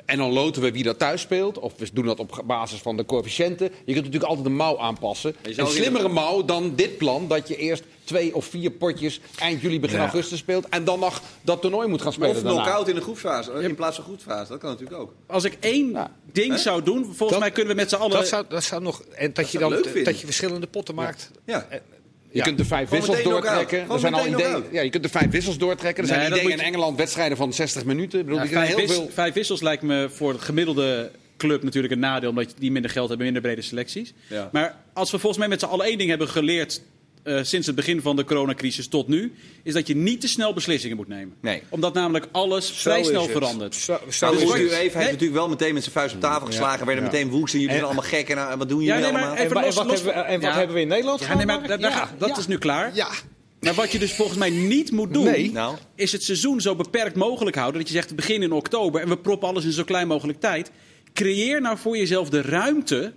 En 0.04 0.18
dan 0.18 0.32
loten 0.32 0.62
we 0.62 0.72
wie 0.72 0.82
dat 0.82 0.98
thuis 0.98 1.20
speelt. 1.20 1.58
Of 1.58 1.72
we 1.76 1.88
doen 1.92 2.06
dat 2.06 2.18
op 2.18 2.42
basis 2.46 2.80
van 2.80 2.96
de 2.96 3.04
coëfficiënten. 3.04 3.66
Je 3.66 3.92
kunt 3.92 3.96
natuurlijk 3.96 4.24
altijd 4.24 4.44
de 4.46 4.50
mouw 4.52 4.78
aanpassen. 4.78 5.36
je 5.42 5.60
Een 5.60 5.66
slimmere 5.66 6.08
mouw 6.08 6.44
dan 6.44 6.72
dit 6.74 6.96
plan. 6.98 7.28
Dat 7.28 7.48
je 7.48 7.56
eerst 7.56 7.82
twee 8.04 8.34
of 8.34 8.44
vier 8.44 8.70
potjes 8.70 9.20
eind 9.38 9.60
juli, 9.60 9.80
begin 9.80 9.96
Ja. 9.96 10.02
augustus 10.02 10.38
speelt. 10.38 10.68
En 10.68 10.84
dan 10.84 10.98
nog 11.00 11.22
dat 11.42 11.60
toernooi 11.60 11.88
moet 11.88 12.02
gaan 12.02 12.12
spelen. 12.12 12.30
Of 12.36 12.40
knock-out 12.42 12.88
in 12.88 12.94
de 12.94 13.00
groepsfase, 13.00 13.52
in 13.52 13.74
plaats 13.74 13.96
van 13.96 14.04
groepsfase. 14.04 14.50
Dat 14.50 14.60
kan 14.60 14.70
natuurlijk 14.70 15.00
ook. 15.00 15.12
Als 15.26 15.44
ik 15.44 15.56
één 15.60 15.90
Ja. 15.90 16.10
ding 16.32 16.58
zou 16.58 16.82
doen, 16.82 17.04
volgens 17.04 17.30
Dat- 17.30 17.38
mij 17.40 17.50
kunnen 17.50 17.74
we 17.74 17.80
met 17.80 17.90
z'n 17.90 17.96
allen... 17.96 18.16
Dat 18.16 18.28
zou, 18.28 18.44
dat 18.48 18.64
zou 18.64 18.82
nog. 18.82 19.02
En 19.02 19.32
dat, 19.32 19.50
je 19.50 19.58
zou 19.58 19.64
ik 19.64 19.70
dan 19.70 19.70
leuk 19.70 19.84
vinden. 19.84 20.04
dat 20.04 20.20
je 20.20 20.26
verschillende 20.26 20.66
potten 20.66 20.94
maakt. 20.94 21.30
Ja. 21.44 21.66
Je 22.30 22.42
kunt 22.42 22.58
de 22.58 22.64
vijf 22.64 22.88
Gewoon 22.88 23.06
wissels 23.06 23.24
doortrekken. 23.28 23.90
Er 23.90 23.98
zijn 23.98 24.14
al 24.14 24.26
ideeën. 24.26 24.64
Ja, 24.72 24.80
je 24.80 24.90
kunt 24.90 25.02
de 25.02 25.08
vijf 25.08 25.30
wissels 25.30 25.58
doortrekken. 25.58 26.04
Er 26.04 26.10
Nee, 26.10 26.18
zijn 26.20 26.32
ideeën 26.32 26.50
in 26.58 26.64
Engeland 26.64 26.96
wedstrijden 26.96 27.36
van 27.36 27.52
60 27.52 27.84
minuten. 27.84 28.18
Ik 28.18 28.24
bedoel, 28.24 28.40
Ja, 28.42 28.46
vijf, 28.48 28.68
heel 28.68 28.76
wis- 28.76 28.92
veel. 28.92 29.08
vijf 29.12 29.34
wissels 29.34 29.60
lijkt 29.60 29.82
me 29.82 30.08
voor 30.12 30.32
de 30.32 30.38
gemiddelde 30.38 31.10
club 31.36 31.62
natuurlijk 31.62 31.92
een 31.92 31.98
nadeel, 31.98 32.28
omdat 32.30 32.54
die 32.58 32.72
minder 32.72 32.90
geld 32.90 33.08
hebben, 33.08 33.24
minder 33.26 33.42
brede 33.42 33.62
selecties. 33.62 34.12
Ja. 34.26 34.48
Maar 34.52 34.76
als 34.92 35.10
we 35.10 35.18
volgens 35.18 35.38
mij 35.40 35.48
met 35.48 35.60
z'n 35.60 35.66
allen 35.66 35.86
één 35.86 35.98
ding 35.98 36.10
hebben 36.10 36.28
geleerd 36.28 36.80
eh, 37.28 37.44
sinds 37.44 37.66
het 37.66 37.76
begin 37.76 38.00
van 38.02 38.16
de 38.16 38.24
coronacrisis 38.24 38.88
tot 38.88 39.08
nu, 39.08 39.32
is 39.62 39.72
dat 39.72 39.86
je 39.86 39.96
niet 39.96 40.20
te 40.20 40.28
snel 40.28 40.52
beslissingen 40.54 40.96
moet 40.96 41.08
nemen. 41.08 41.34
Nee. 41.40 41.62
Omdat 41.68 41.94
namelijk 41.94 42.26
alles 42.32 42.70
vrij 42.70 43.02
snel 43.02 43.22
het. 43.22 43.30
verandert. 43.30 43.74
Zo, 43.74 43.98
zo 44.10 44.32
is 44.32 44.40
dus 44.40 44.52
het. 44.52 44.60
u 44.60 44.72
heeft 44.74 44.94
Nee. 44.94 45.04
natuurlijk 45.04 45.32
wel 45.32 45.48
meteen 45.48 45.74
met 45.74 45.82
zijn 45.82 45.94
vuist 45.94 46.14
op 46.14 46.20
tafel 46.20 46.46
geslagen. 46.46 46.86
Werden 46.86 47.04
Ja. 47.04 47.10
meteen 47.10 47.30
woest 47.30 47.54
en 47.54 47.58
jullie 47.60 47.74
zijn 47.74 47.86
allemaal 47.86 48.04
gek. 48.04 48.28
En 48.28 48.36
nou, 48.36 48.58
wat 48.58 48.68
doen 48.68 48.78
jullie 48.82 48.94
Ja, 48.94 49.00
nee, 49.00 49.12
maar 49.12 49.20
allemaal? 49.22 49.36
even 49.44 49.48
En, 49.48 49.54
wa- 49.62 49.66
los- 49.66 49.76
en 49.76 49.82
wat, 49.86 49.90
los 49.90 50.02
hebben, 50.04 50.24
en 50.26 50.40
wat 50.40 50.50
Ja. 50.50 50.56
hebben 50.56 50.74
we 50.76 50.82
in 50.82 50.88
Nederland 50.88 51.20
Ja, 51.20 51.34
nee, 51.34 51.46
maar 51.46 51.66
daar- 51.78 52.14
dat 52.18 52.28
Ja. 52.28 52.36
is 52.38 52.46
nu 52.46 52.58
klaar. 52.58 52.94
Ja. 52.94 53.08
Maar 53.60 53.74
wat 53.74 53.92
je 53.92 53.98
dus 53.98 54.12
volgens 54.12 54.38
mij 54.38 54.50
niet 54.50 54.90
moet 54.92 55.12
doen, 55.14 55.24
Nee. 55.24 55.52
Nou, 55.52 55.76
is 55.94 56.12
het 56.12 56.22
seizoen 56.22 56.60
zo 56.60 56.74
beperkt 56.74 57.16
mogelijk 57.16 57.56
houden. 57.56 57.80
Dat 57.80 57.88
je 57.88 57.94
zegt, 57.94 58.08
we 58.10 58.14
beginnen 58.14 58.48
in 58.48 58.54
oktober 58.54 59.00
en 59.00 59.08
we 59.08 59.18
proppen 59.18 59.48
alles 59.48 59.64
in 59.64 59.72
zo 59.72 59.84
klein 59.84 60.06
mogelijk 60.06 60.40
tijd. 60.40 60.70
Creëer 61.12 61.60
nou 61.60 61.78
voor 61.78 61.96
jezelf 61.96 62.28
de 62.28 62.40
ruimte 62.42 63.12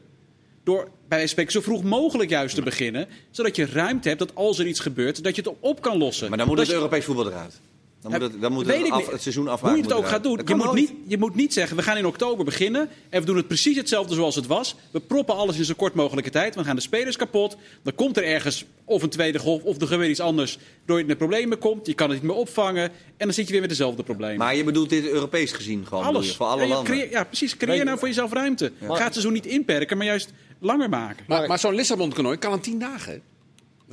door 0.64 0.84
bij 0.84 0.92
wijze 1.20 1.28
spreken 1.28 1.52
zo 1.52 1.62
vroeg 1.62 1.84
mogelijk 1.84 2.30
juist 2.30 2.56
te 2.56 2.62
beginnen. 2.62 3.08
Zodat 3.32 3.56
je 3.56 3.66
ruimte 3.66 4.08
hebt 4.08 4.20
dat 4.20 4.36
als 4.36 4.60
er 4.60 4.68
iets 4.68 4.80
gebeurt, 4.80 5.24
dat 5.24 5.36
je 5.36 5.42
het 5.42 5.54
op 5.60 5.82
kan 5.82 5.98
lossen. 5.98 6.30
maar 6.30 6.38
dan 6.38 6.48
moet 6.48 6.56
Dat 6.58 6.66
het 6.66 6.76
je- 6.76 6.82
Europees 6.82 7.06
voetbal 7.06 7.28
eruit. 7.28 7.60
Dan 8.02 8.12
moet 8.12 8.22
het, 8.22 8.42
dan 8.42 8.52
moet 8.54 8.66
het, 8.68 8.90
af, 8.92 9.12
het 9.12 9.22
seizoen 9.22 9.44
Hoe 9.44 9.52
afmaken. 9.54 9.78
je 9.78 9.84
het 9.84 9.94
ook 9.94 10.08
gaat 10.08 10.24
doen, 10.24 10.40
je 10.46 10.56
moet, 10.56 10.74
niet, 10.74 10.92
je 11.08 11.18
moet 11.18 11.36
niet 11.36 11.54
zeggen, 11.54 11.78
we 11.78 11.84
gaan 11.84 11.98
in 11.98 12.06
oktober 12.06 12.46
beginnen 12.46 12.90
en 13.10 13.20
we 13.20 13.26
doen 13.26 13.36
het 13.36 13.48
precies 13.48 13.78
hetzelfde 13.78 14.16
zoals 14.16 14.36
het 14.36 14.48
was. 14.48 14.76
We 14.92 15.00
proppen 15.00 15.36
alles 15.36 15.58
in 15.58 15.66
zo 15.66 15.74
kort 15.78 15.94
mogelijke 15.94 16.30
tijd, 16.30 16.56
we 16.56 16.64
gaan 16.64 16.76
de 16.76 16.82
spelers 16.82 17.16
kapot. 17.16 17.58
Dan 17.84 17.96
komt 17.96 18.18
er 18.18 18.24
ergens 18.24 18.66
of 18.86 19.04
een 19.04 19.10
tweede 19.10 19.40
golf 19.40 19.64
of 19.64 19.82
er 19.82 19.88
gebeurt 19.88 20.10
iets 20.10 20.20
anders, 20.20 20.58
door 20.86 20.98
je 20.98 21.06
de 21.06 21.16
problemen 21.16 21.58
komt. 21.58 21.86
Je 21.88 21.94
kan 21.94 22.10
het 22.10 22.22
niet 22.22 22.28
meer 22.32 22.40
opvangen 22.40 22.84
en 22.84 22.92
dan 23.18 23.34
zit 23.34 23.46
je 23.46 23.52
weer 23.52 23.62
met 23.62 23.70
dezelfde 23.70 24.04
problemen. 24.04 24.38
Maar 24.38 24.56
je 24.56 24.64
bedoelt 24.64 24.90
dit 24.90 25.06
Europees 25.08 25.52
gezien 25.52 25.86
gewoon, 25.88 26.04
alles. 26.04 26.28
je, 26.30 26.36
voor 26.36 26.46
alle 26.46 26.62
ja, 26.62 26.68
landen. 26.68 26.94
creëer- 26.94 27.12
ja, 27.12 27.24
precies. 27.24 27.58
Creëer 27.58 27.86
nou 27.86 27.98
voor 28.00 28.08
jezelf 28.08 28.34
ruimte. 28.34 28.72
Ga 28.82 29.04
het 29.04 29.12
seizoen 29.14 29.34
niet 29.34 29.46
inperken, 29.46 29.98
maar 29.98 30.06
juist 30.06 30.32
langer 30.62 30.90
maken. 30.90 31.26
Maar, 31.28 31.48
maar 31.48 31.60
zo'n 31.60 31.74
Lissabon-toernooi 31.76 32.38
kan 32.38 32.54
in 32.54 32.60
tien 32.60 32.80
dagen. 32.80 33.22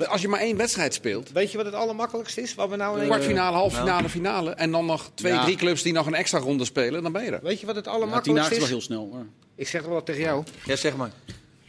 Als 0.07 0.21
je 0.21 0.29
maar 0.29 0.41
één 0.41 0.57
wedstrijd 0.57 0.95
speelt. 0.95 1.31
Weet 1.33 1.51
je 1.51 1.57
wat 1.57 1.67
het 1.67 1.75
allermakkelijkste 1.75 2.41
is? 2.41 2.55
Waar 2.55 2.69
we 2.69 2.77
nou 2.77 3.01
in- 3.01 3.07
Kwartfinale, 3.07 3.57
halve 3.57 3.75
nou. 3.77 3.87
finale, 3.89 4.09
finale. 4.09 4.51
En 4.51 4.71
dan 4.71 4.87
nog 4.87 5.11
twee, 5.15 5.33
Ja. 5.33 5.43
drie 5.45 5.57
clubs 5.57 5.83
die 5.83 5.93
nog 5.93 6.07
een 6.07 6.15
extra 6.15 6.39
ronde 6.39 6.65
spelen. 6.65 7.03
Dan 7.03 7.13
ben 7.13 7.25
je 7.25 7.31
er. 7.31 7.41
Weet 7.43 7.61
je 7.61 7.67
wat 7.67 7.77
het 7.77 7.85
Ja, 7.85 7.91
tien 7.91 8.01
dagen 8.01 8.03
allermakkelijkste 8.03 8.53
is 8.55 8.59
wel 8.59 8.67
is? 8.67 8.71
heel 8.73 8.81
snel. 8.81 9.09
hoor. 9.13 9.27
Ik 9.55 9.69
zeg 9.69 9.83
wel 9.83 9.93
wat 9.93 10.07
tegen 10.07 10.21
jou. 10.23 10.45
Ja, 10.65 10.77
zeg 10.77 10.97
maar. 10.97 11.11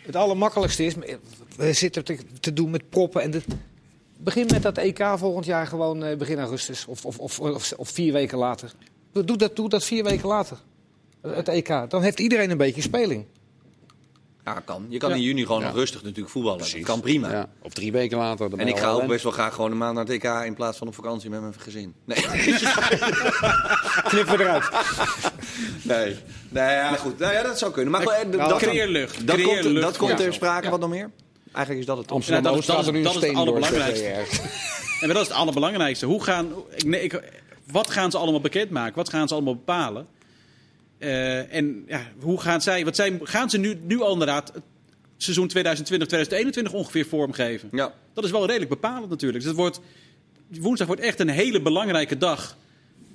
Het 0.01 0.15
allermakkelijkste 0.15 0.85
is, 0.85 0.93
we 1.57 1.73
zitten 1.73 2.03
te, 2.05 2.17
te 2.39 2.53
doen 2.53 2.69
met 2.69 2.89
proppen. 2.89 3.21
En 3.21 3.31
de, 3.31 3.41
begin 4.17 4.45
met 4.51 4.61
dat 4.61 4.77
EK 4.77 5.03
volgend 5.15 5.45
jaar 5.45 5.67
gewoon 5.67 6.03
eh, 6.03 6.17
begin 6.17 6.39
augustus 6.39 6.85
of, 6.85 7.05
of, 7.05 7.19
of, 7.19 7.39
of, 7.39 7.73
of 7.77 7.89
vier 7.89 8.13
weken 8.13 8.37
later. 8.37 8.71
Doe 9.11 9.23
doe 9.23 9.37
dat, 9.37 9.55
doe 9.55 9.69
dat 9.69 9.83
vier 9.83 10.03
weken 10.03 10.27
later. 10.27 10.57
Het 11.21 11.47
EK. 11.47 11.67
Dan 11.89 12.01
heeft 12.01 12.19
iedereen 12.19 12.49
een 12.49 12.57
beetje 12.57 12.81
speling. 12.81 13.25
Ja, 14.45 14.59
kan. 14.65 14.85
Je 14.89 14.97
kan 14.97 15.09
Ja. 15.09 15.15
in 15.15 15.21
juni 15.21 15.45
gewoon 15.45 15.61
Ja. 15.61 15.67
nog 15.67 15.75
rustig 15.75 16.03
natuurlijk 16.03 16.29
voetballen. 16.29 16.59
Dat 16.59 16.79
kan 16.83 16.99
prima. 17.01 17.31
Ja. 17.31 17.49
Of 17.61 17.73
drie 17.73 17.91
weken 17.91 18.17
later. 18.17 18.49
En 18.57 18.67
ik 18.67 18.77
ga 18.77 18.89
ook 18.89 19.07
best 19.07 19.23
wel 19.23 19.31
graag 19.31 19.53
gewoon 19.53 19.71
een 19.71 19.77
maand 19.77 19.93
naar 19.95 20.03
het 20.05 20.13
EK 20.13 20.45
in 20.45 20.53
plaats 20.53 20.77
van 20.77 20.87
op 20.87 20.95
vakantie 20.95 21.29
met 21.29 21.41
mijn 21.41 21.53
gezin. 21.57 21.93
Nee. 22.05 22.17
Knippen 24.09 24.37
we 24.37 24.43
eruit. 24.43 24.69
Nee. 25.81 26.15
Nee, 26.49 26.75
ja, 26.75 26.95
goed. 26.95 27.19
Nou 27.19 27.33
ja, 27.33 27.43
dat 27.43 27.57
zou 27.59 27.71
kunnen. 27.71 27.91
Maar 27.91 28.03
Nou, 28.03 28.15
goed, 28.25 28.35
eh, 28.35 28.47
dat, 28.49 28.57
creëer 28.57 28.87
lucht. 28.87 29.27
dat 29.27 29.35
Creëer 29.35 29.47
komt, 29.61 29.63
lucht 29.73 29.81
dat 29.85 29.97
komt 29.97 30.17
ter 30.17 30.33
sprake. 30.33 30.69
Wat 30.69 30.79
nog 30.79 30.89
meer? 30.89 31.11
Eigenlijk 31.51 31.79
is 31.79 31.85
dat 31.85 31.97
het. 31.97 32.11
Amsterdam 32.11 32.43
Ja, 32.43 32.49
dat 32.61 32.79
is- 32.79 32.87
er 32.87 32.91
nu 32.91 32.97
een 32.97 33.03
dat 33.03 33.15
is 33.15 33.21
het 33.21 33.29
steen 33.29 33.45
door. 33.45 33.53
allerbelangrijkste. 33.53 34.05
En 34.05 34.25
maar 35.07 35.13
dat 35.15 35.21
is 35.21 35.27
het 35.27 35.37
allerbelangrijkste. 35.37 36.05
Hoe 36.05 36.23
gaan, 36.23 36.51
ik, 36.75 36.83
nee, 36.83 37.01
ik, 37.03 37.21
wat 37.71 37.89
gaan 37.89 38.11
ze 38.11 38.17
allemaal 38.17 38.41
bekendmaken? 38.41 38.95
Wat 38.95 39.09
gaan 39.09 39.27
ze 39.27 39.33
allemaal 39.33 39.55
bepalen? 39.55 40.07
Eh, 40.99 41.53
en 41.53 41.83
ja, 41.87 42.01
hoe 42.19 42.41
gaan 42.41 42.61
zij, 42.61 42.85
wat 42.85 43.01
gaan 43.23 43.49
ze 43.49 43.57
nu, 43.57 43.79
nu 43.83 44.01
al 44.01 44.11
inderdaad 44.11 44.53
het 44.53 44.63
seizoen 45.17 45.47
2020, 45.47 46.07
2021 46.07 46.73
ongeveer 46.73 47.05
vormgeven? 47.05 47.69
Ja. 47.71 47.93
Dat 48.13 48.23
is 48.23 48.31
wel 48.31 48.45
redelijk 48.45 48.69
bepalend 48.69 49.09
natuurlijk. 49.09 49.39
Dus 49.43 49.47
het 49.51 49.59
wordt, 49.59 49.79
woensdag 50.59 50.87
wordt 50.87 51.01
echt 51.01 51.19
een 51.19 51.29
hele 51.29 51.61
belangrijke 51.61 52.17
dag. 52.17 52.57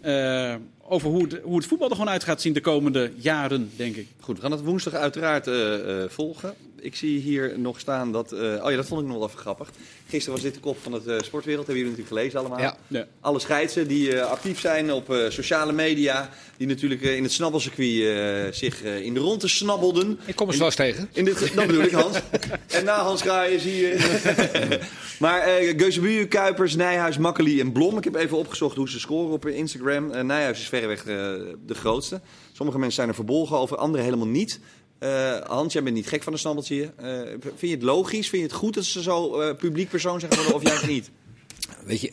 eh, 0.01 0.55
over 0.87 1.11
hoe 1.11 1.23
het, 1.23 1.41
hoe 1.43 1.57
het 1.57 1.67
voetbal 1.67 1.89
er 1.89 1.97
gewoon 1.97 2.11
uit 2.11 2.25
gaat 2.25 2.41
zien 2.41 2.53
de 2.53 2.61
komende 2.61 3.11
jaren, 3.17 3.71
denk 3.77 3.97
ik. 3.97 4.09
Goed, 4.21 4.37
we 4.37 4.43
gaan 4.43 4.51
het 4.51 4.65
woensdag 4.65 4.95
uiteraard 4.95 5.47
eh, 5.47 6.05
volgen. 6.09 6.55
Ik 6.85 6.97
zie 6.97 7.21
hier 7.21 7.59
nog 7.59 7.81
staan 7.81 8.13
dat. 8.13 8.33
eh, 8.33 8.41
oh 8.41 8.71
ja, 8.71 8.77
dat 8.77 8.87
vond 8.87 9.01
ik 9.01 9.07
nog 9.07 9.17
wel 9.17 9.27
even 9.27 9.39
grappig. 9.39 9.71
Gisteren 10.09 10.35
was 10.35 10.43
dit 10.43 10.55
de 10.55 10.61
kop 10.61 10.79
van 10.83 10.93
het 10.93 11.07
eh, 11.07 11.17
sportwereld. 11.21 11.67
Hebben 11.67 11.85
jullie 11.85 11.99
natuurlijk 11.99 12.09
gelezen 12.09 12.39
allemaal. 12.39 12.59
Ja. 12.59 12.77
Ja. 12.89 13.07
Alle 13.21 13.39
scheidsen 13.39 13.89
die 13.89 14.17
eh, 14.19 14.31
actief 14.31 14.61
zijn 14.61 14.93
op 14.93 15.17
sociale 15.29 15.73
media. 15.73 16.31
Die 16.57 16.67
natuurlijk 16.67 17.01
in 17.01 17.23
het 17.23 17.33
snabbelcircuit 17.33 18.57
zich 18.57 18.83
in 18.83 19.15
de 19.15 19.21
ronde 19.21 19.49
snabbelden. 19.49 20.19
Ik 20.25 20.37
kom 20.37 20.51
wel 20.51 20.65
eens 20.65 20.75
tegen. 20.75 21.09
In 21.13 21.25
dit, 21.25 21.55
dat 21.55 21.67
bedoel 21.67 21.83
ik, 21.83 21.93
Hans. 21.93 22.19
En 22.67 22.85
na 22.85 22.99
Hans 23.03 23.23
Kraaien 23.23 23.61
zie 23.61 23.77
je... 23.77 24.81
maar 25.19 25.41
eh 25.41 25.79
Geuzebuur, 25.79 26.29
Kuipers, 26.29 26.75
Nijhuis, 26.75 27.19
Makkeli 27.19 27.61
en 27.61 27.73
Blom. 27.73 27.97
Ik 27.97 28.05
heb 28.05 28.15
even 28.15 28.37
opgezocht 28.37 28.77
hoe 28.77 28.89
ze 28.89 29.01
scoren 29.01 29.33
op 29.33 29.47
Instagram. 29.47 30.27
Nijhuis 30.27 30.61
is 30.61 30.69
verreweg 30.69 31.03
de 31.03 31.75
grootste. 31.75 32.21
Sommige 32.53 32.79
mensen 32.79 32.97
zijn 32.97 33.09
er 33.09 33.15
verbolgen 33.15 33.57
over, 33.57 33.77
anderen 33.77 34.05
helemaal 34.05 34.27
niet. 34.27 34.61
Eh, 34.99 35.41
Hans, 35.41 35.73
jij 35.73 35.83
bent 35.83 35.95
niet 35.95 36.07
gek 36.09 36.23
van 36.23 36.33
een 36.33 36.39
snabbeltje. 36.39 36.93
Eh, 36.97 37.21
vind 37.41 37.61
je 37.61 37.71
het 37.71 37.83
logisch? 37.83 38.29
Vind 38.29 38.43
je 38.43 38.49
het 38.49 38.57
goed 38.57 38.75
dat 38.75 38.85
ze 38.85 39.03
zo 39.03 39.41
eh, 39.41 39.57
publiek 39.57 39.89
persoon 39.89 40.21
zijn 40.21 40.33
geworden 40.33 40.55
of 40.55 40.63
juist 40.63 40.87
niet? 40.87 41.11
Weet 41.87 42.01
je, 42.01 42.13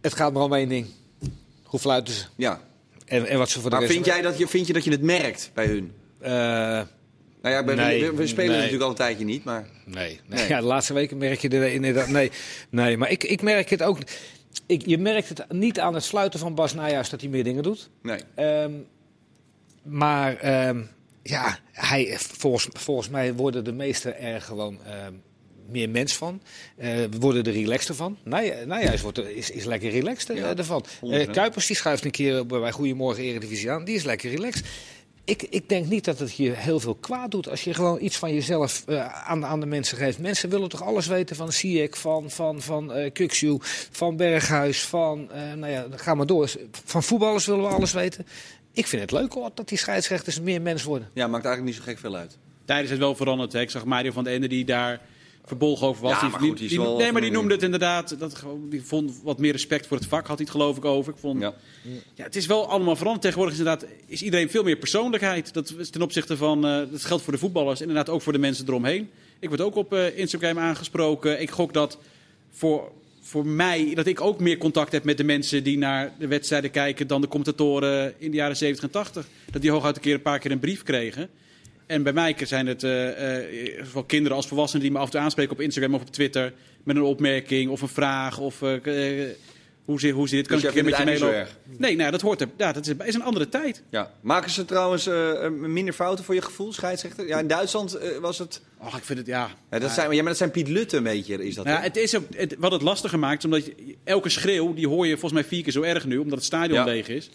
het 0.00 0.14
gaat 0.14 0.32
maar 0.32 0.42
om 0.42 0.54
één 0.54 0.68
ding. 0.68 0.86
Hoe 1.62 1.80
fluiten 1.80 2.14
ze? 2.14 2.24
Ja. 2.36 2.60
En, 3.04 3.26
en 3.26 3.38
wat 3.38 3.48
ze 3.48 3.60
voor 3.60 3.70
de 3.70 3.76
Maar 3.76 3.84
rest... 3.84 3.92
vind, 3.94 4.06
jij 4.06 4.22
dat 4.22 4.38
je, 4.38 4.48
vind 4.48 4.66
je 4.66 4.72
dat 4.72 4.84
je 4.84 4.90
het 4.90 5.02
merkt 5.02 5.50
bij 5.54 5.66
hun? 5.66 5.92
Eh, 6.18 6.30
Nou 7.42 7.54
ja, 7.54 7.64
bij- 7.64 7.74
Nee, 7.74 8.00
we, 8.10 8.16
we 8.16 8.26
spelen 8.26 8.46
nee. 8.50 8.56
natuurlijk 8.56 8.82
al 8.84 8.90
een 8.90 8.94
tijdje 8.96 9.24
niet, 9.24 9.44
maar... 9.44 9.68
Nee, 9.84 10.20
Nee. 10.26 10.48
Ja, 10.48 10.60
de 10.60 10.66
laatste 10.66 10.92
weken 10.94 11.16
merk 11.18 11.38
je 11.40 11.48
er 11.48 11.72
inderdaad. 11.72 12.08
Nee, 12.08 12.30
nee 12.70 12.96
maar 12.96 13.10
ik, 13.10 13.24
ik 13.24 13.42
merk 13.42 13.70
het 13.70 13.82
ook. 13.82 13.98
Ik, 14.66 14.86
je 14.86 14.98
merkt 14.98 15.28
het 15.28 15.44
niet 15.52 15.80
aan 15.80 15.94
het 15.94 16.04
sluiten 16.04 16.40
van 16.40 16.54
Bas 16.54 16.74
Nijhuis 16.74 17.10
dat 17.10 17.20
hij 17.20 17.30
meer 17.30 17.44
dingen 17.44 17.62
doet. 17.62 17.90
Nee. 18.02 18.20
Ehm, 18.34 18.72
maar 19.82 20.36
ehm, 20.36 20.82
ja, 21.28 21.58
hij, 21.72 22.16
volgens, 22.18 22.68
volgens 22.72 23.08
mij 23.08 23.34
worden 23.34 23.64
de 23.64 23.72
meesten 23.72 24.18
er 24.18 24.40
gewoon 24.40 24.84
ehm, 24.84 25.14
meer 25.66 25.90
mens 25.90 26.16
van. 26.16 26.42
Eh, 26.76 26.88
we 26.94 27.18
worden 27.20 27.44
er 27.44 27.52
relaxter 27.52 27.94
van. 27.94 28.18
Nij, 28.22 28.64
Nijhuis 28.66 29.00
wordt 29.00 29.18
er, 29.18 29.36
is, 29.36 29.50
is 29.50 29.64
lekker 29.64 29.90
relaxed 29.90 30.30
eh, 30.30 30.36
Ja, 30.36 30.56
ervan. 30.56 30.84
100%. 30.86 31.08
Eh, 31.08 31.30
Kuipers 31.30 31.66
die 31.66 31.76
schuift 31.76 32.04
een 32.04 32.10
keer 32.10 32.46
bij 32.46 32.72
Goedemorgen 32.72 33.22
Eredivisie 33.22 33.70
aan. 33.70 33.84
Die 33.84 33.94
is 33.94 34.04
lekker 34.04 34.30
relaxed. 34.30 34.66
Ik, 35.28 35.42
ik 35.42 35.68
denk 35.68 35.86
niet 35.86 36.04
dat 36.04 36.18
het 36.18 36.36
je 36.36 36.50
heel 36.50 36.80
veel 36.80 36.94
kwaad 36.94 37.30
doet 37.30 37.48
als 37.48 37.64
je 37.64 37.74
gewoon 37.74 37.98
iets 38.00 38.16
van 38.16 38.34
jezelf 38.34 38.84
eh, 38.86 39.28
aan, 39.28 39.44
aan 39.44 39.60
de 39.60 39.66
mensen 39.66 39.96
geeft. 39.96 40.18
Mensen 40.18 40.48
willen 40.48 40.68
toch 40.68 40.82
alles 40.82 41.06
weten 41.06 41.36
van 41.36 41.52
Siek, 41.52 41.96
van, 41.96 42.30
van, 42.30 42.62
van 42.62 42.92
eh 42.92 43.12
Kukshu, 43.12 43.56
van 43.90 44.16
Berghuis, 44.16 44.82
van, 44.82 45.30
eh, 45.32 45.52
nou 45.52 45.72
ja, 45.72 45.86
ga 45.90 46.14
maar 46.14 46.26
door. 46.26 46.50
Van 46.84 47.02
voetballers 47.02 47.46
willen 47.46 47.62
we 47.62 47.68
alles 47.68 47.92
weten. 47.92 48.26
Ik 48.72 48.86
vind 48.86 49.02
het 49.02 49.10
leuk 49.10 49.32
hoor, 49.32 49.50
dat 49.54 49.68
die 49.68 49.78
scheidsrechters 49.78 50.40
meer 50.40 50.62
mens 50.62 50.82
worden. 50.82 51.08
Ja, 51.12 51.26
maakt 51.26 51.44
eigenlijk 51.44 51.76
niet 51.76 51.84
zo 51.84 51.90
gek 51.90 51.98
veel 51.98 52.16
uit. 52.16 52.38
Tijden 52.64 52.84
is 52.84 52.90
het 52.90 52.98
wel 52.98 53.14
veranderd. 53.14 53.52
Hè. 53.52 53.60
Ik 53.60 53.70
zag 53.70 53.84
Mario 53.84 54.12
van 54.12 54.24
den 54.24 54.32
Ende 54.32 54.48
die 54.48 54.64
daar 54.64 55.00
verbolgen 55.48 55.86
over 55.86 56.02
was. 56.02 56.12
Ja, 56.12 56.20
die, 56.20 56.30
maar 56.30 56.40
goed, 56.40 56.58
die 56.58 56.68
die- 56.68 56.78
nee, 56.78 57.12
maar 57.12 57.20
die 57.20 57.30
noemde 57.30 57.54
het 57.54 57.62
inderdaad. 57.62 58.18
Dat, 58.18 58.44
die 58.70 58.82
vond 58.82 59.20
wat 59.22 59.38
meer 59.38 59.52
respect 59.52 59.86
voor 59.86 59.96
het 59.96 60.06
vak, 60.06 60.26
had 60.26 60.36
hij 60.38 60.46
het 60.46 60.50
geloof 60.56 60.76
ik 60.76 60.84
over. 60.84 61.12
Ik 61.12 61.18
vond, 61.18 61.40
Ja. 61.40 61.54
ja, 62.14 62.24
het 62.24 62.36
is 62.36 62.46
wel 62.46 62.68
allemaal 62.68 62.96
veranderd. 62.96 63.22
Tegenwoordig 63.22 63.54
is, 63.54 63.60
inderdaad, 63.60 63.88
is 64.06 64.22
iedereen 64.22 64.50
veel 64.50 64.62
meer 64.62 64.76
persoonlijkheid. 64.76 65.52
Dat 65.54 65.74
is 65.78 65.90
ten 65.90 66.02
opzichte 66.02 66.36
van, 66.36 66.66
eh, 66.66 66.80
dat 66.90 67.04
geldt 67.04 67.22
voor 67.22 67.32
de 67.32 67.38
voetballers, 67.38 67.80
inderdaad 67.80 68.08
ook 68.08 68.22
voor 68.22 68.32
de 68.32 68.38
mensen 68.38 68.66
eromheen. 68.68 69.10
Ik 69.38 69.48
word 69.48 69.60
ook 69.60 69.74
op 69.76 69.92
eh, 69.92 70.18
Instagram 70.18 70.58
aangesproken. 70.58 71.40
Ik 71.40 71.50
gok 71.50 71.72
dat 71.72 71.98
voor, 72.50 72.92
voor 73.20 73.46
mij, 73.46 73.94
dat 73.94 74.06
ik 74.06 74.20
ook 74.20 74.40
meer 74.40 74.58
contact 74.58 74.92
heb 74.92 75.04
met 75.04 75.16
de 75.16 75.24
mensen 75.24 75.64
die 75.64 75.78
naar 75.78 76.12
de 76.18 76.26
wedstrijden 76.26 76.70
kijken 76.70 77.06
dan 77.06 77.20
de 77.20 77.28
commentatoren 77.28 78.14
in 78.18 78.30
de 78.30 78.36
jaren 78.36 78.56
70 78.56 78.84
en 78.84 78.90
80. 78.90 79.26
Dat 79.50 79.62
die 79.62 79.70
hooguit 79.70 79.96
een 79.96 80.02
keer 80.02 80.14
een 80.14 80.22
paar 80.22 80.38
keer 80.38 80.50
een 80.50 80.58
brief 80.58 80.82
kregen. 80.82 81.28
En 81.88 82.02
bij 82.02 82.12
mij 82.12 82.36
zijn 82.38 82.66
het 82.66 82.80
zowel 82.80 84.04
kinderen 84.06 84.36
als 84.36 84.46
volwassenen 84.46 84.82
die 84.82 84.92
me 84.92 84.98
af 84.98 85.04
en 85.04 85.10
toe 85.10 85.20
aanspreken 85.20 85.52
op 85.52 85.60
Instagram 85.60 85.94
of 85.94 86.00
op 86.00 86.10
Twitter 86.10 86.52
met 86.84 86.96
een 86.96 87.02
opmerking 87.02 87.70
of 87.70 87.82
een 87.82 87.88
vraag. 87.88 88.38
Of, 88.38 88.62
eh, 88.62 89.24
Hoe 89.84 90.00
zit, 90.00 90.12
hoe 90.12 90.28
zit? 90.28 90.46
Kan 90.46 90.56
Dus 90.56 90.66
ik 90.66 90.74
jij 90.74 90.82
een 90.82 90.88
keer 90.90 91.04
met 91.04 91.18
je 91.20 91.26
meelopen? 91.26 91.48
Nee, 91.78 91.96
nou, 91.96 92.10
dat 92.10 92.20
hoort 92.20 92.40
er. 92.40 92.48
Ja, 92.56 92.72
dat 92.72 92.86
is, 92.86 92.94
is 93.04 93.14
een 93.14 93.22
andere 93.22 93.48
tijd. 93.48 93.82
Ja. 93.90 94.10
Maken 94.20 94.50
ze 94.50 94.64
trouwens 94.64 95.06
eh, 95.06 95.48
minder 95.50 95.94
fouten 95.94 96.24
voor 96.24 96.34
je 96.34 96.42
gevoel, 96.42 96.72
scheidsrechter? 96.72 97.26
Ja, 97.26 97.38
in 97.38 97.46
Duitsland 97.46 97.98
was 98.20 98.38
het... 98.38 98.62
Och, 98.78 98.96
ik 98.96 99.04
vind 99.04 99.18
het, 99.18 99.28
ja. 99.28 99.50
Ja, 99.70 99.78
dat 99.78 99.90
zijn, 99.90 100.10
ja, 100.10 100.16
maar 100.16 100.24
dat 100.28 100.36
zijn 100.36 100.50
Piet 100.50 100.68
Lutte 100.68 100.96
een 100.96 101.02
beetje, 101.02 101.44
is 101.46 101.54
dat 101.54 101.66
ja, 101.66 101.80
het 101.80 101.96
is 101.96 102.12
het, 102.12 102.56
wat 102.58 102.72
het 102.72 102.82
lastiger 102.82 103.18
maakt, 103.18 103.44
omdat 103.44 103.64
je, 103.64 103.96
elke 104.04 104.28
schreeuw, 104.28 104.74
die 104.74 104.88
hoor 104.88 105.06
je 105.06 105.12
volgens 105.12 105.32
mij 105.40 105.44
vier 105.44 105.62
keer 105.62 105.72
zo 105.72 105.82
erg 105.82 106.06
nu, 106.06 106.18
omdat 106.18 106.38
het 106.38 106.46
stadion 106.46 106.78
Ja. 106.78 106.84
leeg 106.84 107.08
is. 107.08 107.30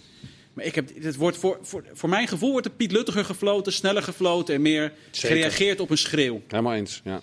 Maar 0.53 0.65
ik 0.65 0.75
heb, 0.75 0.89
het 1.01 1.15
wordt 1.15 1.37
voor, 1.37 1.57
voor, 1.61 1.83
voor 1.93 2.09
mijn 2.09 2.27
gevoel 2.27 2.51
wordt 2.51 2.65
er 2.65 2.71
Piet 2.71 2.91
Luttiger 2.91 3.25
gefloten, 3.25 3.73
sneller 3.73 4.03
gefloten 4.03 4.55
en 4.55 4.61
meer 4.61 4.93
Zeker. 5.11 5.29
gereageerd 5.35 5.79
op 5.79 5.89
een 5.89 5.97
schreeuw. 5.97 6.41
Helemaal 6.47 6.73
eens, 6.73 7.01
ja. 7.03 7.21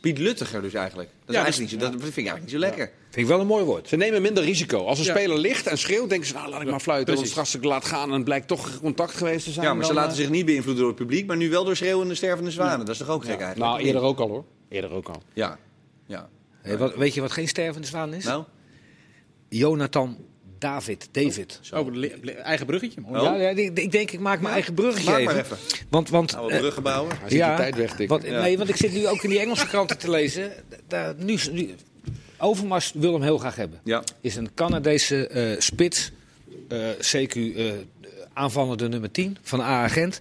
Piet 0.00 0.18
Luttiger 0.18 0.62
dus 0.62 0.74
eigenlijk. 0.74 1.08
Dat, 1.08 1.28
is 1.28 1.34
Ja, 1.34 1.42
eigenlijk 1.42 1.70
dus- 1.70 1.80
niet 1.80 1.90
zo, 1.90 1.98
dat 1.98 2.02
vind 2.04 2.16
ik 2.16 2.26
eigenlijk 2.26 2.44
niet 2.44 2.50
zo 2.50 2.58
lekker. 2.58 2.90
Vind 3.10 3.16
ik 3.16 3.26
wel 3.26 3.40
een 3.40 3.46
mooi 3.46 3.64
woord. 3.64 3.88
Ze 3.88 3.96
nemen 3.96 4.22
minder 4.22 4.44
risico. 4.44 4.84
Als 4.84 4.98
een 4.98 5.04
Ja. 5.04 5.10
speler 5.14 5.38
ligt 5.38 5.66
en 5.66 5.78
schreeuwt, 5.78 6.08
denken 6.08 6.28
ze, 6.28 6.34
nou 6.34 6.48
laat 6.50 6.60
ik 6.62 6.70
maar 6.70 6.80
fluiten. 6.80 7.14
Want 7.14 7.26
precies. 7.28 7.30
straks 7.30 7.54
ik 7.54 7.64
laat 7.70 7.84
gaan 7.84 8.12
en 8.12 8.24
blijkt 8.24 8.48
toch 8.48 8.80
contact 8.80 9.14
geweest 9.14 9.44
te 9.44 9.50
zijn. 9.52 9.66
Ja, 9.66 9.74
maar 9.74 9.84
ze 9.84 9.92
laten 9.94 10.10
eh, 10.10 10.16
zich 10.16 10.30
niet 10.30 10.46
beïnvloeden 10.46 10.82
door 10.82 10.92
het 10.92 11.00
publiek, 11.02 11.26
maar 11.26 11.36
nu 11.36 11.50
wel 11.50 11.64
door 11.64 11.76
schreeuwende 11.76 12.14
stervende 12.14 12.50
zwanen. 12.50 12.78
Dat 12.78 12.88
is 12.88 12.98
toch 12.98 13.08
ook 13.08 13.24
gek 13.24 13.40
eigenlijk? 13.40 13.58
Nou, 13.58 13.80
eerder 13.80 14.02
ook 14.02 14.18
al 14.18 14.28
hoor. 14.28 14.44
Eerder 14.68 14.90
ook 14.90 15.08
al. 15.08 15.22
Ja. 15.34 15.58
ja. 16.06 16.28
Hey, 16.62 16.78
wat, 16.78 16.94
weet 16.96 17.14
je 17.14 17.20
wat 17.20 17.32
geen 17.32 17.48
stervende 17.48 17.86
zwaan 17.86 18.14
is? 18.14 18.24
Nou? 18.24 18.44
Jonathan 19.48 20.16
David. 20.58 21.08
David. 21.12 21.60
Eigen 22.42 22.66
bruggetje. 22.66 23.00
man. 23.00 23.20
Oh. 23.20 23.22
Ja, 23.22 23.34
ja, 23.34 23.48
ik, 23.48 23.78
ik 23.78 23.92
denk, 23.92 24.10
ik 24.10 24.20
maak 24.20 24.40
mijn 24.40 24.52
eigen 24.52 24.74
bruggetje 24.74 25.10
Maak 25.10 25.18
even. 25.20 25.34
maar 25.34 25.44
even. 25.44 25.56
Want, 25.88 26.08
want, 26.08 26.32
Nou, 26.32 26.58
bruggen 26.58 26.82
bouwen. 26.82 27.16
Hij 27.20 27.30
ziet 27.30 27.38
de 27.38 27.54
tijd 27.56 27.76
wegtikken. 27.76 28.08
Want, 28.08 28.24
Ja. 28.24 28.40
Nee, 28.40 28.58
want 28.58 28.68
ik 28.68 28.76
zit 28.76 28.92
nu 28.92 29.06
ook 29.06 29.22
in 29.22 29.30
die 29.30 29.38
Engelse 29.40 29.66
kranten 29.66 29.98
te 29.98 30.10
lezen. 30.10 30.52
Daar, 30.86 31.14
nu, 31.16 31.38
nu, 31.50 31.74
Overmars 32.38 32.92
wil 32.94 33.12
hem 33.12 33.22
heel 33.22 33.38
graag 33.38 33.56
hebben. 33.56 33.80
Ja. 33.84 34.02
Is 34.20 34.36
een 34.36 34.54
Canadese 34.54 35.28
eh, 35.28 35.60
spits, 35.60 36.12
eh, 36.68 36.78
CQ 37.00 37.56
eh 37.56 37.72
aanvallende 38.32 38.88
nummer 38.88 39.10
10 39.10 39.36
van 39.42 39.60
A-agent. 39.60 40.20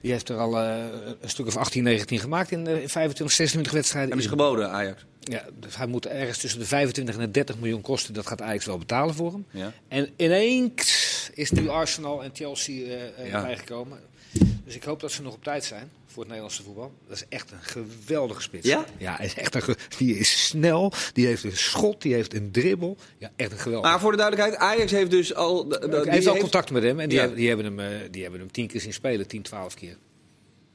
Die 0.00 0.12
heeft 0.12 0.28
er 0.28 0.36
al 0.36 0.58
een 0.58 0.90
stuk 1.24 1.46
of 1.46 1.56
18, 1.56 1.82
19 1.82 2.18
gemaakt 2.18 2.50
in, 2.50 2.66
eh, 2.66 2.82
in 2.82 2.88
25, 2.88 3.36
26 3.36 3.72
wedstrijden. 3.72 4.10
Hebben 4.10 4.28
ze 4.30 4.36
geboden, 4.36 4.70
Ajax? 4.70 5.04
Ja, 5.30 5.44
dus 5.60 5.76
hij 5.76 5.86
moet 5.86 6.06
ergens 6.06 6.38
tussen 6.38 6.58
de 6.60 6.66
25 6.66 7.14
en 7.14 7.20
de 7.20 7.30
30 7.30 7.58
miljoen 7.58 7.80
kosten. 7.80 8.14
Dat 8.14 8.26
gaat 8.26 8.40
Ajax 8.42 8.64
wel 8.64 8.78
betalen 8.78 9.14
voor 9.14 9.32
hem. 9.32 9.46
Ja. 9.50 9.72
En 9.88 10.08
ineens 10.16 11.30
is 11.34 11.50
nu 11.50 11.68
Arsenal 11.68 12.22
en 12.22 12.30
Chelsea 12.32 12.86
eh, 13.16 13.28
Ja. 13.28 13.42
bijgekomen. 13.42 13.98
Dus 14.64 14.74
ik 14.74 14.82
hoop 14.84 15.00
dat 15.00 15.12
ze 15.12 15.22
nog 15.22 15.34
op 15.34 15.42
tijd 15.44 15.64
zijn 15.64 15.90
voor 16.06 16.18
het 16.18 16.26
Nederlandse 16.26 16.62
voetbal. 16.62 16.92
Dat 17.08 17.16
is 17.16 17.24
echt 17.28 17.50
een 17.50 17.60
geweldige 17.60 18.40
spits. 18.42 18.66
Ja? 18.66 18.84
Ja, 18.98 19.16
hij 19.16 19.26
is 19.26 19.34
echt 19.34 19.54
een 19.54 19.74
die 19.98 20.16
is 20.18 20.46
snel, 20.46 20.92
die 21.12 21.26
heeft 21.26 21.44
een 21.44 21.56
schot, 21.56 22.02
die 22.02 22.14
heeft 22.14 22.34
een 22.34 22.50
dribbel. 22.50 22.96
Ja, 23.18 23.30
echt 23.36 23.52
een 23.52 23.58
geweldige. 23.58 23.90
Maar 23.90 24.00
voor 24.00 24.10
de 24.10 24.16
duidelijkheid, 24.16 24.60
Ajax 24.60 24.90
heeft 24.90 25.10
dus 25.10 25.34
al... 25.34 25.68
hij 25.68 26.02
heeft 26.12 26.26
al 26.26 26.36
contact 26.36 26.70
met 26.70 26.82
hem 26.82 27.00
en 27.00 27.08
die, 27.08 27.14
Ja. 27.18 27.20
hebben, 27.20 27.38
die, 27.40 27.48
hebben 27.48 27.66
hem, 27.66 27.80
eh, 27.80 28.08
die 28.10 28.22
hebben 28.22 28.40
hem 28.40 28.50
tien 28.52 28.66
keer 28.66 28.80
zien 28.80 28.92
spelen, 28.92 29.26
10, 29.26 29.42
12 29.42 29.74
keer. 29.74 29.96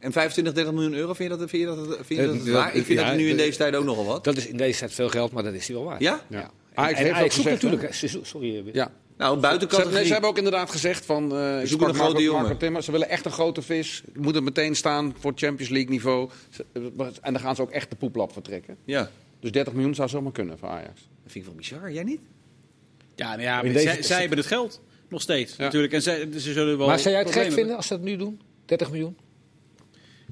En 0.05 0.11
25, 0.11 0.53
30 0.53 0.73
miljoen 0.73 0.93
euro, 0.93 1.13
vind 1.13 1.31
je 1.31 1.37
dat, 1.37 1.49
vind 1.49 1.61
je 1.61 1.67
dat, 1.67 1.97
vind 2.01 2.19
je 2.19 2.27
dat 2.27 2.45
Eh, 2.47 2.53
waar? 2.53 2.75
Ik 2.75 2.85
vind 2.85 2.99
ja, 2.99 3.07
dat 3.07 3.17
nu 3.17 3.29
in 3.29 3.37
de- 3.37 3.43
deze 3.43 3.57
tijd 3.57 3.75
ook 3.75 3.83
nogal 3.85 4.05
wat. 4.05 4.23
Dat 4.23 4.37
is 4.37 4.47
in 4.47 4.57
deze 4.57 4.79
tijd 4.79 4.93
veel 4.93 5.09
geld, 5.09 5.31
maar 5.31 5.43
dat 5.43 5.53
is 5.53 5.67
hij 5.67 5.75
wel 5.75 5.85
waard. 5.85 6.01
Ja? 6.01 6.21
Ja. 6.29 6.51
Ajax 6.73 6.99
en 6.99 7.05
heeft 7.05 7.23
ook 7.23 7.31
gezegd, 7.31 7.61
natuurlijk... 7.63 7.93
Sorry, 8.25 8.57
eh, 8.67 8.73
Ja. 8.73 8.91
Nou, 9.17 9.39
buitenkant. 9.39 9.91
nee, 9.91 10.05
ze 10.05 10.11
hebben 10.11 10.29
ook 10.29 10.37
inderdaad 10.37 10.69
gezegd 10.71 11.05
van... 11.05 11.35
eh 11.37 11.61
ik 11.61 11.67
zoeken 11.67 11.69
sprak 11.69 11.89
een 11.89 11.95
grote 12.09 12.21
jongen. 12.23 12.57
Timmer, 12.57 12.83
ze 12.83 12.91
willen 12.91 13.09
echt 13.09 13.25
een 13.25 13.31
grote 13.31 13.61
vis. 13.61 14.03
Moet 14.13 14.35
het 14.35 14.43
meteen 14.43 14.75
staan 14.75 15.15
voor 15.19 15.31
Champions 15.35 15.71
League 15.71 15.89
niveau. 15.89 16.29
Ze- 16.49 16.65
En 17.21 17.33
dan 17.33 17.39
gaan 17.41 17.55
ze 17.55 17.61
ook 17.61 17.71
echt 17.71 17.89
de 17.89 17.95
poeplap 17.95 18.33
vertrekken. 18.33 18.77
Ja, 18.85 19.09
Dus 19.39 19.51
30 19.51 19.73
miljoen 19.73 19.95
zou 19.95 20.09
zomaar 20.09 20.31
kunnen 20.31 20.57
voor 20.57 20.69
Ajax. 20.69 20.93
dat 21.23 21.31
vind 21.31 21.35
ik 21.35 21.43
wel 21.45 21.55
bizar. 21.55 21.91
Jij 21.91 22.03
niet? 22.03 22.21
Ja, 23.15 23.29
nou 23.29 23.41
ja 23.41 23.57
In 23.59 23.65
maar 23.65 23.73
deze- 23.73 23.85
zij, 23.93 24.03
zij 24.03 24.19
hebben 24.19 24.37
het 24.37 24.47
geld. 24.47 24.81
Nog 25.09 25.21
steeds, 25.21 25.55
Ja. 25.55 25.63
natuurlijk. 25.63 25.93
En 25.93 26.01
zij, 26.01 26.27
ze 26.31 26.53
zullen 26.53 26.77
wel 26.77 26.87
Maar 26.87 26.99
zou 26.99 27.13
jij 27.15 27.23
het 27.23 27.31
gek 27.33 27.51
vinden 27.51 27.75
als 27.75 27.87
ze 27.87 27.93
dat 27.93 28.03
nu 28.03 28.15
doen? 28.15 28.41
30 28.65 28.91
miljoen? 28.91 29.17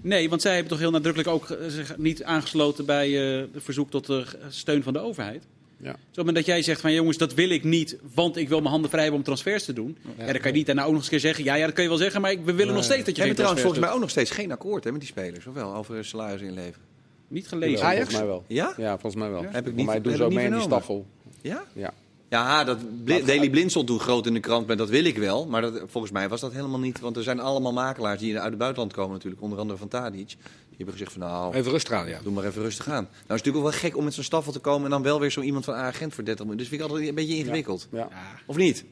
Nee, 0.02 0.30
want 0.30 0.42
zij 0.42 0.52
hebben 0.52 0.70
toch 0.72 0.80
heel 0.80 0.92
nadrukkelijk 0.92 1.30
ook 1.30 1.50
eh, 1.50 1.68
zich 1.68 1.98
niet 1.98 2.24
aangesloten 2.24 2.86
bij 2.86 3.36
eh 3.38 3.46
het 3.54 3.64
verzoek 3.64 3.90
tot 3.90 4.06
de 4.08 4.26
steun 4.50 4.84
van 4.84 4.94
de 4.94 5.00
overheid. 5.00 5.44
Ja. 5.78 5.92
Zo, 5.92 5.98
moment 6.16 6.36
dat 6.36 6.46
jij 6.46 6.62
zegt 6.62 6.82
van 6.82 6.94
jongens, 6.94 7.18
dat 7.18 7.34
wil 7.34 7.50
ik 7.50 7.64
niet, 7.64 7.98
want 8.14 8.38
ik 8.38 8.50
wil 8.50 8.58
mijn 8.60 8.70
handen 8.72 8.90
vrij 8.90 9.02
hebben 9.02 9.20
om 9.20 9.26
transfers 9.26 9.66
te 9.66 9.74
doen. 9.74 9.98
Ja, 10.18 10.26
dan 10.26 10.42
kan 10.42 10.52
je 10.52 10.58
niet 10.58 10.66
daarna 10.66 10.82
ook 10.82 10.88
nog 10.88 10.96
eens 10.96 11.04
een 11.06 11.10
keer 11.12 11.20
zeggen, 11.20 11.44
ja, 11.44 11.56
ja, 11.56 11.66
dat 11.66 11.74
kun 11.74 11.84
je 11.84 11.90
wel 11.90 11.98
zeggen, 11.98 12.22
maar 12.22 12.32
ik- 12.32 12.46
we 12.46 12.54
willen 12.54 12.74
nog 12.74 12.84
steeds 12.84 13.06
dat 13.06 13.16
We 13.16 13.22
je 13.22 13.28
hebben 13.28 13.46
geen 13.46 13.56
trouwens 13.56 13.62
volgens 13.62 13.86
mij 13.86 13.94
ook 13.94 14.00
nog 14.00 14.10
steeds 14.10 14.32
geen 14.32 14.52
akkoord 14.52 14.84
hè, 14.84 14.92
met 14.92 15.00
die 15.02 15.10
spelers. 15.10 15.48
Of 15.48 15.54
wel, 15.54 15.76
over 15.76 16.06
salaris 16.06 16.42
inleveren. 16.42 16.74
doet. 16.74 16.92
Niet 17.28 17.48
gelezen. 17.48 17.86
Ajax? 17.86 17.96
Volgens 17.98 18.18
mij 18.18 18.28
wel. 18.28 18.44
Ja? 18.48 18.74
Ja, 18.78 18.92
volgens 18.98 19.16
mij 19.22 19.30
wel. 19.32 19.42
Heb 19.42 19.48
ik 19.50 19.54
Volgens 19.54 19.76
niet- 19.76 19.86
mij 19.86 20.02
doen 20.02 20.16
ze 20.16 20.24
ook 20.24 20.34
mee 20.34 20.46
in 20.46 20.52
die 20.52 20.62
staffel. 20.62 21.06
Ja? 21.42 21.64
Ja. 21.74 21.94
Ja, 22.34 22.64
dat 22.64 23.04
Bli- 23.04 23.26
Daily 23.26 23.50
Blind 23.50 23.70
stond 23.72 23.88
toen 23.88 24.00
groot 24.00 24.26
in 24.26 24.34
de 24.34 24.40
krant 24.40 24.68
met 24.68 24.78
dat 24.78 24.90
wil 24.90 25.06
ik 25.06 25.18
wel. 25.18 25.46
Maar 25.46 25.62
dat, 25.62 25.82
volgens 25.88 26.14
mij 26.14 26.30
was 26.30 26.42
dat 26.42 26.52
helemaal 26.54 26.80
niet. 26.80 27.00
Want 27.00 27.18
er 27.18 27.24
zijn 27.24 27.40
allemaal 27.40 27.74
makelaars 27.74 28.20
die 28.20 28.40
uit 28.40 28.50
het 28.50 28.58
buitenland 28.58 28.94
komen 28.94 29.12
natuurlijk. 29.12 29.42
Onder 29.42 29.60
andere 29.60 29.80
van 29.80 29.88
Tadic. 29.88 30.28
Die 30.28 30.38
hebben 30.78 30.94
gezegd 30.94 31.12
van 31.12 31.22
nou, 31.22 31.54
Even 31.56 31.72
rustig 31.72 31.94
aan, 31.94 32.08
ja. 32.08 32.20
doe 32.24 32.34
maar 32.34 32.46
even 32.46 32.62
rustig 32.62 32.88
aan. 32.88 32.94
Nou 32.94 33.06
is 33.06 33.18
het 33.20 33.28
natuurlijk 33.28 33.66
ook 33.66 33.72
wel 33.72 33.80
gek 33.80 33.98
om 33.98 34.04
met 34.04 34.14
zo'n 34.14 34.24
staffel 34.24 34.52
te 34.52 34.60
komen... 34.60 34.84
en 34.84 34.90
dan 34.90 35.02
wel 35.04 35.20
weer 35.20 35.32
zo 35.32 35.42
iemand 35.42 35.66
van 35.66 35.74
agent 35.74 36.14
voor 36.14 36.24
30 36.24 36.46
miljoen. 36.46 36.62
Dus 36.62 36.70
vind 36.70 36.82
ik 36.82 36.88
altijd 36.90 37.08
een 37.10 37.16
beetje 37.16 37.36
ingewikkeld. 37.36 37.88
Ja. 37.92 38.08
Of 38.46 38.56
niet? 38.56 38.86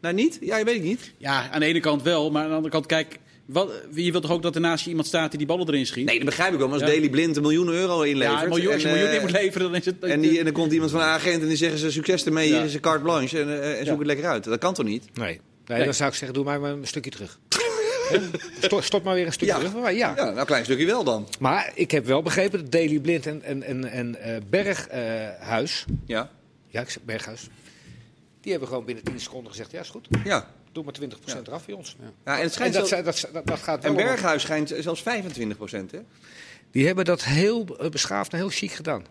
Nou 0.00 0.14
niet? 0.14 0.38
Ja, 0.40 0.56
je 0.56 0.64
weet 0.64 0.74
ik 0.74 0.82
niet. 0.82 1.12
Ja, 1.16 1.50
aan 1.50 1.60
de 1.60 1.66
ene 1.66 1.80
kant 1.80 2.02
wel, 2.02 2.30
maar 2.30 2.42
aan 2.42 2.48
de 2.48 2.54
andere 2.54 2.72
kant, 2.72 2.86
kijk, 2.86 3.18
wat, 3.52 3.70
je 3.94 4.10
wilt 4.10 4.22
toch 4.22 4.32
ook 4.32 4.42
dat 4.42 4.54
er 4.54 4.60
naast 4.60 4.82
je 4.84 4.88
iemand 4.90 5.06
staat 5.08 5.28
die 5.30 5.38
die 5.38 5.46
ballen 5.46 5.68
erin 5.68 5.86
schiet? 5.86 6.04
Nee, 6.04 6.16
dat 6.16 6.24
begrijp 6.24 6.52
ik 6.52 6.58
wel. 6.58 6.68
Maar 6.68 6.78
als 6.78 6.86
Ja. 6.86 6.92
Daily 6.94 7.10
Blind 7.10 7.36
een 7.36 7.42
miljoen 7.42 7.68
euro 7.68 8.02
inlevert... 8.02 8.36
ja, 8.38 8.42
een 8.42 8.48
miljoen, 8.48 8.72
als 8.72 8.82
je 8.82 8.88
en, 8.88 8.94
een 8.94 9.00
miljoen 9.00 9.16
eh, 9.16 9.22
in 9.24 9.30
moet 9.32 9.40
leveren, 9.42 9.66
dan 9.70 9.80
is 9.80 9.84
het... 9.86 10.04
En, 10.04 10.20
die, 10.20 10.38
en 10.38 10.44
dan 10.44 10.52
komt 10.52 10.72
iemand 10.72 10.90
van 10.90 11.00
een 11.00 11.06
agent 11.06 11.42
en 11.42 11.48
die 11.48 11.56
zeggen 11.56 11.78
ze 11.78 11.90
succes 11.90 12.24
ermee, 12.24 12.48
Ja. 12.48 12.56
hier 12.56 12.64
is 12.64 12.74
een 12.74 12.80
carte 12.80 13.02
blanche 13.02 13.40
en, 13.40 13.48
eh, 13.62 13.70
en 13.70 13.76
zoek 13.76 13.86
Ja. 13.86 13.96
het 13.98 14.06
lekker 14.06 14.26
uit. 14.26 14.44
Dat 14.44 14.58
kan 14.58 14.74
toch 14.74 14.86
niet? 14.86 15.04
Nee. 15.14 15.40
nee, 15.66 15.84
dan 15.84 15.94
zou 15.94 16.10
ik 16.10 16.14
zeggen, 16.16 16.34
doe 16.34 16.44
maar 16.44 16.60
maar 16.60 16.70
een 16.72 16.86
stukje 16.86 17.10
terug. 17.10 17.38
Stop, 18.60 18.82
stop 18.82 19.02
maar 19.04 19.14
weer 19.14 19.26
een 19.26 19.32
stukje 19.32 19.54
Ja. 19.54 19.58
terug. 19.60 19.74
Maar, 19.82 19.94
ja. 19.94 20.12
Ja, 20.16 20.24
nou 20.24 20.38
een 20.38 20.46
klein 20.46 20.64
stukje 20.64 20.86
wel 20.86 21.04
dan. 21.04 21.28
maar 21.40 21.70
ik 21.74 21.90
heb 21.90 22.06
wel 22.06 22.22
begrepen 22.22 22.58
dat 22.62 22.72
Daily 22.72 22.98
Blind 23.00 23.26
en, 23.26 23.42
en, 23.42 23.62
en, 23.62 23.84
en 23.90 24.20
eh, 24.22 24.36
Berghuis... 24.50 25.84
Ja, 26.06 26.30
ja, 26.68 26.80
ik 26.80 26.90
zeg 26.90 27.02
Berghuis... 27.02 27.48
Die 28.40 28.50
hebben 28.50 28.68
gewoon 28.68 28.84
binnen 28.84 29.04
10 29.04 29.20
seconden 29.20 29.50
gezegd, 29.50 29.70
ja 29.70 29.80
is 29.80 29.88
goed. 29.88 30.08
ja. 30.24 30.50
Doe 30.72 30.84
maar 30.84 30.94
20% 31.00 31.46
eraf 31.46 31.66
bij 31.66 31.74
ons. 31.74 31.96
ja 32.24 32.38
en 32.38 32.42
het 32.42 32.56
En 32.56 32.72
dat, 32.72 32.88
dat, 32.88 33.28
dat, 33.32 33.46
dat 33.46 33.58
gaat 33.58 33.84
en 33.84 33.94
Berghuis 33.96 34.42
schijnt 34.42 34.74
zelfs 34.78 35.02
25 35.02 35.56
procent, 35.56 35.90
hè? 35.90 35.98
Die 36.70 36.86
hebben 36.86 37.04
dat 37.04 37.24
heel 37.24 37.76
eh, 37.78 37.88
beschaafd 37.90 38.32
en 38.32 38.38
heel 38.38 38.48
chic 38.48 38.72
gedaan. 38.72 39.04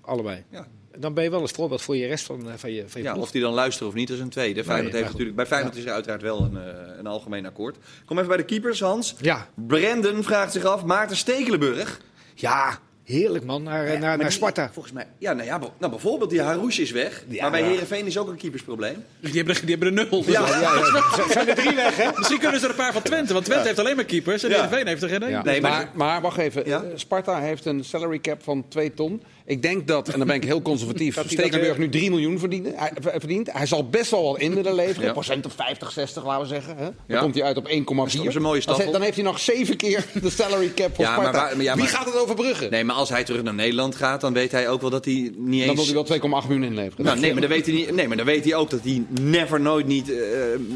Allebei. 0.00 0.44
Ja. 0.50 0.66
Dan 0.98 1.14
ben 1.14 1.24
je 1.24 1.30
wel 1.30 1.42
het 1.42 1.50
voorbeeld 1.50 1.82
voor 1.82 1.96
je 1.96 2.06
rest 2.06 2.24
van, 2.24 2.50
eh, 2.50 2.54
van 2.56 2.72
je, 2.72 2.88
van 2.88 3.00
je 3.00 3.06
Ja, 3.06 3.12
ploeg. 3.12 3.24
of 3.24 3.30
die 3.30 3.40
dan 3.40 3.52
luisteren 3.52 3.88
of 3.88 3.94
niet, 3.94 4.08
dat 4.08 4.16
is 4.16 4.22
een 4.22 4.28
tweede. 4.28 4.64
Feyenoord 4.64 4.92
heeft 4.94 5.10
natuurlijk, 5.10 5.36
bij 5.36 5.46
Feyenoord 5.46 5.76
is 5.76 5.84
er 5.84 5.92
uiteraard 5.92 6.22
wel 6.22 6.40
een, 6.42 6.56
eh, 6.56 6.98
een 6.98 7.06
algemeen 7.06 7.46
akkoord. 7.46 7.76
Kom 8.04 8.16
even 8.16 8.28
bij 8.28 8.36
de 8.36 8.44
keepers, 8.44 8.80
Hans. 8.80 9.14
Ja. 9.20 9.48
Brandon 9.54 10.22
vraagt 10.22 10.52
zich 10.52 10.64
af, 10.64 10.84
Maarten 10.84 11.16
Stekelenburg. 11.16 12.00
ja, 12.34 12.78
heerlijk 13.06 13.44
man, 13.44 13.62
naar, 13.62 13.84
naar, 13.86 13.98
naar 14.00 14.18
die- 14.18 14.30
Sparta. 14.30 14.70
Volgens 14.72 14.94
mij, 14.94 15.06
ja, 15.18 15.32
nou 15.32 15.46
ja, 15.46 15.58
nou 15.78 15.90
bijvoorbeeld 15.92 16.30
die 16.30 16.40
Harouche 16.42 16.82
is 16.82 16.90
weg. 16.90 17.24
Ja, 17.28 17.42
maar 17.42 17.50
bij 17.50 17.60
ja. 17.60 17.66
Heerenveen 17.66 18.06
is 18.06 18.18
ook 18.18 18.28
een 18.28 18.36
keepersprobleem. 18.36 19.04
Die 19.20 19.32
hebben, 19.32 19.54
er- 19.54 19.60
die 19.66 19.70
hebben 19.76 19.98
er 19.98 20.06
nul. 20.10 20.22
Dus 20.24 20.32
Ja, 20.34 20.60
ja, 20.60 20.84
Zijn 21.32 21.48
er 21.48 21.54
drie 21.54 21.74
weg, 21.74 21.96
hè? 21.96 22.08
Misschien 22.16 22.38
kunnen 22.38 22.58
ze 22.60 22.64
er 22.64 22.70
een 22.70 22.76
paar 22.76 22.92
van 22.92 23.02
Twente, 23.02 23.32
want 23.32 23.44
Twente 23.44 23.66
heeft 23.66 23.78
alleen 23.78 23.96
maar 23.96 24.04
keepers 24.04 24.42
en 24.42 24.48
Ja. 24.50 24.54
Heerenveen 24.54 24.86
heeft 24.86 25.02
er 25.02 25.08
geen 25.08 25.22
één. 25.22 25.30
Ja. 25.30 25.42
Nee, 25.42 25.60
maar- 25.60 25.70
maar, 25.70 25.90
maar 25.94 26.20
wacht 26.20 26.38
even. 26.38 26.62
Ja? 26.66 26.84
Sparta 26.94 27.40
heeft 27.40 27.64
een 27.64 27.84
salary 27.84 28.18
cap 28.18 28.42
van 28.42 28.64
2 28.68 28.94
ton. 28.94 29.22
Ik 29.48 29.62
denk 29.62 29.86
dat, 29.86 30.08
en 30.08 30.18
dan 30.18 30.26
ben 30.26 30.36
ik 30.36 30.44
heel 30.44 30.62
conservatief, 30.62 31.14
Dat 31.14 31.24
Stekelenburg 31.26 31.76
weer- 31.76 31.86
nu 31.86 31.88
3 31.92 32.10
miljoen 32.10 32.38
verdienen, 32.38 32.72
hij, 32.76 32.92
ver- 33.00 33.12
verdient. 33.20 33.52
Hij 33.52 33.66
zal 33.66 33.88
best 33.88 34.10
wel 34.10 34.22
wat 34.22 34.38
in 34.40 34.54
willen 34.54 34.74
leveren. 34.74 35.04
Ja. 35.04 35.12
Procent 35.12 35.46
of 35.46 35.52
50, 35.52 35.92
60 35.92 36.24
laten 36.24 36.42
we 36.42 36.54
zeggen. 36.54 36.76
Hè? 36.76 36.82
Dan 36.84 36.92
Ja. 37.06 37.20
komt 37.20 37.34
hij 37.34 37.44
uit 37.44 37.56
op 37.56 37.66
1,4. 37.68 38.18
Dat 38.18 38.26
is 38.28 38.34
een 38.34 38.42
mooie 38.42 38.54
dan, 38.64 38.74
staffel. 38.74 38.92
dan 38.92 39.02
heeft 39.02 39.14
hij 39.14 39.24
nog 39.24 39.38
7 39.40 39.76
keer 39.76 40.04
de 40.22 40.30
salary 40.30 40.72
cap 40.74 40.94
voor 40.94 41.04
Ja, 41.04 41.10
maar 41.10 41.20
Sparta. 41.20 41.38
waar- 41.46 41.56
maar 41.56 41.64
ja, 41.64 41.72
Wie 41.74 41.82
maar- 41.82 41.92
gaat 41.92 42.04
het 42.06 42.16
overbruggen? 42.16 42.70
Nee, 42.70 42.84
maar 42.84 42.96
als 42.96 43.08
hij 43.08 43.24
terug 43.24 43.42
naar 43.42 43.54
Nederland 43.54 43.94
gaat, 43.96 44.20
dan 44.20 44.32
weet 44.32 44.52
hij 44.52 44.68
ook 44.68 44.80
wel 44.80 44.90
dat 44.90 45.04
hij 45.04 45.14
niet 45.36 45.54
eens... 45.62 45.66
Dan 45.66 45.74
wil 45.74 45.84
hij 45.84 45.94
wel 45.94 46.04
2,8 46.42 46.48
miljoen 46.48 46.64
inleveren. 46.66 47.04
Nou, 47.04 47.18
nee, 47.20 47.32
maar 47.32 47.40
dan 47.40 47.50
weet 47.50 47.66
hij 47.66 47.74
niet, 47.74 47.94
nee, 47.94 48.08
maar 48.08 48.16
dan 48.16 48.26
weet 48.26 48.44
hij 48.44 48.54
ook 48.54 48.70
dat 48.70 48.80
hij 48.82 49.02
never 49.20 49.60
nooit 49.60 49.86
niet 49.86 50.10
eh, 50.10 50.18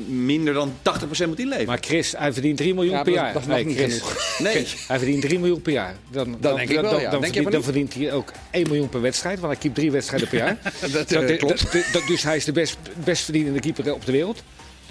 minder 0.09 0.55
dan 0.55 0.73
80% 0.83 1.27
moet 1.29 1.39
inleveren. 1.39 1.67
Maar 1.67 1.79
Chris, 1.81 2.15
hij 2.17 2.33
verdient 2.33 2.57
3 2.57 2.75
miljoen 2.75 2.95
Ja, 2.95 3.03
per 3.03 3.13
jaar. 3.13 3.33
dat 3.33 3.43
is 3.43 3.49
nog 3.49 3.57
Nee, 3.57 3.65
niet 3.67 3.77
Chris. 3.77 3.95
genoeg. 4.01 4.39
nee. 4.55 4.67
Hij 4.87 4.99
verdient 4.99 5.23
3 5.23 5.39
miljoen 5.39 5.63
per 5.63 5.73
jaar. 5.73 5.95
Dan, 6.11 6.37
dan, 6.41 6.57
denk 6.57 6.69
ik 6.71 6.81
wel, 6.81 7.01
ja. 7.01 7.11
Dan, 7.51 7.63
verdient 7.63 7.95
hij 7.95 8.13
ook 8.13 8.33
1 8.61 8.69
miljoen 8.69 8.89
per 8.89 9.01
wedstrijd, 9.01 9.41
want 9.41 9.53
hij 9.53 9.63
keept 9.63 9.75
drie 9.75 9.91
wedstrijden 9.91 10.29
per 10.29 10.39
jaar. 10.39 10.57
Dat, 10.93 11.13
eh, 11.13 11.29
Dat- 11.29 11.37
klopt. 11.37 11.73
dat- 11.73 11.85
dat- 11.93 12.07
dus 12.07 12.23
hij 12.23 12.37
is 12.37 12.45
de 12.45 12.53
best, 12.53 12.79
best 13.05 13.25
verdienende 13.25 13.61
keeper 13.61 13.95
op 13.95 14.05
de 14.07 14.13
wereld. 14.13 14.43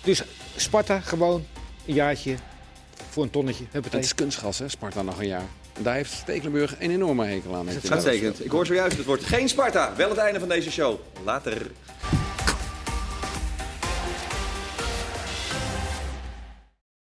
Dus 0.04 0.22
Sparta 0.56 1.00
gewoon 1.00 1.46
een 1.86 1.94
jaartje 1.94 2.36
voor 3.10 3.24
een 3.24 3.30
tonnetje. 3.30 3.64
Huppatee. 3.72 4.00
Het 4.00 4.06
is 4.10 4.16
kunstgas, 4.16 4.60
hè, 4.60 4.70
Sparta 4.70 5.02
nog 5.02 5.20
een 5.20 5.28
jaar. 5.28 5.46
En 5.74 5.84
daar 5.84 5.94
heeft 5.96 6.12
Stekelenburg 6.12 6.76
een 6.80 6.92
enorme 6.92 7.26
hekel 7.26 7.56
aan. 7.56 7.68
heeft 7.68 7.82
hij. 7.82 7.92
Uitstekend. 7.92 8.46
Ik 8.46 8.52
hoor 8.52 8.66
zojuist, 8.66 8.98
het 8.98 9.06
wordt 9.06 9.24
geen 9.24 9.50
Sparta. 9.50 9.94
Wel 9.98 10.10
het 10.10 10.18
einde 10.18 10.40
van 10.40 10.50
deze 10.50 10.72
show. 10.72 11.00
Later. 11.24 11.72